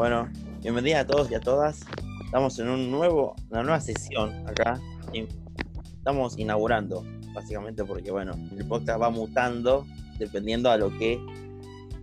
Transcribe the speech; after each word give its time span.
Bueno, 0.00 0.30
bienvenida 0.62 1.00
a 1.00 1.06
todos 1.06 1.30
y 1.30 1.34
a 1.34 1.40
todas. 1.40 1.84
Estamos 2.24 2.58
en 2.58 2.70
un 2.70 2.90
nuevo, 2.90 3.36
una 3.50 3.62
nueva 3.62 3.80
sesión 3.80 4.32
acá. 4.48 4.80
Estamos 5.12 6.38
inaugurando, 6.38 7.04
básicamente 7.34 7.84
porque 7.84 8.10
bueno, 8.10 8.32
el 8.56 8.66
podcast 8.66 8.98
va 8.98 9.10
mutando 9.10 9.84
dependiendo 10.18 10.70
a 10.70 10.78
lo 10.78 10.88
que 10.96 11.20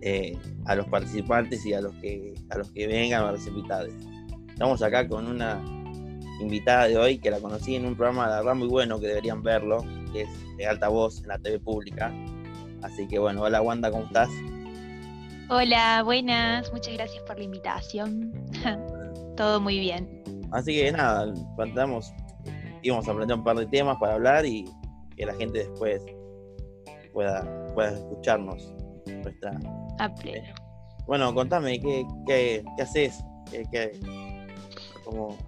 eh, 0.00 0.38
a 0.66 0.76
los 0.76 0.86
participantes 0.86 1.66
y 1.66 1.74
a 1.74 1.80
los 1.80 1.92
que 1.94 2.34
a 2.50 2.58
los 2.58 2.70
que 2.70 2.86
vengan 2.86 3.24
a 3.24 3.32
los 3.32 3.44
invitados. 3.48 3.92
Estamos 4.48 4.80
acá 4.80 5.08
con 5.08 5.26
una 5.26 5.60
invitada 6.40 6.86
de 6.86 6.96
hoy 6.96 7.18
que 7.18 7.32
la 7.32 7.40
conocí 7.40 7.74
en 7.74 7.84
un 7.84 7.96
programa 7.96 8.30
de 8.30 8.36
verdad 8.36 8.54
muy 8.54 8.68
bueno 8.68 9.00
que 9.00 9.08
deberían 9.08 9.42
verlo, 9.42 9.84
que 10.12 10.22
es 10.22 10.56
de 10.56 10.68
alta 10.68 10.86
voz 10.86 11.20
en 11.22 11.26
la 11.30 11.38
TV 11.40 11.58
pública. 11.58 12.14
Así 12.80 13.08
que 13.08 13.18
bueno, 13.18 13.42
hola 13.42 13.60
Wanda, 13.60 13.90
¿cómo 13.90 14.04
estás? 14.04 14.30
Hola, 15.50 16.02
buenas, 16.04 16.70
muchas 16.72 16.94
gracias 16.94 17.22
por 17.24 17.38
la 17.38 17.44
invitación. 17.44 18.32
Todo 19.36 19.60
muy 19.60 19.78
bien. 19.78 20.22
Así 20.52 20.74
que 20.74 20.92
nada, 20.92 21.32
plantamos, 21.56 22.12
íbamos 22.82 23.08
a 23.08 23.14
plantear 23.14 23.38
un 23.38 23.44
par 23.44 23.56
de 23.56 23.66
temas 23.66 23.96
para 23.98 24.14
hablar 24.14 24.44
y 24.44 24.64
que 25.16 25.24
la 25.26 25.34
gente 25.34 25.60
después 25.60 26.02
pueda, 27.12 27.44
pueda 27.74 27.90
escucharnos. 27.92 28.72
Nuestra, 29.06 29.52
A 29.98 30.14
pleno. 30.14 30.54
Bueno, 31.06 31.34
contame, 31.34 31.80
¿qué, 31.80 32.04
qué, 32.26 32.62
qué 32.76 32.82
haces? 32.82 33.18
¿Qué, 33.50 33.62
qué- 33.72 33.92
cómo 35.04 35.38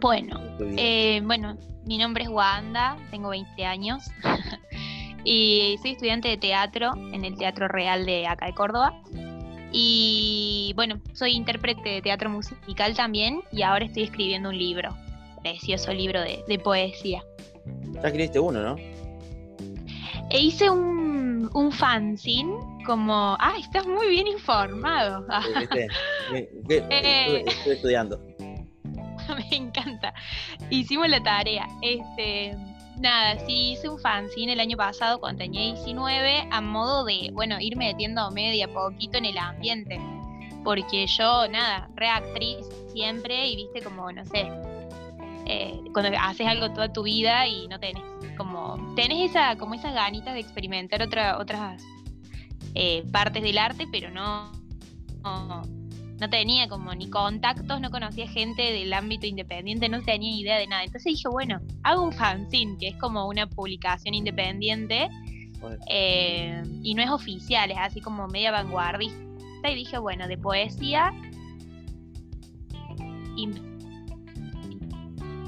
Bueno, 0.00 0.40
eh, 0.76 1.20
bueno, 1.24 1.56
mi 1.84 1.98
nombre 1.98 2.22
es 2.24 2.30
Wanda, 2.30 2.96
tengo 3.10 3.30
20 3.30 3.64
años 3.64 4.04
y 5.24 5.76
soy 5.82 5.92
estudiante 5.92 6.28
de 6.28 6.36
teatro 6.36 6.92
en 7.12 7.24
el 7.24 7.36
Teatro 7.36 7.66
Real 7.66 8.06
de 8.06 8.28
acá 8.28 8.46
de 8.46 8.54
Córdoba. 8.54 8.94
Y 9.72 10.72
bueno, 10.76 11.00
soy 11.12 11.32
intérprete 11.32 11.88
de 11.90 12.02
teatro 12.02 12.30
musical 12.30 12.94
también 12.96 13.40
y 13.52 13.62
ahora 13.62 13.84
estoy 13.84 14.04
escribiendo 14.04 14.48
un 14.48 14.58
libro, 14.58 14.96
precioso 15.42 15.92
libro 15.92 16.20
de, 16.20 16.42
de 16.48 16.58
poesía. 16.58 17.22
Ya 17.94 18.00
escribiste 18.02 18.38
uno, 18.40 18.62
¿no? 18.62 18.76
E 20.30 20.40
hice 20.40 20.70
un, 20.70 21.50
un 21.54 21.72
fanzine 21.72 22.52
como... 22.86 23.36
¡Ah, 23.40 23.54
estás 23.58 23.86
muy 23.86 24.08
bien 24.08 24.26
informado! 24.26 25.26
¿Qué- 25.72 25.86
qué- 26.68 26.76
Eh. 26.90 27.44
estuve, 27.44 27.44
estuve 27.50 27.74
estudiando. 27.74 28.20
Me 29.50 29.56
encanta. 29.56 30.14
Hicimos 30.70 31.08
la 31.08 31.22
tarea. 31.22 31.66
Este, 31.82 32.56
nada, 33.00 33.38
sí 33.46 33.72
hice 33.72 33.88
un 33.88 33.98
fanzine 33.98 34.52
el 34.52 34.60
año 34.60 34.76
pasado 34.76 35.20
cuando 35.20 35.38
tenía 35.38 35.74
19 35.74 36.48
a 36.50 36.60
modo 36.60 37.04
de, 37.04 37.30
bueno, 37.32 37.60
ir 37.60 37.76
metiéndome 37.76 38.50
de 38.50 38.64
a 38.64 38.68
poquito 38.68 39.18
en 39.18 39.26
el 39.26 39.38
ambiente. 39.38 40.00
Porque 40.64 41.06
yo, 41.06 41.48
nada, 41.48 41.88
reactriz 41.94 42.66
siempre 42.92 43.48
y 43.48 43.56
viste 43.56 43.82
como, 43.82 44.10
no 44.12 44.24
sé, 44.24 44.50
eh, 45.46 45.80
cuando 45.94 46.16
haces 46.20 46.46
algo 46.46 46.72
toda 46.72 46.92
tu 46.92 47.04
vida 47.04 47.46
y 47.46 47.68
no 47.68 47.80
tenés 47.80 48.02
como, 48.36 48.94
tenés 48.94 49.30
esa, 49.30 49.56
como 49.56 49.74
esas 49.74 49.92
ganitas 49.92 50.34
de 50.34 50.40
experimentar 50.40 51.02
otra, 51.02 51.38
otras 51.38 51.82
eh, 52.74 53.04
partes 53.12 53.42
del 53.42 53.58
arte, 53.58 53.86
pero 53.90 54.10
no, 54.10 54.52
no 56.20 56.28
tenía 56.28 56.68
como 56.68 56.94
ni 56.94 57.08
contactos, 57.08 57.80
no 57.80 57.90
conocía 57.90 58.28
gente 58.28 58.62
del 58.72 58.92
ámbito 58.92 59.26
independiente, 59.26 59.88
no 59.88 60.02
tenía 60.02 60.36
idea 60.36 60.58
de 60.58 60.66
nada. 60.66 60.82
Entonces 60.82 61.12
dije, 61.12 61.28
bueno, 61.28 61.60
hago 61.84 62.02
un 62.02 62.12
fanzine, 62.12 62.76
que 62.78 62.88
es 62.88 62.96
como 62.96 63.28
una 63.28 63.46
publicación 63.46 64.14
independiente 64.14 65.08
Bueno, 65.60 65.76
eh, 65.88 66.62
y 66.82 66.94
no 66.94 67.02
es 67.02 67.10
oficial, 67.10 67.70
es 67.70 67.78
así 67.78 68.00
como 68.00 68.26
media 68.26 68.50
vanguardista. 68.50 69.16
Y 69.70 69.74
dije, 69.74 69.98
bueno, 69.98 70.26
de 70.26 70.38
poesía. 70.38 71.12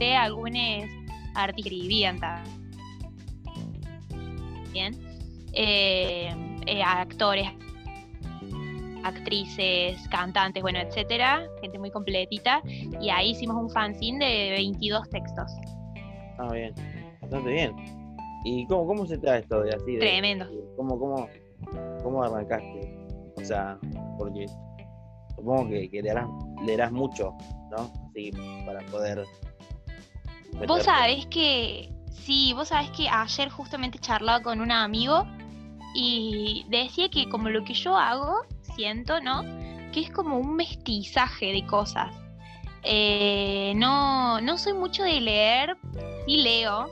A 0.00 0.22
algunos 0.22 0.88
artistas 1.34 1.72
escribían 1.72 2.18
también. 2.20 2.54
eh, 5.52 6.32
eh, 6.66 6.82
actores, 6.82 7.50
actrices, 9.04 10.08
cantantes, 10.08 10.62
bueno, 10.62 10.78
etcétera, 10.80 11.46
gente 11.60 11.78
muy 11.78 11.90
completita. 11.90 12.62
Y 13.00 13.10
ahí 13.10 13.30
hicimos 13.30 13.56
un 13.56 13.70
fanzine 13.70 14.24
de 14.24 14.50
22 14.50 15.08
textos. 15.10 15.52
ah, 16.38 16.52
bien. 16.52 16.74
Bastante 17.20 17.50
bien. 17.50 17.74
¿Y 18.44 18.66
cómo, 18.66 18.86
cómo 18.86 19.06
se 19.06 19.18
da 19.18 19.38
esto 19.38 19.62
de 19.62 19.74
así? 19.74 19.92
De, 19.92 19.98
Tremendo. 19.98 20.46
¿Cómo, 20.76 20.98
cómo, 20.98 21.28
cómo 22.02 22.22
arrancaste? 22.22 23.06
O 23.36 23.44
sea, 23.44 23.78
porque 24.18 24.46
supongo 25.36 25.68
que, 25.68 25.90
que 25.90 26.02
leerás, 26.02 26.28
leerás 26.64 26.92
mucho, 26.92 27.34
¿no? 27.70 27.90
Así, 28.08 28.30
para 28.64 28.80
poder... 28.86 29.24
Vos 30.66 30.82
sabés 30.82 31.26
que, 31.26 31.90
sí, 32.10 32.52
vos 32.54 32.68
sabés 32.68 32.90
que 32.90 33.08
ayer 33.08 33.48
justamente 33.50 33.98
charlaba 33.98 34.42
con 34.42 34.60
un 34.60 34.72
amigo 34.72 35.24
y 35.94 36.66
decía 36.68 37.08
que 37.08 37.28
como 37.28 37.48
lo 37.48 37.64
que 37.64 37.74
yo 37.74 37.96
hago, 37.96 38.42
siento, 38.80 39.20
¿no? 39.20 39.42
Que 39.92 40.00
es 40.00 40.10
como 40.10 40.38
un 40.38 40.56
mestizaje 40.56 41.52
de 41.52 41.66
cosas. 41.66 42.14
Eh, 42.82 43.74
no, 43.76 44.40
no 44.40 44.56
soy 44.56 44.72
mucho 44.72 45.02
de 45.02 45.20
leer, 45.20 45.76
sí 46.26 46.38
leo, 46.38 46.90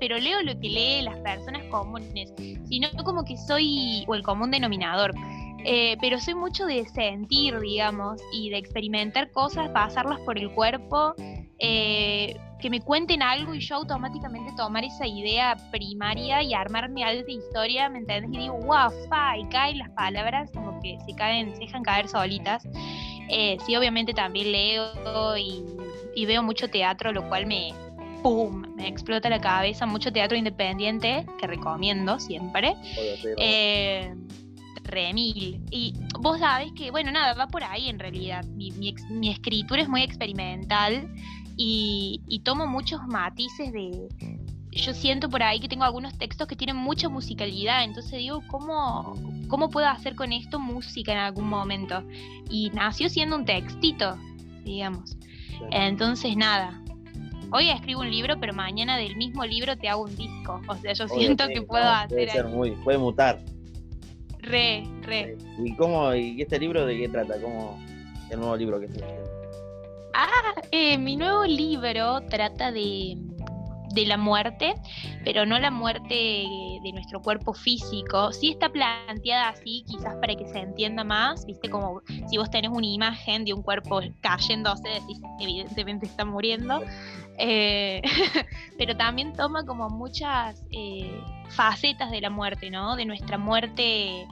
pero 0.00 0.18
leo 0.18 0.42
lo 0.42 0.58
que 0.58 0.68
leen 0.68 1.04
las 1.04 1.18
personas 1.18 1.62
comunes, 1.70 2.32
sino 2.68 2.88
como 3.04 3.24
que 3.24 3.36
soy, 3.36 4.04
o 4.08 4.16
el 4.16 4.24
común 4.24 4.50
denominador, 4.50 5.12
eh, 5.64 5.96
pero 6.00 6.18
soy 6.18 6.34
mucho 6.34 6.66
de 6.66 6.88
sentir, 6.88 7.60
digamos, 7.60 8.20
y 8.32 8.50
de 8.50 8.58
experimentar 8.58 9.30
cosas, 9.30 9.70
pasarlas 9.70 10.18
por 10.20 10.38
el 10.38 10.50
cuerpo, 10.50 11.14
eh, 11.60 12.36
que 12.60 12.70
me 12.70 12.80
cuenten 12.80 13.22
algo 13.22 13.54
y 13.54 13.60
yo 13.60 13.76
automáticamente 13.76 14.52
tomar 14.56 14.84
esa 14.84 15.06
idea 15.06 15.56
primaria 15.70 16.42
y 16.42 16.54
armarme 16.54 17.04
algo 17.04 17.24
de 17.24 17.32
historia, 17.34 17.88
¿me 17.88 17.98
entiendes? 17.98 18.32
Y 18.32 18.38
digo, 18.38 18.54
wow, 18.58 18.90
fa, 19.08 19.38
y 19.38 19.44
caen 19.48 19.78
las 19.78 19.90
palabras 19.90 20.50
como 20.52 20.80
que 20.80 20.98
se 21.06 21.14
caen, 21.14 21.54
se 21.54 21.60
dejan 21.60 21.82
caer 21.82 22.08
solitas. 22.08 22.66
Eh, 23.28 23.58
sí, 23.64 23.76
obviamente 23.76 24.12
también 24.12 24.52
leo 24.52 25.36
y, 25.36 25.62
y 26.14 26.26
veo 26.26 26.42
mucho 26.42 26.68
teatro, 26.68 27.12
lo 27.12 27.28
cual 27.28 27.46
me, 27.46 27.72
¡pum!, 28.22 28.62
me 28.74 28.88
explota 28.88 29.28
la 29.28 29.40
cabeza, 29.40 29.86
mucho 29.86 30.12
teatro 30.12 30.36
independiente, 30.36 31.26
que 31.38 31.46
recomiendo 31.46 32.18
siempre. 32.18 32.74
Eh, 33.36 34.14
remil. 34.84 35.60
Y 35.70 35.94
vos 36.18 36.40
sabés 36.40 36.72
que, 36.72 36.90
bueno, 36.90 37.12
nada, 37.12 37.34
va 37.34 37.46
por 37.46 37.62
ahí 37.62 37.88
en 37.88 37.98
realidad. 37.98 38.44
Mi, 38.46 38.70
mi 38.72 38.94
mi 39.10 39.30
escritura 39.30 39.82
es 39.82 39.88
muy 39.88 40.02
experimental 40.02 41.08
y, 41.58 42.22
y 42.28 42.38
tomo 42.40 42.66
muchos 42.66 43.06
matices 43.06 43.72
de... 43.72 44.08
Yo 44.70 44.94
siento 44.94 45.28
por 45.28 45.42
ahí 45.42 45.58
que 45.58 45.68
tengo 45.68 45.82
algunos 45.82 46.16
textos 46.16 46.46
que 46.46 46.54
tienen 46.54 46.76
mucha 46.76 47.08
musicalidad, 47.08 47.82
entonces 47.82 48.12
digo, 48.18 48.42
¿cómo, 48.46 49.14
¿cómo 49.48 49.70
puedo 49.70 49.88
hacer 49.88 50.14
con 50.14 50.32
esto 50.32 50.60
música 50.60 51.10
en 51.10 51.18
algún 51.18 51.48
momento? 51.48 52.04
Y 52.48 52.70
nació 52.70 53.08
siendo 53.08 53.34
un 53.34 53.44
textito, 53.44 54.16
digamos. 54.64 55.16
Entonces, 55.72 56.36
nada. 56.36 56.80
Hoy 57.50 57.70
escribo 57.70 58.02
un 58.02 58.10
libro, 58.10 58.38
pero 58.38 58.52
mañana 58.52 58.96
del 58.98 59.16
mismo 59.16 59.44
libro 59.44 59.76
te 59.76 59.88
hago 59.88 60.04
un 60.04 60.14
disco. 60.14 60.60
O 60.68 60.76
sea, 60.76 60.92
yo 60.92 61.06
Obvio, 61.06 61.16
siento 61.18 61.46
sí, 61.46 61.54
que 61.54 61.60
no, 61.60 61.66
puedo 61.66 61.84
puede 62.08 62.24
hacer 62.24 62.30
ser 62.30 62.46
muy, 62.46 62.70
puede 62.72 62.98
mutar. 62.98 63.40
re, 64.38 64.84
re. 65.02 65.36
¿Y 65.64 65.74
cómo, 65.74 66.14
y 66.14 66.40
este 66.40 66.58
libro 66.60 66.86
de 66.86 66.96
qué 66.98 67.08
trata? 67.08 67.40
¿Cómo, 67.40 67.78
el 68.30 68.38
nuevo 68.38 68.56
libro 68.56 68.78
que 68.78 68.86
escribiste? 68.86 69.37
Ah, 70.14 70.54
eh, 70.70 70.98
mi 70.98 71.16
nuevo 71.16 71.44
libro 71.44 72.20
trata 72.28 72.72
de, 72.72 73.16
la 74.06 74.16
muerte, 74.16 74.74
pero 75.24 75.44
no 75.44 75.58
la 75.58 75.72
muerte 75.72 76.14
de 76.14 76.92
nuestro 76.92 77.20
cuerpo 77.20 77.52
físico. 77.52 78.32
Sí 78.32 78.50
está 78.50 78.68
planteada 78.68 79.48
así, 79.48 79.84
quizás 79.88 80.14
para 80.20 80.36
que 80.36 80.46
se 80.46 80.60
entienda 80.60 81.02
más, 81.02 81.44
viste, 81.44 81.68
como 81.68 82.02
si 82.28 82.36
vos 82.36 82.48
tenés 82.48 82.70
una 82.70 82.86
imagen 82.86 83.44
de 83.44 83.54
un 83.54 83.62
cuerpo 83.62 84.00
cayéndose, 84.20 84.88
decís, 84.88 85.20
evidentemente 85.40 86.06
está 86.06 86.24
muriendo. 86.24 86.80
Eh, 87.38 88.02
pero 88.78 88.96
también 88.96 89.32
toma 89.32 89.64
como 89.64 89.88
muchas 89.90 90.64
eh, 90.70 91.20
facetas 91.50 92.12
de 92.12 92.20
la 92.20 92.30
muerte, 92.30 92.70
¿no? 92.70 92.94
De 92.94 93.04
nuestra 93.04 93.36
muerte 93.36 94.28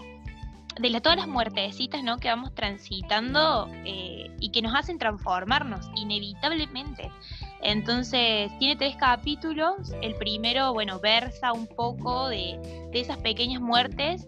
de 0.79 0.91
la- 0.91 1.01
todas 1.01 1.19
las 1.19 1.29
muertecitas 1.29 2.03
¿no? 2.03 2.19
que 2.19 2.29
vamos 2.29 2.55
transitando 2.55 3.69
eh, 3.85 4.31
y 4.41 4.51
que 4.51 4.63
nos 4.63 4.75
hacen 4.75 4.99
transformarnos 4.99 5.89
inevitablemente. 5.97 7.11
Entonces, 7.63 8.51
tiene 8.59 8.77
tres 8.77 8.97
capítulos. 8.97 9.93
El 10.03 10.15
primero, 10.17 10.73
bueno, 10.73 11.01
versa 11.01 11.53
un 11.53 11.67
poco 11.67 12.29
de, 12.29 12.89
de 12.93 13.01
esas 13.01 13.17
pequeñas 13.19 13.61
muertes 13.61 14.27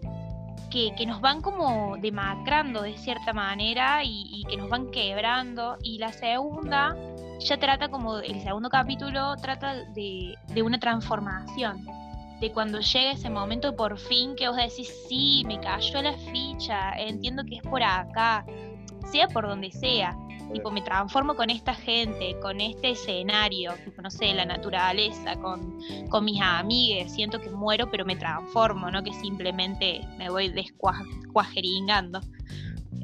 que, 0.71 0.93
que 0.95 1.05
nos 1.05 1.21
van 1.21 1.41
como 1.41 1.97
demacrando 1.97 2.81
de 2.81 2.97
cierta 2.97 3.33
manera 3.33 4.03
y, 4.03 4.27
y 4.31 4.43
que 4.45 4.57
nos 4.57 4.69
van 4.69 4.89
quebrando. 4.91 5.77
Y 5.83 5.99
la 5.99 6.11
segunda 6.11 6.95
ya 7.39 7.57
trata 7.57 7.89
como, 7.89 8.17
el 8.17 8.41
segundo 8.41 8.69
capítulo 8.69 9.35
trata 9.37 9.75
de, 9.93 10.35
de 10.47 10.61
una 10.61 10.79
transformación 10.79 11.85
de 12.39 12.51
cuando 12.51 12.79
llega 12.79 13.11
ese 13.11 13.29
momento 13.29 13.75
por 13.75 13.97
fin 13.97 14.35
que 14.35 14.47
vos 14.47 14.57
decís, 14.57 14.93
sí, 15.07 15.43
me 15.45 15.59
cayó 15.59 16.01
la 16.01 16.13
ficha, 16.31 16.91
entiendo 16.97 17.43
que 17.43 17.55
es 17.55 17.61
por 17.63 17.83
acá, 17.83 18.45
sea 19.11 19.27
por 19.27 19.47
donde 19.47 19.71
sea. 19.71 20.17
tipo, 20.53 20.71
me 20.71 20.81
transformo 20.81 21.35
con 21.35 21.49
esta 21.49 21.75
gente, 21.75 22.35
con 22.41 22.59
este 22.59 22.91
escenario, 22.91 23.73
tipo, 23.85 24.01
no 24.01 24.09
sé, 24.09 24.33
la 24.33 24.45
naturaleza, 24.45 25.35
con, 25.35 25.77
con 26.09 26.25
mis 26.25 26.41
amigues, 26.41 27.13
siento 27.13 27.39
que 27.39 27.49
muero, 27.51 27.91
pero 27.91 28.03
me 28.03 28.15
transformo, 28.15 28.89
no 28.89 29.03
que 29.03 29.13
simplemente 29.13 30.01
me 30.17 30.29
voy 30.29 30.49
descuajeringando. 30.49 32.21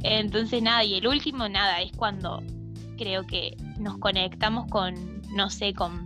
Entonces, 0.01 0.61
nada, 0.61 0.83
y 0.83 0.95
el 0.95 1.07
último, 1.07 1.47
nada, 1.47 1.81
es 1.81 1.91
cuando 1.95 2.41
creo 2.97 3.25
que 3.27 3.55
nos 3.77 3.97
conectamos 3.97 4.67
con, 4.69 5.21
no 5.31 5.49
sé, 5.49 5.73
con 5.73 6.03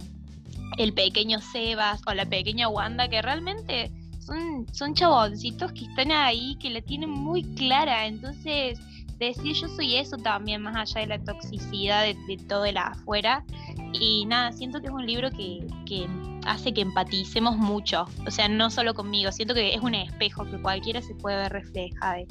el 0.80 0.94
pequeño 0.94 1.42
Sebas 1.42 2.02
o 2.08 2.14
la 2.14 2.26
pequeña 2.26 2.70
Wanda, 2.70 3.10
que 3.10 3.22
realmente 3.22 3.92
son, 4.20 4.66
son 4.72 4.94
chaboncitos 4.94 5.74
que 5.74 5.86
están 5.86 6.12
ahí, 6.12 6.58
que 6.60 6.70
la 6.70 6.82
tienen 6.82 7.10
muy 7.10 7.44
clara. 7.56 8.08
Entonces, 8.08 8.80
decir 9.20 9.54
yo 9.54 9.68
soy 9.68 9.98
eso 9.98 10.16
también, 10.16 10.62
más 10.62 10.76
allá 10.78 11.02
de 11.02 11.08
la 11.08 11.24
toxicidad 11.24 12.06
de, 12.06 12.38
todo 12.48 12.64
el 12.64 12.78
afuera. 12.78 13.44
Y 13.92 14.26
nada, 14.26 14.54
siento 14.54 14.80
que 14.80 14.88
es 14.88 14.94
un 14.94 15.06
libro 15.06 15.30
que, 15.32 15.68
que, 15.86 16.08
hace 16.46 16.74
que 16.74 16.82
empaticemos 16.82 17.58
mucho. 17.58 18.06
O 18.26 18.32
sea, 18.32 18.48
no 18.48 18.70
solo 18.70 18.94
conmigo, 18.94 19.34
siento 19.34 19.54
que 19.54 19.74
es 19.74 19.82
un 19.82 19.96
espejo 19.96 20.46
que 20.46 20.62
cualquiera 20.62 21.02
se 21.02 21.14
puede 21.16 21.36
ver 21.36 21.52
reflejado. 21.52 22.26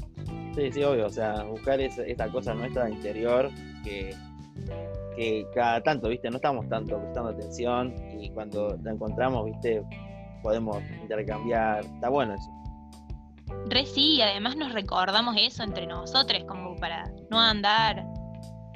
Sí, 0.55 0.73
sí, 0.73 0.83
obvio. 0.83 1.06
O 1.06 1.11
sea, 1.11 1.43
buscar 1.43 1.83
esa, 1.83 2.03
esa 2.05 2.29
cosa 2.29 2.55
nuestra 2.55 2.89
interior 2.89 3.50
que 3.85 4.17
que 5.19 5.49
cada 5.53 5.82
tanto, 5.82 6.09
¿viste? 6.09 6.31
No 6.31 6.37
estamos 6.37 6.69
tanto 6.69 6.97
prestando 7.00 7.31
atención 7.31 7.93
y 8.20 8.31
cuando 8.31 8.79
la 8.82 8.93
encontramos, 8.93 9.47
¿viste? 9.47 9.85
Podemos 10.43 10.81
intercambiar. 11.03 11.85
Está 11.85 12.09
bueno 12.09 12.35
eso. 12.35 12.50
Re 13.69 13.85
sí, 13.85 14.17
y 14.17 14.23
además 14.23 14.56
nos 14.56 14.73
recordamos 14.73 15.35
eso 15.37 15.65
entre 15.65 15.87
nosotros, 15.87 16.44
como 16.47 16.76
para 16.76 17.11
no 17.31 17.41
andar 17.41 18.06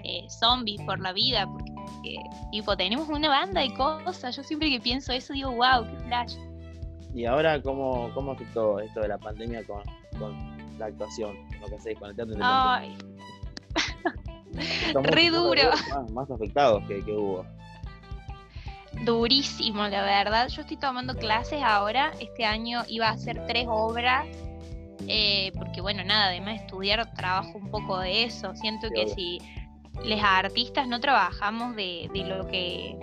eh, 0.02 0.26
zombies 0.28 0.80
por 0.82 0.98
la 0.98 1.12
vida, 1.12 1.46
porque, 1.46 2.16
tipo, 2.50 2.76
tenemos 2.76 3.08
una 3.08 3.28
banda 3.28 3.60
de 3.60 3.72
cosas. 3.74 4.34
Yo 4.36 4.42
siempre 4.42 4.68
que 4.68 4.80
pienso 4.80 5.12
eso 5.12 5.32
digo, 5.34 5.52
wow, 5.52 5.84
qué 5.84 5.96
flash. 6.06 6.34
¿Y 7.14 7.24
ahora 7.26 7.62
cómo, 7.62 8.10
cómo 8.14 8.32
afectó 8.32 8.80
esto 8.80 9.00
de 9.00 9.08
la 9.08 9.18
pandemia 9.18 9.62
con, 9.64 9.82
la 10.78 10.86
actuación? 10.86 11.36
Lo 11.60 11.68
que 11.68 11.78
sé, 11.78 11.94
con 11.94 12.10
el 12.10 12.16
teatro 12.16 12.34
Ay. 12.40 12.96
Re 15.02 15.30
duro. 15.30 15.70
Más, 16.12 16.30
afectados 16.30 16.82
que, 16.86 17.02
hubo. 17.12 17.46
Durísimo, 19.04 19.86
la 19.88 20.02
verdad. 20.02 20.48
Yo 20.48 20.62
estoy 20.62 20.76
tomando 20.76 21.14
clases 21.14 21.62
ahora. 21.62 22.12
Este 22.20 22.44
año 22.44 22.82
iba 22.88 23.08
a 23.08 23.12
hacer 23.12 23.44
tres 23.46 23.66
obras. 23.68 24.26
Eh, 25.08 25.50
porque 25.58 25.80
bueno, 25.80 26.04
nada, 26.04 26.26
además 26.26 26.58
de 26.58 26.66
estudiar 26.66 27.12
trabajo 27.14 27.58
un 27.58 27.70
poco 27.70 27.98
de 27.98 28.24
eso. 28.24 28.54
Siento 28.54 28.88
que 28.94 29.08
si 29.08 29.40
les 30.04 30.22
artistas 30.22 30.86
no 30.86 31.00
trabajamos 31.00 31.74
de, 31.74 32.08
de 32.12 32.24
lo 32.24 32.46
que 32.46 32.96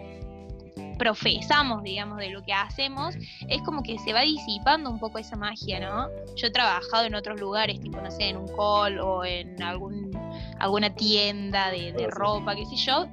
profesamos, 0.99 1.81
digamos, 1.81 2.17
de 2.17 2.29
lo 2.29 2.43
que 2.43 2.53
hacemos, 2.53 3.15
es 3.47 3.61
como 3.63 3.81
que 3.81 3.97
se 3.97 4.13
va 4.13 4.21
disipando 4.21 4.91
un 4.91 4.99
poco 4.99 5.17
esa 5.17 5.35
magia, 5.35 5.79
¿no? 5.79 6.09
Yo 6.35 6.47
he 6.47 6.51
trabajado 6.51 7.05
en 7.05 7.15
otros 7.15 7.39
lugares, 7.39 7.79
tipo, 7.79 7.99
no 7.99 8.11
sé, 8.11 8.25
en 8.29 8.37
un 8.37 8.47
call 8.49 8.99
o 8.99 9.23
en 9.25 9.63
algún 9.63 10.11
alguna 10.59 10.93
tienda 10.93 11.71
de, 11.71 11.91
de 11.93 12.07
ropa, 12.07 12.55
qué 12.55 12.65
sé 12.65 12.75
yo, 12.75 13.07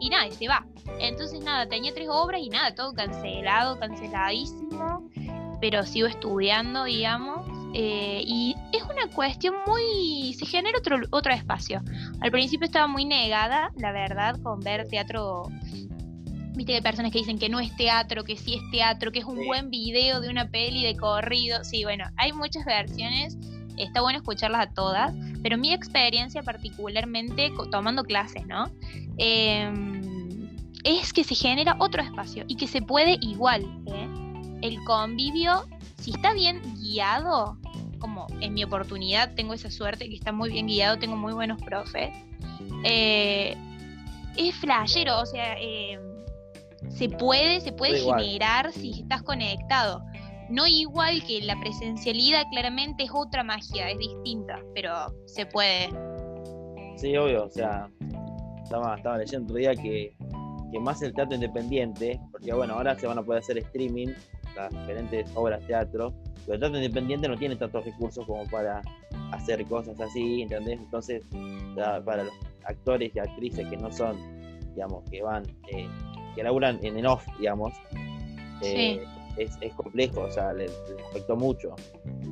y 0.00 0.10
nada, 0.10 0.26
y 0.26 0.32
se 0.32 0.48
va. 0.48 0.66
Entonces 0.98 1.40
nada, 1.42 1.66
tenía 1.66 1.94
tres 1.94 2.08
obras 2.10 2.40
y 2.42 2.48
nada, 2.48 2.74
todo 2.74 2.92
cancelado, 2.92 3.78
canceladísimo, 3.78 5.08
pero 5.60 5.84
sigo 5.84 6.08
estudiando, 6.08 6.84
digamos, 6.84 7.46
eh, 7.74 8.22
y 8.26 8.56
es 8.72 8.82
una 8.82 9.08
cuestión 9.14 9.54
muy... 9.66 10.34
se 10.34 10.44
genera 10.44 10.78
otro, 10.78 10.98
otro 11.10 11.32
espacio. 11.32 11.82
Al 12.20 12.30
principio 12.30 12.66
estaba 12.66 12.86
muy 12.86 13.04
negada, 13.04 13.70
la 13.76 13.92
verdad, 13.92 14.36
con 14.42 14.60
ver 14.60 14.88
teatro... 14.88 15.44
Viste 16.54 16.72
que 16.72 16.76
hay 16.76 16.82
personas 16.82 17.12
que 17.12 17.18
dicen 17.18 17.38
que 17.38 17.48
no 17.48 17.60
es 17.60 17.74
teatro, 17.76 18.24
que 18.24 18.36
sí 18.36 18.56
es 18.56 18.70
teatro, 18.70 19.10
que 19.10 19.20
es 19.20 19.24
un 19.24 19.46
buen 19.46 19.70
video 19.70 20.20
de 20.20 20.28
una 20.28 20.50
peli 20.50 20.82
de 20.82 20.96
corrido. 20.96 21.64
Sí, 21.64 21.84
bueno, 21.84 22.04
hay 22.18 22.34
muchas 22.34 22.66
versiones 22.66 23.38
está 23.76 24.00
bueno 24.00 24.18
escucharlas 24.18 24.68
a 24.68 24.70
todas, 24.70 25.14
pero 25.42 25.58
mi 25.58 25.72
experiencia 25.72 26.42
particularmente 26.42 27.52
tomando 27.70 28.04
clases, 28.04 28.46
¿no? 28.46 28.70
Em, 29.18 30.48
es 30.84 31.12
que 31.12 31.24
se 31.24 31.34
genera 31.34 31.76
otro 31.78 32.02
espacio 32.02 32.44
y 32.48 32.56
que 32.56 32.66
se 32.66 32.82
puede 32.82 33.18
igual. 33.20 33.64
¿eh? 33.86 34.08
El 34.62 34.82
convivio, 34.84 35.64
si 36.00 36.12
está 36.12 36.32
bien 36.32 36.60
guiado, 36.80 37.58
como 37.98 38.26
en 38.40 38.54
mi 38.54 38.64
oportunidad 38.64 39.34
tengo 39.34 39.54
esa 39.54 39.70
suerte 39.70 40.08
que 40.08 40.14
está 40.14 40.32
muy 40.32 40.50
bien 40.50 40.66
guiado, 40.66 40.98
tengo 40.98 41.16
muy 41.16 41.32
buenos 41.32 41.60
profes, 41.62 42.10
eh, 42.84 43.56
es 44.36 44.54
flashero, 44.56 45.20
o 45.20 45.26
sea, 45.26 45.56
em, 45.58 46.00
se 46.90 47.08
puede, 47.08 47.60
se 47.60 47.72
puede 47.72 48.00
generar 48.00 48.72
si 48.72 49.02
estás 49.02 49.22
conectado 49.22 50.02
no 50.52 50.66
igual 50.66 51.24
que 51.26 51.40
la 51.40 51.58
presencialidad, 51.58 52.44
claramente 52.50 53.04
es 53.04 53.10
otra 53.12 53.42
magia, 53.42 53.88
es 53.88 53.98
distinta, 53.98 54.60
pero 54.74 54.92
se 55.24 55.46
puede. 55.46 55.88
Sí, 56.96 57.16
obvio, 57.16 57.44
o 57.46 57.50
sea, 57.50 57.88
estaba, 58.62 58.96
estaba 58.96 59.18
leyendo 59.18 59.46
otro 59.46 59.56
día 59.56 59.74
que, 59.74 60.14
más 60.78 61.00
el 61.02 61.14
teatro 61.14 61.34
independiente, 61.34 62.20
porque 62.30 62.52
bueno, 62.52 62.74
ahora 62.74 62.98
se 62.98 63.06
van 63.06 63.18
a 63.18 63.22
poder 63.22 63.42
hacer 63.42 63.58
streaming, 63.58 64.08
las 64.54 64.70
diferentes 64.70 65.30
obras 65.34 65.60
de 65.62 65.68
teatro, 65.68 66.14
pero 66.44 66.54
el 66.54 66.60
teatro 66.60 66.76
independiente 66.76 67.28
no 67.28 67.36
tiene 67.36 67.56
tantos 67.56 67.84
recursos 67.84 68.26
como 68.26 68.46
para 68.48 68.82
hacer 69.32 69.64
cosas 69.66 69.98
así, 70.00 70.42
¿entendés? 70.42 70.78
Entonces, 70.78 71.24
para 72.04 72.24
los 72.24 72.34
actores 72.64 73.10
y 73.14 73.18
actrices 73.18 73.66
que 73.68 73.76
no 73.78 73.90
son, 73.90 74.16
digamos, 74.74 75.02
que 75.10 75.22
van, 75.22 75.44
eh, 75.68 75.88
que 76.34 76.42
laburan 76.42 76.78
en 76.82 76.98
el 76.98 77.06
off, 77.06 77.24
digamos, 77.38 77.72
eh, 78.62 79.02
es, 79.36 79.56
es 79.60 79.74
complejo, 79.74 80.20
o 80.22 80.30
sea, 80.30 80.52
le, 80.52 80.66
afectó 81.10 81.36
mucho 81.36 81.74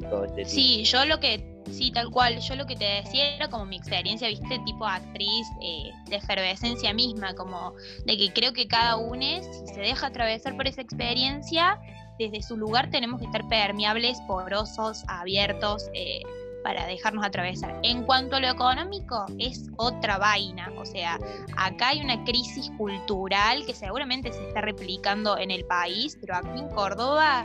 todo 0.08 0.24
este 0.24 0.44
Sí, 0.44 0.84
yo 0.84 1.04
lo 1.04 1.20
que, 1.20 1.44
sí, 1.70 1.90
tal 1.92 2.10
cual, 2.10 2.38
yo 2.40 2.56
lo 2.56 2.66
que 2.66 2.76
te 2.76 2.84
decía 2.84 3.36
era 3.36 3.48
como 3.48 3.66
mi 3.66 3.76
experiencia, 3.76 4.28
viste, 4.28 4.58
tipo 4.64 4.86
actriz 4.86 5.46
eh, 5.62 5.90
de 6.08 6.16
efervescencia 6.16 6.92
misma, 6.94 7.34
como 7.34 7.74
de 8.04 8.16
que 8.16 8.32
creo 8.32 8.52
que 8.52 8.66
cada 8.66 8.96
uno, 8.96 9.20
si 9.20 9.74
se 9.74 9.80
deja 9.80 10.08
atravesar 10.08 10.56
por 10.56 10.66
esa 10.66 10.80
experiencia, 10.80 11.78
desde 12.18 12.42
su 12.42 12.56
lugar 12.56 12.90
tenemos 12.90 13.20
que 13.20 13.26
estar 13.26 13.48
permeables, 13.48 14.20
porosos, 14.26 15.04
abiertos, 15.08 15.88
eh, 15.94 16.20
para 16.62 16.86
dejarnos 16.86 17.24
atravesar. 17.24 17.78
En 17.82 18.04
cuanto 18.04 18.36
a 18.36 18.40
lo 18.40 18.48
económico, 18.48 19.24
es 19.38 19.70
otra 19.76 20.18
vaina. 20.18 20.70
O 20.76 20.84
sea, 20.84 21.18
acá 21.56 21.88
hay 21.88 22.00
una 22.00 22.22
crisis 22.24 22.70
cultural 22.76 23.64
que 23.66 23.74
seguramente 23.74 24.32
se 24.32 24.46
está 24.46 24.60
replicando 24.60 25.38
en 25.38 25.50
el 25.50 25.64
país, 25.64 26.16
pero 26.20 26.36
aquí 26.36 26.58
en 26.58 26.68
Córdoba, 26.68 27.44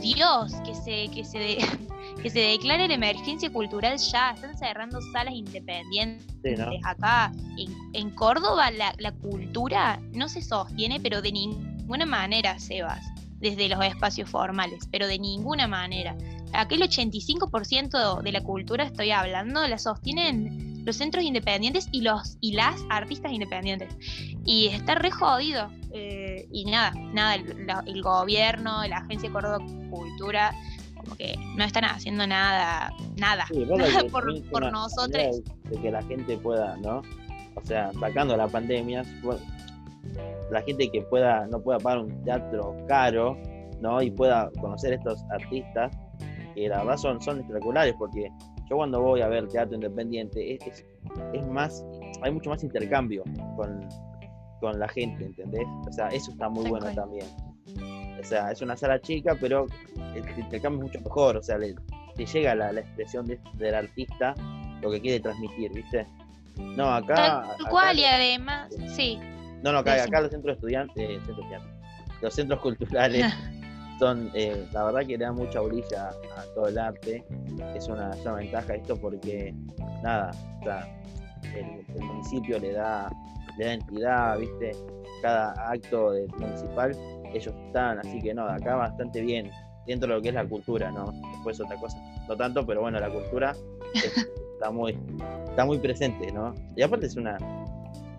Dios, 0.00 0.54
que 0.64 0.74
se, 0.74 1.08
que 1.14 1.24
se, 1.24 1.58
que 2.22 2.30
se 2.30 2.40
declare 2.40 2.88
la 2.88 2.94
emergencia 2.94 3.52
cultural 3.52 3.98
ya. 3.98 4.32
Están 4.32 4.56
cerrando 4.56 5.00
salas 5.12 5.34
independientes. 5.34 6.26
Acá 6.84 7.32
en, 7.92 8.10
Córdoba 8.10 8.70
la, 8.70 8.94
la 8.98 9.12
cultura 9.12 10.00
no 10.12 10.28
se 10.28 10.40
sostiene, 10.40 11.00
pero 11.00 11.20
de 11.20 11.32
ninguna 11.32 12.06
manera, 12.06 12.58
Sebas, 12.58 13.04
desde 13.40 13.68
los 13.68 13.84
espacios 13.84 14.30
formales, 14.30 14.88
pero 14.90 15.06
de 15.06 15.18
ninguna 15.18 15.66
manera 15.66 16.16
aquel 16.52 16.82
85% 16.82 18.22
de 18.22 18.32
la 18.32 18.40
cultura 18.42 18.84
estoy 18.84 19.10
hablando 19.10 19.66
la 19.66 19.78
sostienen 19.78 20.84
los 20.84 20.96
centros 20.96 21.22
independientes 21.22 21.88
y 21.92 22.00
los 22.00 22.38
y 22.40 22.52
las 22.54 22.82
artistas 22.88 23.32
independientes. 23.32 23.94
Y 24.44 24.68
está 24.68 24.94
re 24.94 25.10
jodido 25.10 25.68
eh, 25.92 26.48
y 26.50 26.64
nada 26.64 26.92
nada 27.12 27.34
el, 27.34 28.02
gobierno 28.02 28.86
la 28.88 28.98
agencia 28.98 29.28
de 29.28 29.32
Córdoba 29.32 29.58
Cultura 29.90 30.54
como 30.96 31.14
que 31.16 31.36
no 31.56 31.64
están 31.64 31.84
haciendo 31.84 32.26
nada 32.26 32.90
nada, 33.16 33.46
por, 34.10 34.72
nosotros. 34.72 35.42
de 35.64 35.80
que 35.82 35.90
la 35.90 36.02
gente 36.04 36.38
pueda 36.38 36.76
no 36.78 37.02
o 37.54 37.64
sea 37.64 37.92
sacando 38.00 38.36
la 38.36 38.48
pandemia 38.48 39.04
la 40.50 40.62
gente 40.62 40.90
que 40.90 41.02
pueda 41.02 41.46
no 41.48 41.60
pueda 41.60 41.78
pagar 41.78 41.98
un 41.98 42.24
teatro 42.24 42.76
caro 42.88 43.36
no 43.80 44.00
y 44.00 44.10
pueda 44.10 44.50
conocer 44.60 44.94
estos 44.94 45.22
artistas 45.30 45.92
que 46.54 46.68
la 46.68 46.78
verdad 46.78 46.96
son, 46.96 47.20
son 47.20 47.40
espectaculares, 47.40 47.94
porque 47.98 48.30
yo 48.68 48.76
cuando 48.76 49.00
voy 49.00 49.20
a 49.20 49.28
ver 49.28 49.48
teatro 49.48 49.74
independiente, 49.74 50.54
es, 50.54 50.84
es, 51.32 51.46
más, 51.46 51.84
hay 52.22 52.32
mucho 52.32 52.50
más 52.50 52.62
intercambio 52.62 53.24
con, 53.56 53.88
con, 54.60 54.78
la 54.78 54.88
gente, 54.88 55.24
¿entendés? 55.24 55.66
O 55.88 55.92
sea, 55.92 56.08
eso 56.08 56.30
está 56.32 56.48
muy 56.48 56.68
bueno 56.68 56.86
también. 56.94 57.26
O 58.20 58.24
sea, 58.24 58.50
es 58.50 58.60
una 58.62 58.76
sala 58.76 59.00
chica, 59.00 59.36
pero 59.40 59.66
el 60.14 60.38
intercambio 60.38 60.84
es 60.84 60.92
mucho 60.92 61.00
mejor, 61.00 61.36
o 61.36 61.42
sea, 61.42 61.58
le, 61.58 61.74
llega 62.16 62.54
la, 62.54 62.72
la 62.72 62.80
expresión 62.80 63.26
del 63.26 63.74
artista, 63.74 64.34
lo 64.82 64.90
que 64.90 65.00
quiere 65.00 65.20
transmitir, 65.20 65.72
¿viste? 65.72 66.06
No, 66.56 66.92
acá... 66.92 67.54
Tal 67.56 67.70
cual, 67.70 67.98
y 67.98 68.04
además, 68.04 68.74
sí. 68.96 69.18
No, 69.62 69.72
no, 69.72 69.78
acá, 69.78 70.02
acá 70.02 70.20
los 70.20 70.30
centros 70.30 70.56
estudiantes, 70.56 70.96
eh, 70.98 71.20
los 72.20 72.34
centros 72.34 72.60
culturales 72.60 73.32
son, 73.98 74.30
eh, 74.34 74.66
la 74.72 74.84
verdad 74.84 75.00
que 75.00 75.18
le 75.18 75.24
da 75.24 75.32
mucha 75.32 75.60
brilla 75.60 76.10
a 76.36 76.42
todo 76.54 76.68
el 76.68 76.78
arte. 76.78 77.24
Es 77.74 77.88
una, 77.88 78.10
ventaja 78.36 78.74
esto 78.74 78.96
porque, 78.96 79.54
nada, 80.02 80.30
el, 81.54 81.84
municipio 82.00 82.58
le 82.58 82.72
da, 82.72 83.10
le 83.58 83.64
da 83.64 83.72
entidad, 83.74 84.38
¿viste? 84.38 84.72
Cada 85.22 85.52
acto 85.70 86.12
del 86.12 86.28
municipal, 86.38 86.96
ellos 87.32 87.54
están, 87.66 87.98
así 87.98 88.20
que 88.20 88.32
no, 88.34 88.44
acá 88.44 88.76
bastante 88.76 89.20
bien, 89.20 89.50
dentro 89.86 90.08
de 90.08 90.14
lo 90.16 90.22
que 90.22 90.28
es 90.28 90.34
la 90.34 90.46
cultura, 90.46 90.90
¿no? 90.90 91.12
Después 91.32 91.60
otra 91.60 91.76
cosa, 91.76 91.98
no 92.28 92.36
tanto, 92.36 92.64
pero 92.64 92.82
bueno, 92.82 93.00
la 93.00 93.10
cultura 93.10 93.54
es- 93.94 94.28
está 94.54 94.70
muy, 94.70 94.98
está 95.48 95.64
muy 95.64 95.78
presente, 95.78 96.30
¿no? 96.32 96.54
Y 96.76 96.82
aparte 96.82 97.06
es 97.06 97.16
una, 97.16 97.36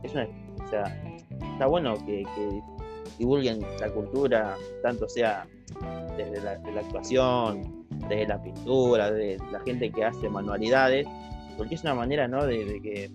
es 0.03 0.13
una, 0.13 0.27
o 0.63 0.67
sea, 0.69 0.83
está 1.53 1.67
bueno 1.67 1.95
que, 2.05 2.23
que 2.35 2.61
divulguen 3.17 3.61
la 3.79 3.89
cultura, 3.89 4.55
tanto 4.83 5.07
sea 5.09 5.47
desde 6.17 6.41
la, 6.41 6.51
actuación, 6.79 7.85
desde 8.09 8.27
la 8.27 8.41
pintura, 8.41 9.11
de 9.11 9.37
la 9.51 9.59
gente 9.61 9.91
que 9.91 10.03
hace 10.03 10.29
manualidades, 10.29 11.07
porque 11.57 11.75
es 11.75 11.81
una 11.83 11.95
manera, 11.95 12.27
¿no? 12.27 12.45
De, 12.45 12.65
de 12.65 12.81
que 12.81 13.11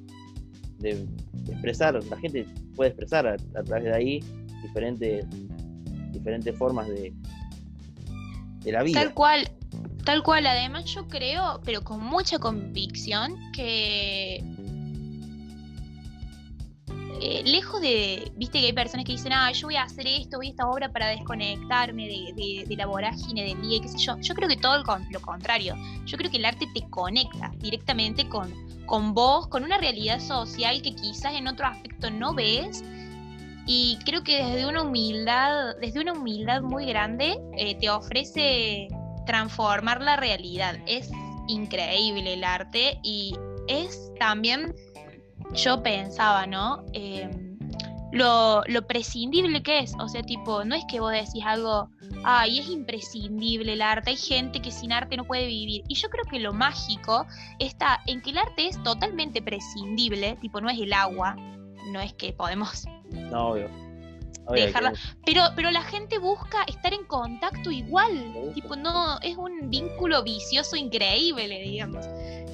de 0.79 1.07
expresar, 1.51 2.03
la 2.05 2.17
gente 2.19 2.47
puede 2.75 2.91
expresar 2.91 3.27
a, 3.27 3.35
a 3.35 3.63
través 3.63 3.85
de 3.85 3.95
ahí 3.95 4.21
diferentes 4.63 5.27
diferentes 6.13 6.57
formas 6.57 6.89
de 6.89 7.13
de 8.65 8.73
la 8.73 8.83
vida. 8.83 9.01
Tal 9.01 9.15
cual, 9.15 9.49
tal 10.05 10.23
cual. 10.23 10.47
Además, 10.47 10.87
yo 10.87 11.07
creo, 11.07 11.61
pero 11.65 11.83
con 11.83 12.03
mucha 12.03 12.39
convicción, 12.39 13.37
que 13.53 14.43
eh, 17.21 17.43
lejos 17.45 17.81
de, 17.81 18.31
viste 18.37 18.61
que 18.61 18.67
hay 18.67 18.73
personas 18.73 19.05
que 19.05 19.13
dicen, 19.13 19.33
ah, 19.33 19.51
yo 19.53 19.67
voy 19.69 19.77
a 19.77 19.83
hacer 19.85 20.07
esto, 20.07 20.37
voy 20.39 20.49
a 20.49 20.51
esta 20.51 20.69
obra 20.69 20.93
para 20.93 21.09
desconectarme 21.09 22.05
de, 22.07 22.33
de- 22.35 22.65
de 22.67 22.77
la 22.77 22.87
vorágine 22.87 23.45
del 23.45 23.61
día, 23.63 23.81
qué 23.81 23.89
sé 23.89 23.99
yo. 23.99 24.17
Yo 24.21 24.35
creo 24.35 24.49
que 24.49 24.57
todo 24.57 24.83
lo 25.11 25.21
contrario. 25.21 25.75
Yo 26.07 26.17
creo 26.19 26.31
que 26.31 26.37
el 26.39 26.45
arte 26.45 26.67
te 26.75 26.83
conecta 26.91 27.51
directamente 27.59 28.29
con, 28.29 28.53
con 28.87 29.15
vos, 29.15 29.47
con 29.49 29.65
una 29.65 29.79
realidad 29.79 30.21
social 30.21 30.83
que 30.83 30.95
quizás 30.95 31.35
en 31.35 31.49
otro 31.49 31.67
aspecto 31.67 32.11
no 32.11 32.35
ves. 32.35 32.83
Y 33.67 33.99
creo 34.05 34.23
que 34.23 34.45
desde 34.45 34.67
una 34.67 34.83
humildad, 34.83 35.77
desde 35.81 36.01
una 36.01 36.13
humildad 36.13 36.61
muy 36.61 36.85
grande, 36.87 37.37
eh, 37.57 37.75
te 37.77 37.89
ofrece 37.89 38.89
transformar 39.27 40.03
la 40.03 40.17
realidad. 40.17 40.77
Es 40.87 41.11
increíble 41.49 42.35
el 42.35 42.45
arte 42.45 42.99
y 43.03 43.35
es 43.69 44.11
también, 44.19 44.75
yo 45.55 45.83
pensaba, 45.83 46.47
¿no? 46.47 46.85
Em, 46.93 47.59
lo, 48.13 48.63
lo 48.67 48.87
prescindible 48.87 49.63
que 49.63 49.81
es. 49.81 49.95
O 49.99 50.09
sea, 50.09 50.23
tipo, 50.23 50.65
no 50.65 50.75
es 50.75 50.85
que 50.89 51.01
vos 51.01 51.13
decís 51.13 51.45
algo, 51.45 51.91
ay, 52.25 52.61
es 52.61 52.69
imprescindible 52.69 53.73
el 53.73 53.83
arte, 53.83 54.11
hay 54.11 54.17
gente 54.17 54.61
que 54.61 54.71
sin 54.71 54.93
arte 54.93 55.17
no 55.17 55.25
puede 55.25 55.47
vivir. 55.47 55.83
Y 55.89 55.95
yo 55.95 56.09
creo 56.09 56.25
que 56.31 56.39
lo 56.39 56.53
mágico 56.53 57.27
está 57.59 58.01
en 58.07 58.23
que 58.23 58.31
el 58.31 58.39
arte 58.39 58.69
es 58.69 58.83
totalmente 58.83 59.43
prescindible, 59.43 60.37
tipo, 60.41 60.61
no 60.61 60.71
es 60.71 60.79
el 60.79 60.93
agua, 60.93 61.37
no 61.93 62.01
es 62.01 62.15
que 62.15 62.33
podemos 62.33 62.87
No, 63.11 63.49
obvio. 63.49 63.84
Obvio 64.47 64.67
Dejarla- 64.67 64.93
que- 64.93 64.99
pero, 65.25 65.43
pero 65.57 65.71
la 65.71 65.83
gente 65.83 66.19
busca 66.19 66.65
estar 66.67 66.93
en 66.93 67.05
contacto 67.07 67.71
igual. 67.71 68.11
Sí. 68.13 68.61
Tipo, 68.61 68.77
no, 68.77 69.19
es 69.21 69.37
un 69.37 69.71
vínculo 69.71 70.23
vicioso 70.23 70.77
increíble, 70.77 71.61
digamos. 71.63 72.07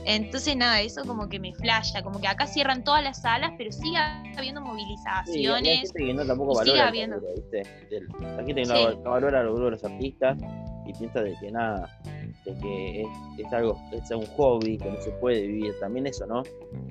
Entonces, 0.07 0.57
nada, 0.57 0.81
eso 0.81 1.03
como 1.05 1.29
que 1.29 1.39
me 1.39 1.53
flasha, 1.55 2.03
como 2.03 2.21
que 2.21 2.27
acá 2.29 2.47
cierran 2.47 2.85
todas 2.85 3.03
las 3.05 3.21
salas, 3.21 3.53
pero 3.59 3.71
sigue 3.71 3.99
habiendo 3.99 4.61
Sí, 4.63 4.67
movilizaciones. 4.67 5.79
gente 5.93 6.05
que 6.07 6.15
no 6.15 6.25
tampoco 6.25 6.55
sigue 6.65 6.71
valora 6.79 6.83
el 6.83 6.89
habiendo. 6.89 7.17
la 7.21 8.45
gente 8.45 8.63
que 8.63 8.69
no, 8.69 8.77
Sí. 8.77 8.99
no 9.05 9.11
valora 9.11 9.43
de 9.45 9.71
los 9.71 9.85
artistas 9.85 10.39
y 10.87 10.93
piensa 10.95 11.21
de 11.23 11.35
que 11.39 11.51
nada, 11.53 12.01
de 12.45 12.55
que 12.61 13.03
es, 13.03 13.09
es 13.47 13.53
algo, 13.53 13.79
es 13.93 14.11
un 14.11 14.25
hobby, 14.37 14.79
que 14.79 14.91
no 14.91 15.01
se 15.03 15.11
puede 15.13 15.47
vivir. 15.47 15.75
También 15.81 16.07
eso, 16.07 16.25
¿no? 16.27 16.43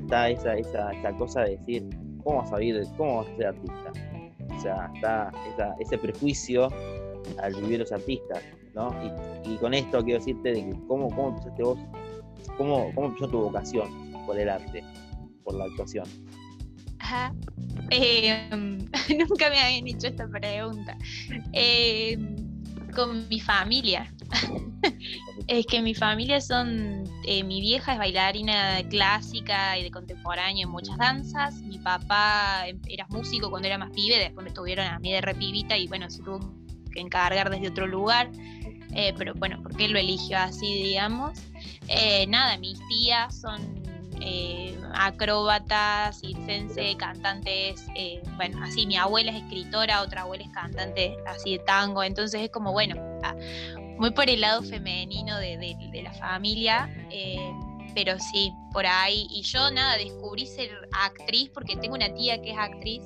Está 0.01 0.29
esa, 0.29 0.53
esa, 0.55 0.91
esa 0.91 1.11
cosa 1.17 1.41
de 1.41 1.57
decir, 1.57 1.89
¿cómo 2.23 2.43
vas 2.43 2.53
a 2.53 2.57
vivir, 2.57 2.83
cómo 2.95 3.17
vas 3.23 3.27
a 3.27 3.35
ser 3.37 3.45
artista? 3.47 3.91
O 4.55 4.61
sea, 4.61 4.91
está 4.95 5.31
ese 5.79 5.97
prejuicio 5.97 6.69
al 7.41 7.53
vivir 7.55 7.79
los 7.79 7.91
artistas, 7.91 8.43
¿no? 8.73 8.93
Y, 9.45 9.57
con 9.57 9.73
esto 9.73 10.03
quiero 10.03 10.19
decirte 10.19 10.53
de 10.53 10.69
que 10.69 10.79
cómo, 10.87 11.09
cómo 11.09 11.29
empezaste 11.29 11.63
vos, 11.63 11.79
cómo, 12.57 12.91
cómo 12.93 13.07
empezó 13.07 13.27
tu 13.29 13.39
vocación 13.41 13.89
por 14.25 14.39
el 14.39 14.49
arte, 14.49 14.83
por 15.43 15.55
la 15.55 15.65
actuación. 15.65 16.05
Ajá. 16.99 17.33
Eh, 17.91 18.49
nunca 18.51 19.49
me 19.49 19.59
habían 19.59 19.87
hecho 19.87 20.07
esta 20.07 20.27
pregunta. 20.27 20.97
Eh, 21.53 22.17
con 22.91 23.27
mi 23.29 23.39
familia. 23.39 24.13
es 25.47 25.65
que 25.65 25.81
mi 25.81 25.95
familia 25.95 26.41
son. 26.41 27.03
eh, 27.25 27.43
mi 27.43 27.61
vieja 27.61 27.93
es 27.93 27.99
bailarina 27.99 28.81
clásica 28.89 29.77
y 29.77 29.83
de 29.83 29.91
contemporáneo 29.91 30.67
en 30.67 30.71
muchas 30.71 30.97
danzas. 30.97 31.55
Mi 31.61 31.77
papá 31.79 32.67
em- 32.67 32.79
era 32.87 33.07
músico 33.09 33.49
cuando 33.49 33.67
era 33.67 33.77
más 33.77 33.91
pibe, 33.91 34.17
después 34.17 34.43
me 34.45 34.51
tuvieron 34.51 34.85
a 34.87 34.99
mí 34.99 35.11
de 35.11 35.21
repibita 35.21 35.77
y 35.77 35.87
bueno, 35.87 36.09
se 36.09 36.21
tuvo 36.23 36.39
que 36.91 36.99
encargar 36.99 37.49
desde 37.49 37.69
otro 37.69 37.87
lugar. 37.87 38.29
Eh, 38.91 39.13
pero 39.17 39.33
bueno, 39.35 39.59
porque 39.61 39.85
él 39.85 39.91
lo 39.93 39.99
eligió 39.99 40.37
así, 40.39 40.83
digamos. 40.83 41.39
Eh, 41.87 42.25
nada, 42.27 42.57
mis 42.57 42.79
tías 42.87 43.39
son 43.39 43.78
eh, 44.21 44.77
acróbatas, 44.93 46.19
circense, 46.19 46.95
cantantes, 46.97 47.85
eh, 47.95 48.21
bueno, 48.35 48.59
así 48.63 48.85
mi 48.87 48.95
abuela 48.97 49.31
es 49.31 49.37
escritora, 49.43 50.01
otra 50.01 50.21
abuela 50.21 50.43
es 50.43 50.51
cantante 50.51 51.15
así 51.27 51.57
de 51.57 51.59
tango, 51.59 52.03
entonces 52.03 52.41
es 52.41 52.49
como, 52.49 52.71
bueno, 52.71 52.95
ah, 53.23 53.35
muy 53.97 54.11
por 54.11 54.29
el 54.29 54.41
lado 54.41 54.61
femenino 54.63 55.37
de, 55.37 55.57
de- 55.57 55.75
de 55.91 56.01
la 56.03 56.13
familia, 56.13 56.89
eh, 57.11 57.51
pero 57.95 58.17
sí, 58.19 58.51
por 58.71 58.85
ahí, 58.85 59.27
y 59.31 59.41
yo 59.43 59.71
nada, 59.71 59.97
descubrí 59.97 60.45
ser 60.45 60.69
actriz 60.93 61.49
porque 61.53 61.75
tengo 61.75 61.95
una 61.95 62.13
tía 62.13 62.41
que 62.41 62.51
es 62.51 62.57
actriz 62.57 63.01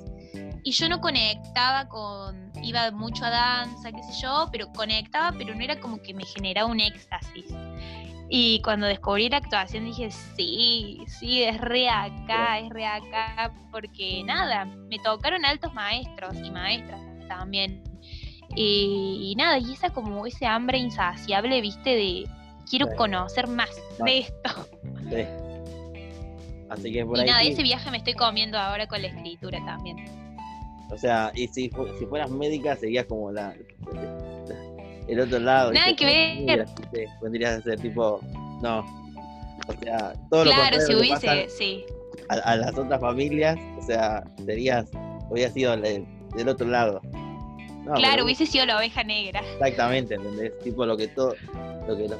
y 0.62 0.72
yo 0.72 0.88
no 0.88 1.00
conectaba 1.00 1.88
con, 1.88 2.50
iba 2.62 2.90
mucho 2.90 3.24
a 3.24 3.30
danza, 3.30 3.92
qué 3.92 4.02
sé 4.02 4.20
yo, 4.22 4.48
pero 4.52 4.70
conectaba, 4.72 5.36
pero 5.36 5.54
no 5.54 5.62
era 5.62 5.78
como 5.80 6.00
que 6.02 6.14
me 6.14 6.24
generaba 6.24 6.68
un 6.70 6.80
éxtasis. 6.80 7.46
Y 8.30 8.62
cuando 8.62 8.86
descubrí 8.86 9.28
la 9.28 9.36
actuación 9.36 9.84
dije, 9.84 10.10
sí, 10.10 10.98
sí, 11.06 11.42
es 11.42 11.60
re 11.60 11.88
acá, 11.88 12.58
es 12.58 12.70
re 12.70 12.86
acá, 12.86 13.52
porque 13.70 14.22
nada, 14.24 14.64
me 14.64 14.98
tocaron 14.98 15.44
altos 15.44 15.72
maestros 15.74 16.34
y 16.42 16.50
maestras 16.50 17.00
también. 17.28 17.82
Y, 18.56 19.30
y 19.30 19.34
nada, 19.36 19.58
y 19.58 19.72
esa 19.72 19.90
como 19.90 20.26
ese 20.26 20.46
hambre 20.46 20.78
insaciable, 20.78 21.60
viste, 21.60 21.90
de 21.90 22.24
quiero 22.68 22.86
Sí. 22.86 22.96
conocer 22.96 23.46
más 23.46 23.70
de 24.04 24.18
esto. 24.20 24.68
Sí. 25.10 25.24
Así 26.70 26.92
que 26.92 27.04
por 27.04 27.18
Y 27.18 27.20
ahí. 27.20 27.26
nada, 27.26 27.40
sí. 27.42 27.48
ese 27.48 27.62
viaje 27.62 27.90
me 27.90 27.98
estoy 27.98 28.14
comiendo 28.14 28.58
ahora 28.58 28.86
con 28.86 29.02
la 29.02 29.08
escritura 29.08 29.62
también. 29.64 29.96
O 30.90 30.96
sea, 30.96 31.30
y 31.34 31.46
si, 31.48 31.70
si 31.98 32.06
fueras 32.06 32.30
médica 32.30 32.74
serías 32.76 33.04
como 33.06 33.30
la, 33.32 33.54
el 35.08 35.20
otro 35.20 35.38
lado. 35.38 35.72
Nada 35.72 35.94
que 35.94 36.04
ver. 36.04 36.66
Vendrías 37.22 37.58
a 37.58 37.62
ser 37.62 37.80
tipo, 37.80 38.20
no. 38.62 38.80
O 39.66 39.72
sea, 39.82 40.12
todo 40.30 40.44
lo 40.44 40.50
Claro, 40.50 40.80
si 40.80 40.88
que 40.88 40.96
hubiese, 40.96 41.48
sí. 41.48 41.84
a, 42.28 42.34
a 42.34 42.56
las 42.56 42.76
otras 42.76 43.00
familias, 43.00 43.56
o 43.78 43.82
sea, 43.82 44.22
serías, 44.44 44.86
hubieras 45.30 45.54
sido 45.54 45.76
del 45.76 46.48
otro 46.48 46.66
lado. 46.66 47.00
No, 47.84 47.92
claro, 47.94 48.12
pero 48.12 48.24
hubiese 48.24 48.46
sido 48.46 48.66
la 48.66 48.78
oveja 48.78 49.04
negra. 49.04 49.40
Exactamente, 49.54 50.14
¿entendés? 50.14 50.58
Tipo 50.60 50.86
lo 50.86 50.96
que 50.96 51.08
todo, 51.08 51.34
lo 51.86 51.96
que 51.96 52.08
los, 52.08 52.18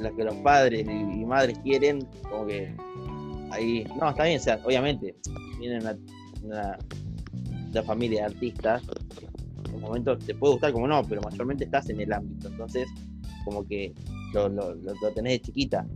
lo 0.00 0.16
que 0.16 0.24
los 0.24 0.34
padres 0.36 0.86
y, 0.86 0.90
y 0.90 1.24
madres 1.24 1.58
quieren, 1.58 2.06
como 2.28 2.46
que 2.46 2.74
ahí, 3.50 3.86
no, 4.00 4.10
está 4.10 4.24
bien, 4.24 4.40
o 4.40 4.42
sea, 4.42 4.58
obviamente, 4.64 5.14
viene 5.58 5.78
una, 5.80 5.96
una, 6.42 6.78
una 7.70 7.82
familia 7.82 8.20
de 8.20 8.34
artistas, 8.34 8.82
en 9.68 9.74
un 9.74 9.80
momento 9.80 10.16
te 10.18 10.34
puede 10.34 10.54
gustar 10.54 10.72
como 10.72 10.86
no, 10.86 11.02
pero 11.04 11.20
mayormente 11.22 11.64
estás 11.64 11.88
en 11.90 12.00
el 12.00 12.12
ámbito, 12.12 12.48
entonces 12.48 12.88
como 13.44 13.66
que 13.66 13.92
lo, 14.32 14.48
lo, 14.48 14.74
lo, 14.74 14.94
lo 15.00 15.10
tenés 15.12 15.34
de 15.34 15.40
chiquita. 15.40 15.86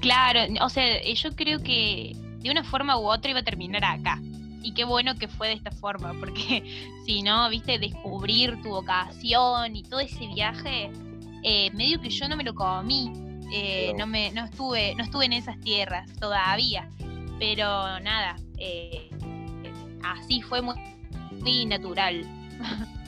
Claro, 0.00 0.40
o 0.60 0.68
sea, 0.68 0.96
eh, 0.98 1.14
yo 1.14 1.30
creo 1.34 1.60
que 1.60 2.16
de 2.38 2.50
una 2.50 2.64
forma 2.64 2.98
u 2.98 3.08
otra 3.08 3.30
iba 3.30 3.40
a 3.40 3.44
terminar 3.44 3.84
acá. 3.84 4.20
Y 4.62 4.72
qué 4.74 4.84
bueno 4.84 5.14
que 5.14 5.28
fue 5.28 5.48
de 5.48 5.54
esta 5.54 5.70
forma, 5.70 6.14
porque 6.18 6.90
si 7.06 7.22
no, 7.22 7.48
viste, 7.48 7.78
descubrir 7.78 8.60
tu 8.62 8.70
vocación 8.70 9.76
y 9.76 9.82
todo 9.82 10.00
ese 10.00 10.26
viaje, 10.26 10.90
eh, 11.42 11.70
medio 11.72 12.00
que 12.00 12.10
yo 12.10 12.28
no 12.28 12.36
me 12.36 12.44
lo 12.44 12.54
comí, 12.54 13.12
eh, 13.52 13.92
no 13.96 14.06
me, 14.06 14.30
no 14.32 14.44
estuve, 14.44 14.94
no 14.94 15.04
estuve 15.04 15.26
en 15.26 15.32
esas 15.32 15.58
tierras 15.60 16.12
todavía. 16.18 16.88
Pero 17.38 18.00
nada, 18.00 18.36
eh, 18.58 19.08
así 20.02 20.42
fue 20.42 20.60
muy, 20.60 20.74
muy 21.40 21.66
natural. 21.66 22.26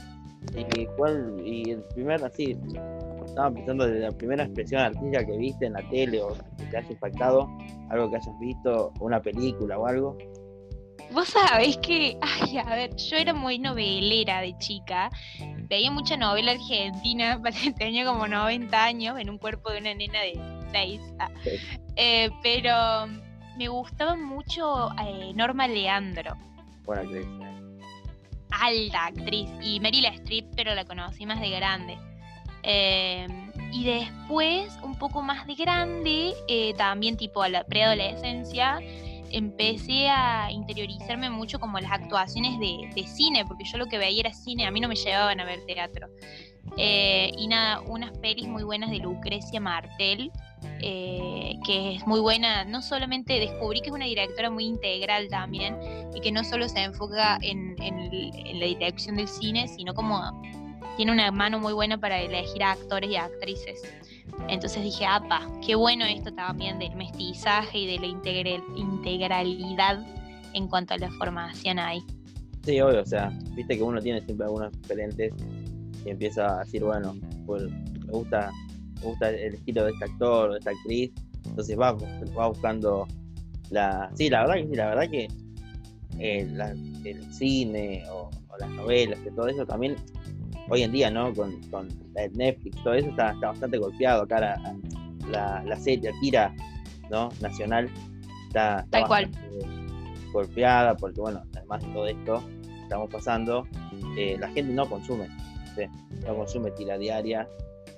¿Y 0.57 0.87
cuál, 0.97 1.41
y 1.45 1.71
el 1.71 1.83
primer, 1.95 2.25
así, 2.25 2.57
estaba 3.25 3.51
pensando 3.51 3.87
de 3.87 4.01
la 4.01 4.11
primera 4.11 4.45
expresión 4.45 4.81
artística 4.81 5.25
que 5.25 5.37
viste 5.37 5.67
en 5.67 5.75
la 5.75 5.89
tele 5.91 6.23
o 6.23 6.33
que 6.57 6.65
te 6.71 6.79
haya 6.79 6.91
impactado, 6.91 7.49
algo 7.91 8.11
que 8.11 8.17
hayas 8.17 8.39
visto, 8.41 8.93
una 9.01 9.21
película 9.21 9.79
o 9.79 9.87
algo? 9.87 10.17
Vos 11.13 11.29
sabés 11.29 11.77
que, 11.79 12.17
ay, 12.21 12.59
a 12.59 12.75
ver, 12.75 12.95
yo 12.97 13.17
era 13.17 13.35
muy 13.35 13.59
novelera 13.59 14.41
de 14.41 14.57
chica, 14.59 15.11
veía 15.69 15.91
mucha 15.91 16.17
novela 16.17 16.53
argentina, 16.53 17.41
tenía 17.79 18.05
como 18.05 18.27
90 18.27 18.85
años 18.85 19.19
en 19.19 19.29
un 19.29 19.39
cuerpo 19.39 19.71
de 19.71 19.79
una 19.79 19.95
nena 19.95 20.21
de 20.21 20.41
6, 20.73 21.01
Sí. 21.45 21.51
Eh, 21.97 22.31
pero 22.43 22.73
me 23.59 23.69
gustaba 23.69 24.17
mucho 24.17 24.89
eh, 25.05 25.33
Norma 25.35 25.67
Leandro. 25.67 26.37
Buena 26.85 27.03
actriz. 27.03 27.27
Alta 28.51 29.07
actriz. 29.07 29.49
Y 29.63 29.81
Meryl 29.81 30.07
Streep, 30.07 30.47
pero 30.57 30.75
la 30.75 30.85
conocí 30.85 31.27
más 31.27 31.41
de 31.41 31.51
grande. 31.51 31.99
Eh, 32.63 33.27
y 33.73 33.85
después, 33.85 34.77
un 34.83 34.99
poco 34.99 35.23
más 35.23 35.47
de 35.47 35.55
grande, 35.55 36.35
eh, 36.49 36.75
también 36.75 37.17
tipo 37.17 37.43
a 37.43 37.49
la 37.49 37.65
preadolescencia, 37.65 38.81
empecé 39.31 40.09
a 40.09 40.51
interiorizarme 40.51 41.31
mucho 41.31 41.61
como 41.61 41.79
las 41.79 41.93
actuaciones 41.93 42.59
de, 42.59 42.91
de 42.95 43.07
cine, 43.07 43.45
porque 43.47 43.65
yo 43.65 43.79
lo 43.79 43.87
que 43.87 43.99
veía 43.99 44.21
era 44.21 44.33
cine, 44.33 44.67
a 44.67 44.71
mí 44.71 44.81
no 44.81 44.89
me 44.89 44.97
llevaban 44.97 45.41
a 45.41 45.45
ver 45.45 45.65
teatro. 45.67 46.09
Eh, 46.77 47.33
y 47.37 47.49
nada, 47.49 47.81
unas 47.81 48.17
pelis 48.19 48.47
muy 48.47 48.63
buenas 48.63 48.91
de 48.91 48.99
Lucrecia 48.99 49.61
Martel, 49.61 50.31
eh, 50.83 51.57
que 51.65 51.97
es 51.97 52.07
muy 52.07 52.21
buena, 52.21 52.65
no 52.65 52.83
solamente 52.83 53.39
descubrí 53.41 53.81
que 53.81 53.89
es 53.89 53.95
una 53.95 54.07
directora 54.07 54.51
muy 54.51 54.65
integral 54.65 55.29
también, 55.29 55.77
y 56.15 56.21
que 56.21 56.33
no 56.33 56.45
solo 56.45 56.69
se 56.69 56.83
enfoca 56.83 57.39
en, 57.43 57.81
en 57.83 58.01
en 58.13 58.61
la 58.61 58.67
dirección 58.67 59.17
del 59.17 59.29
cine, 59.29 59.69
sino 59.69 59.95
como 59.95 60.43
tiene 60.97 61.13
una 61.13 61.31
mano 61.31 61.59
muy 61.59 61.73
buena 61.73 61.99
para 61.99 62.21
elegir 62.21 62.63
a 62.63 62.73
actores 62.73 63.11
y 63.11 63.17
actrices. 63.17 63.83
Entonces 64.49 64.83
dije, 64.83 65.07
apa, 65.07 65.49
qué 65.65 65.75
bueno 65.75 66.05
esto 66.05 66.33
también 66.33 66.79
del 66.79 66.95
mestizaje 66.97 67.79
y 67.79 67.87
de 67.87 67.99
la 67.99 68.07
integralidad 68.77 70.05
en 70.53 70.69
cuanto 70.69 70.95
a 70.95 70.99
la 70.99 71.11
formación 71.13 71.79
ahí. 71.79 72.03
Sí, 72.65 72.81
obvio, 72.81 73.01
o 73.03 73.07
sea, 73.07 73.33
viste 73.55 73.77
que 73.77 73.83
uno 73.83 74.01
tiene 74.01 74.21
siempre 74.21 74.47
algunos 74.47 74.73
referentes 74.83 75.33
y 76.05 76.11
empieza 76.11 76.57
a 76.57 76.65
decir, 76.65 76.85
bueno, 76.85 77.17
pues 77.47 77.63
me 77.63 78.13
gusta, 78.13 78.51
me 79.01 79.07
gusta 79.07 79.31
el 79.31 79.55
estilo 79.55 79.85
de 79.85 79.93
este 79.93 80.05
actor 80.05 80.51
o 80.51 80.53
de 80.53 80.59
esta 80.59 80.71
actriz, 80.71 81.11
entonces 81.47 81.79
va, 81.79 81.93
va 82.39 82.49
buscando 82.49 83.07
la. 83.71 84.11
Sí, 84.15 84.29
la 84.31 84.41
verdad 84.43 84.55
que 84.57 84.67
sí, 84.69 84.75
la 84.77 84.87
verdad 84.89 85.11
que 85.11 85.29
eh, 86.19 86.49
la- 86.53 86.71
el 87.05 87.33
cine 87.33 88.05
o, 88.11 88.29
o 88.49 88.57
las 88.59 88.71
novelas, 88.71 89.19
que 89.21 89.31
todo 89.31 89.49
eso 89.49 89.65
también, 89.65 89.97
hoy 90.69 90.83
en 90.83 90.93
día, 90.93 91.11
¿no? 91.11 91.33
Con, 91.35 91.61
con 91.71 91.89
Netflix, 92.35 92.77
todo 92.83 92.95
eso 92.95 93.09
está, 93.09 93.33
está 93.33 93.49
bastante 93.49 93.79
golpeado 93.79 94.23
acá 94.25 94.41
la, 94.41 94.77
la, 95.31 95.63
la 95.65 95.77
serie, 95.77 96.13
la 96.13 96.21
tira, 96.21 96.55
¿no? 97.11 97.31
Nacional, 97.41 97.89
está, 98.49 98.81
está 98.81 98.91
Tal 98.99 99.07
cual. 99.07 99.31
golpeada 100.33 100.97
porque, 100.97 101.21
bueno, 101.21 101.43
además 101.57 101.83
de 101.83 101.89
todo 101.93 102.07
esto 102.07 102.43
que 102.63 102.83
estamos 102.83 103.11
pasando, 103.11 103.67
eh, 104.17 104.37
la 104.39 104.49
gente 104.49 104.73
no 104.73 104.89
consume, 104.89 105.29
¿sí? 105.77 105.83
no 106.27 106.37
consume 106.37 106.71
tira 106.73 106.99
diaria, 106.99 107.49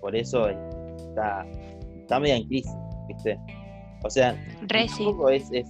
por 0.01 0.15
eso 0.17 0.49
está, 1.12 1.47
está 2.00 2.19
media 2.21 2.37
en 2.37 2.47
crisis, 2.49 2.73
¿viste? 3.09 3.38
O 4.04 4.11
sea, 4.11 4.35
Re 4.62 4.83
un 4.83 4.88
sí. 4.88 5.04
poco 5.04 5.28
es, 5.28 5.49
es, 5.52 5.69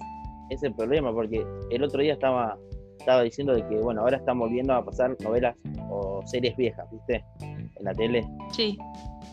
es 0.51 0.63
el 0.63 0.75
problema, 0.75 1.13
porque 1.13 1.45
el 1.71 1.83
otro 1.83 2.01
día 2.01 2.15
estaba, 2.15 2.57
estaba 2.99 3.23
diciendo 3.23 3.55
de 3.55 3.67
que, 3.67 3.77
bueno, 3.77 4.03
ahora 4.03 4.17
están 4.17 4.39
volviendo 4.39 4.73
a 4.75 4.85
pasar 4.85 5.17
novelas 5.21 5.57
o 5.91 6.23
series 6.27 6.57
viejas, 6.57 6.87
¿viste? 6.91 7.25
En 7.41 7.71
la 7.81 7.93
tele. 7.95 8.27
Sí. 8.53 8.79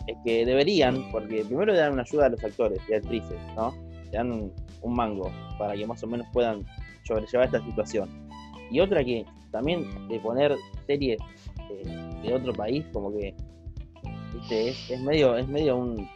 Es 0.06 0.16
que 0.24 0.44
deberían, 0.44 1.10
porque 1.12 1.44
primero 1.44 1.72
le 1.72 1.78
dan 1.78 1.92
una 1.92 2.02
ayuda 2.02 2.26
a 2.26 2.28
los 2.30 2.42
actores 2.44 2.80
y 2.88 2.94
actrices, 2.94 3.38
¿no? 3.56 3.72
Le 4.04 4.10
dan 4.10 4.32
un, 4.32 4.52
un 4.82 4.94
mango 4.94 5.30
para 5.58 5.74
que 5.74 5.86
más 5.86 6.02
o 6.02 6.06
menos 6.06 6.26
puedan 6.32 6.64
sobrellevar 7.04 7.46
esta 7.46 7.64
situación. 7.64 8.08
Y 8.70 8.80
otra 8.80 9.04
que 9.04 9.24
también 9.50 10.08
de 10.08 10.18
poner 10.20 10.54
series 10.86 11.18
eh, 11.70 12.20
de 12.22 12.34
otro 12.34 12.52
país, 12.52 12.84
como 12.92 13.12
que, 13.12 13.34
¿viste? 14.34 14.68
Es, 14.70 14.90
es 14.90 15.00
medio, 15.00 15.36
es 15.36 15.46
medio 15.48 15.76
un... 15.76 16.08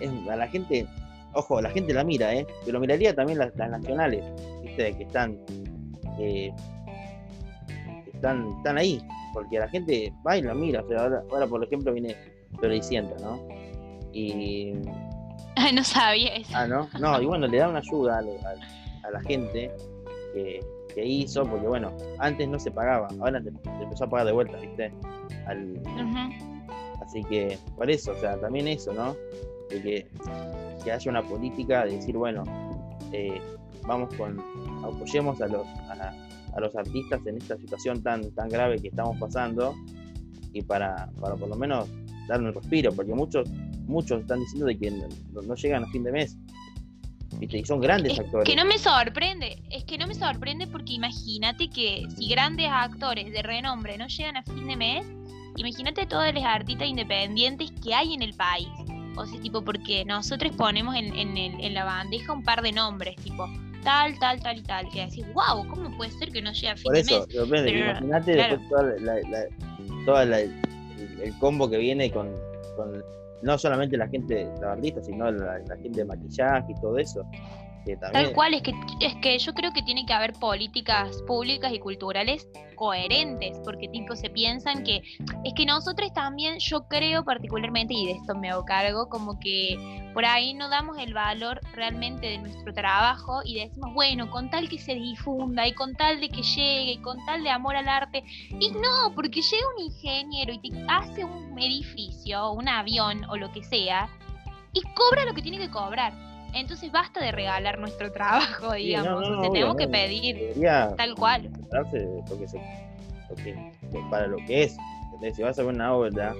Es, 0.00 0.10
a 0.28 0.36
la 0.36 0.46
gente, 0.48 0.86
ojo, 1.34 1.60
la 1.60 1.70
gente 1.70 1.92
la 1.92 2.04
mira, 2.04 2.34
¿eh? 2.34 2.46
Pero 2.64 2.78
miraría 2.80 3.14
también 3.14 3.38
las, 3.38 3.54
las 3.56 3.70
nacionales, 3.70 4.24
¿viste? 4.62 4.96
Que 4.96 5.02
están, 5.04 5.38
eh, 6.18 6.52
están, 8.14 8.48
están 8.58 8.78
ahí, 8.78 9.00
porque 9.32 9.58
la 9.58 9.68
gente 9.68 10.12
va 10.26 10.36
y 10.36 10.42
la 10.42 10.54
mira. 10.54 10.82
O 10.82 10.88
sea, 10.88 11.00
ahora, 11.02 11.22
ahora 11.30 11.46
por 11.46 11.64
ejemplo, 11.64 11.92
viene 11.92 12.14
Floricienta, 12.58 13.14
¿no? 13.20 13.40
Y. 14.12 14.72
Ay, 15.56 15.72
no 15.74 15.82
sabía 15.84 16.36
eso. 16.36 16.52
Ah, 16.54 16.66
¿no? 16.66 16.88
No, 17.00 17.20
y 17.20 17.26
bueno, 17.26 17.46
le 17.46 17.58
da 17.58 17.68
una 17.68 17.78
ayuda 17.80 18.18
a, 18.18 18.20
a- 18.20 19.08
a 19.08 19.10
la 19.10 19.20
gente 19.22 19.70
que, 20.34 20.60
que 20.94 21.04
hizo, 21.04 21.42
porque 21.44 21.66
bueno, 21.66 21.92
antes 22.18 22.48
no 22.48 22.58
se 22.58 22.70
pagaba, 22.70 23.08
ahora 23.20 23.40
se 23.42 23.50
se 23.50 23.82
empezó 23.82 24.04
a 24.04 24.08
pagar 24.10 24.26
de 24.26 24.32
vuelta, 24.32 24.56
¿viste? 24.58 24.92
Al. 25.46 25.80
Así 27.08 27.24
que, 27.24 27.58
por 27.74 27.90
eso, 27.90 28.12
o 28.12 28.16
sea, 28.20 28.38
también 28.38 28.68
eso, 28.68 28.92
¿no? 28.92 29.16
De 29.70 29.82
que, 29.82 30.06
que 30.84 30.92
haya 30.92 31.10
una 31.10 31.22
política 31.22 31.86
de 31.86 31.92
decir, 31.96 32.14
bueno, 32.16 32.44
eh, 33.12 33.40
vamos 33.86 34.14
con, 34.14 34.38
apoyemos 34.84 35.40
a 35.40 35.46
los, 35.46 35.66
a, 35.66 36.14
a 36.54 36.60
los 36.60 36.76
artistas 36.76 37.26
en 37.26 37.38
esta 37.38 37.56
situación 37.56 38.02
tan, 38.02 38.30
tan 38.32 38.50
grave 38.50 38.76
que 38.78 38.88
estamos 38.88 39.16
pasando 39.18 39.74
y 40.52 40.60
para, 40.60 41.10
para 41.18 41.34
por 41.36 41.48
lo 41.48 41.56
menos 41.56 41.88
darle 42.28 42.48
un 42.48 42.54
respiro, 42.54 42.92
porque 42.92 43.14
muchos, 43.14 43.48
muchos 43.86 44.20
están 44.20 44.40
diciendo 44.40 44.66
de 44.66 44.78
que 44.78 44.90
no, 44.90 45.08
no 45.42 45.54
llegan 45.54 45.84
a 45.84 45.86
fin 45.86 46.04
de 46.04 46.12
mes. 46.12 46.36
¿Viste? 47.38 47.58
Y 47.58 47.64
son 47.64 47.80
grandes 47.80 48.12
Es 48.14 48.20
actores. 48.20 48.46
que 48.48 48.56
no 48.56 48.64
me 48.66 48.78
sorprende, 48.78 49.62
es 49.70 49.84
que 49.84 49.96
no 49.96 50.06
me 50.06 50.14
sorprende 50.14 50.66
porque 50.66 50.92
imagínate 50.94 51.70
que 51.70 52.06
si 52.16 52.28
grandes 52.28 52.66
actores 52.70 53.32
de 53.32 53.42
renombre 53.42 53.96
no 53.96 54.08
llegan 54.08 54.36
a 54.36 54.42
fin 54.42 54.66
de 54.66 54.76
mes, 54.76 55.06
imagínate 55.58 56.06
todas 56.06 56.32
las 56.34 56.44
artistas 56.44 56.88
independientes 56.88 57.70
que 57.82 57.94
hay 57.94 58.14
en 58.14 58.22
el 58.22 58.34
país. 58.34 58.68
O 59.16 59.26
sea, 59.26 59.40
tipo, 59.40 59.62
porque 59.62 60.04
nosotros 60.04 60.52
ponemos 60.56 60.94
en, 60.94 61.14
en, 61.14 61.36
el- 61.36 61.60
en 61.60 61.74
la 61.74 61.84
bandeja 61.84 62.32
un 62.32 62.42
par 62.44 62.62
de 62.62 62.70
nombres, 62.72 63.16
tipo, 63.16 63.46
tal, 63.82 64.16
tal, 64.20 64.40
tal 64.40 64.58
y 64.58 64.62
tal, 64.62 64.88
que 64.90 65.00
decís, 65.06 65.24
wow, 65.34 65.66
¿cómo 65.68 65.96
puede 65.96 66.12
ser 66.12 66.30
que 66.30 66.40
no 66.40 66.52
llegue 66.52 66.68
a 66.68 66.74
fin 66.76 66.84
Por 66.84 66.94
de 66.94 67.00
eso, 67.00 67.18
mes? 67.20 67.28
depende, 67.28 67.72
Pero, 67.72 67.90
imagínate 67.90 68.32
claro. 68.34 68.56
después 68.58 68.68
toda 68.68 68.82
la, 68.82 69.14
la- 69.14 69.28
la- 69.30 70.04
toda 70.04 70.24
la- 70.24 70.40
el, 70.40 70.52
el 71.22 71.38
combo 71.38 71.68
que 71.68 71.78
viene 71.78 72.10
con, 72.12 72.28
con 72.76 73.02
no 73.42 73.58
solamente 73.58 73.96
la 73.96 74.08
gente, 74.08 74.50
la 74.60 74.72
artista, 74.72 75.02
sino 75.02 75.30
la, 75.30 75.60
gente 75.82 76.00
de 76.00 76.04
maquillaje 76.04 76.72
y 76.72 76.80
todo 76.80 76.98
eso. 76.98 77.24
Tal 78.12 78.32
cual, 78.34 78.52
es 78.52 78.62
que, 78.62 78.74
es 79.00 79.14
que 79.22 79.38
yo 79.38 79.54
creo 79.54 79.72
que 79.72 79.82
tiene 79.82 80.04
que 80.04 80.12
haber 80.12 80.34
políticas 80.34 81.22
públicas 81.26 81.72
y 81.72 81.78
culturales 81.78 82.46
coherentes, 82.78 83.58
porque 83.64 83.88
tipo 83.88 84.14
se 84.14 84.30
piensan 84.30 84.84
que 84.84 85.02
es 85.44 85.52
que 85.54 85.66
nosotros 85.66 86.12
también, 86.12 86.58
yo 86.58 86.86
creo 86.86 87.24
particularmente, 87.24 87.94
y 87.94 88.06
de 88.06 88.12
esto 88.12 88.34
me 88.34 88.50
hago 88.50 88.64
cargo, 88.64 89.08
como 89.08 89.38
que 89.40 90.10
por 90.14 90.24
ahí 90.24 90.54
no 90.54 90.68
damos 90.68 90.98
el 90.98 91.14
valor 91.14 91.60
realmente 91.74 92.26
de 92.26 92.38
nuestro 92.38 92.72
trabajo 92.72 93.40
y 93.44 93.60
decimos, 93.60 93.92
bueno, 93.94 94.30
con 94.30 94.50
tal 94.50 94.68
que 94.68 94.78
se 94.78 94.94
difunda 94.94 95.66
y 95.66 95.72
con 95.72 95.94
tal 95.94 96.20
de 96.20 96.28
que 96.28 96.42
llegue 96.42 96.92
y 96.92 96.98
con 96.98 97.24
tal 97.26 97.42
de 97.42 97.50
amor 97.50 97.76
al 97.76 97.88
arte, 97.88 98.22
y 98.50 98.70
no, 98.70 99.14
porque 99.14 99.40
llega 99.40 99.66
un 99.76 99.84
ingeniero 99.84 100.52
y 100.52 100.70
te 100.70 100.84
hace 100.88 101.24
un 101.24 101.58
edificio, 101.58 102.52
un 102.52 102.68
avión 102.68 103.24
o 103.28 103.36
lo 103.36 103.50
que 103.52 103.62
sea, 103.64 104.08
y 104.72 104.82
cobra 104.94 105.24
lo 105.24 105.34
que 105.34 105.42
tiene 105.42 105.58
que 105.58 105.70
cobrar. 105.70 106.12
Entonces 106.54 106.90
basta 106.90 107.20
de 107.20 107.30
regalar 107.32 107.78
nuestro 107.78 108.10
trabajo, 108.12 108.60
Sí, 108.60 108.66
no, 108.70 108.74
digamos. 108.76 109.10
no, 109.10 109.18
o 109.18 109.24
sea, 109.24 109.36
obvio, 109.40 109.52
tenemos 109.52 109.76
que 109.76 109.88
pedir 109.88 110.54
tal 110.96 111.14
cual. 111.14 111.50
se- 111.90 112.60
que 113.44 114.00
para 114.10 114.26
lo 114.26 114.36
que 114.46 114.64
es. 114.64 114.76
Si 115.34 115.42
vas 115.42 115.58
a 115.58 115.62
ver 115.62 115.74
una 115.74 115.94
obra 115.94 116.34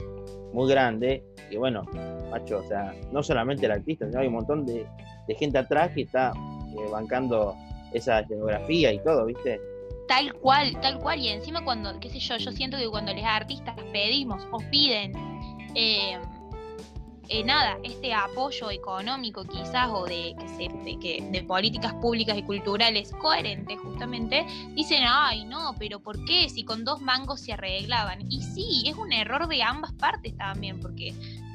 muy 0.52 0.70
grande, 0.70 1.22
y 1.50 1.56
bueno, 1.56 1.82
macho, 2.30 2.58
o 2.58 2.62
sea, 2.68 2.94
no 3.12 3.22
solamente 3.22 3.66
el 3.66 3.72
artista, 3.72 4.06
sino 4.06 4.20
hay 4.20 4.28
un 4.28 4.34
montón 4.34 4.64
de, 4.64 4.86
de 5.26 5.34
gente 5.34 5.58
atrás 5.58 5.90
que 5.94 6.02
está 6.02 6.32
eh, 6.34 6.88
bancando 6.90 7.54
esa 7.92 8.20
escenografía 8.20 8.92
y 8.92 9.02
todo, 9.02 9.26
¿viste? 9.26 9.60
Tal 10.06 10.32
cual, 10.34 10.78
tal 10.80 10.98
cual. 11.00 11.18
Y 11.18 11.28
encima 11.28 11.64
cuando, 11.64 11.98
qué 12.00 12.08
sé 12.08 12.18
yo, 12.20 12.36
yo 12.38 12.52
siento 12.52 12.78
que 12.78 12.88
cuando 12.88 13.12
los 13.12 13.24
artistas 13.24 13.74
pedimos 13.92 14.46
o 14.52 14.58
piden 14.70 15.12
eh, 15.74 16.18
eh, 17.30 17.44
nada, 17.44 17.78
este 17.84 18.14
apoyo 18.14 18.70
económico 18.70 19.44
quizás 19.44 19.88
o 19.90 20.06
de, 20.06 20.34
que 20.38 20.48
se, 20.48 20.68
de, 20.84 20.98
que, 20.98 21.28
de 21.30 21.42
políticas 21.42 21.92
públicas 21.94 22.38
y 22.38 22.42
culturales 22.42 23.12
coherentes 23.12 23.78
justamente, 23.80 24.46
dicen, 24.74 25.02
ay 25.06 25.44
no, 25.44 25.74
pero 25.78 26.00
¿por 26.00 26.24
qué? 26.24 26.48
Si 26.48 26.64
con 26.64 26.84
dos 26.84 27.02
mangos 27.02 27.40
se 27.40 27.52
arreglaban. 27.52 28.20
Y 28.30 28.42
sí, 28.42 28.84
es 28.86 28.96
un 28.96 29.12
error 29.12 29.46
de 29.46 29.62
ambas 29.62 29.92
partes 29.92 30.36
también, 30.38 30.80
porque 30.80 31.12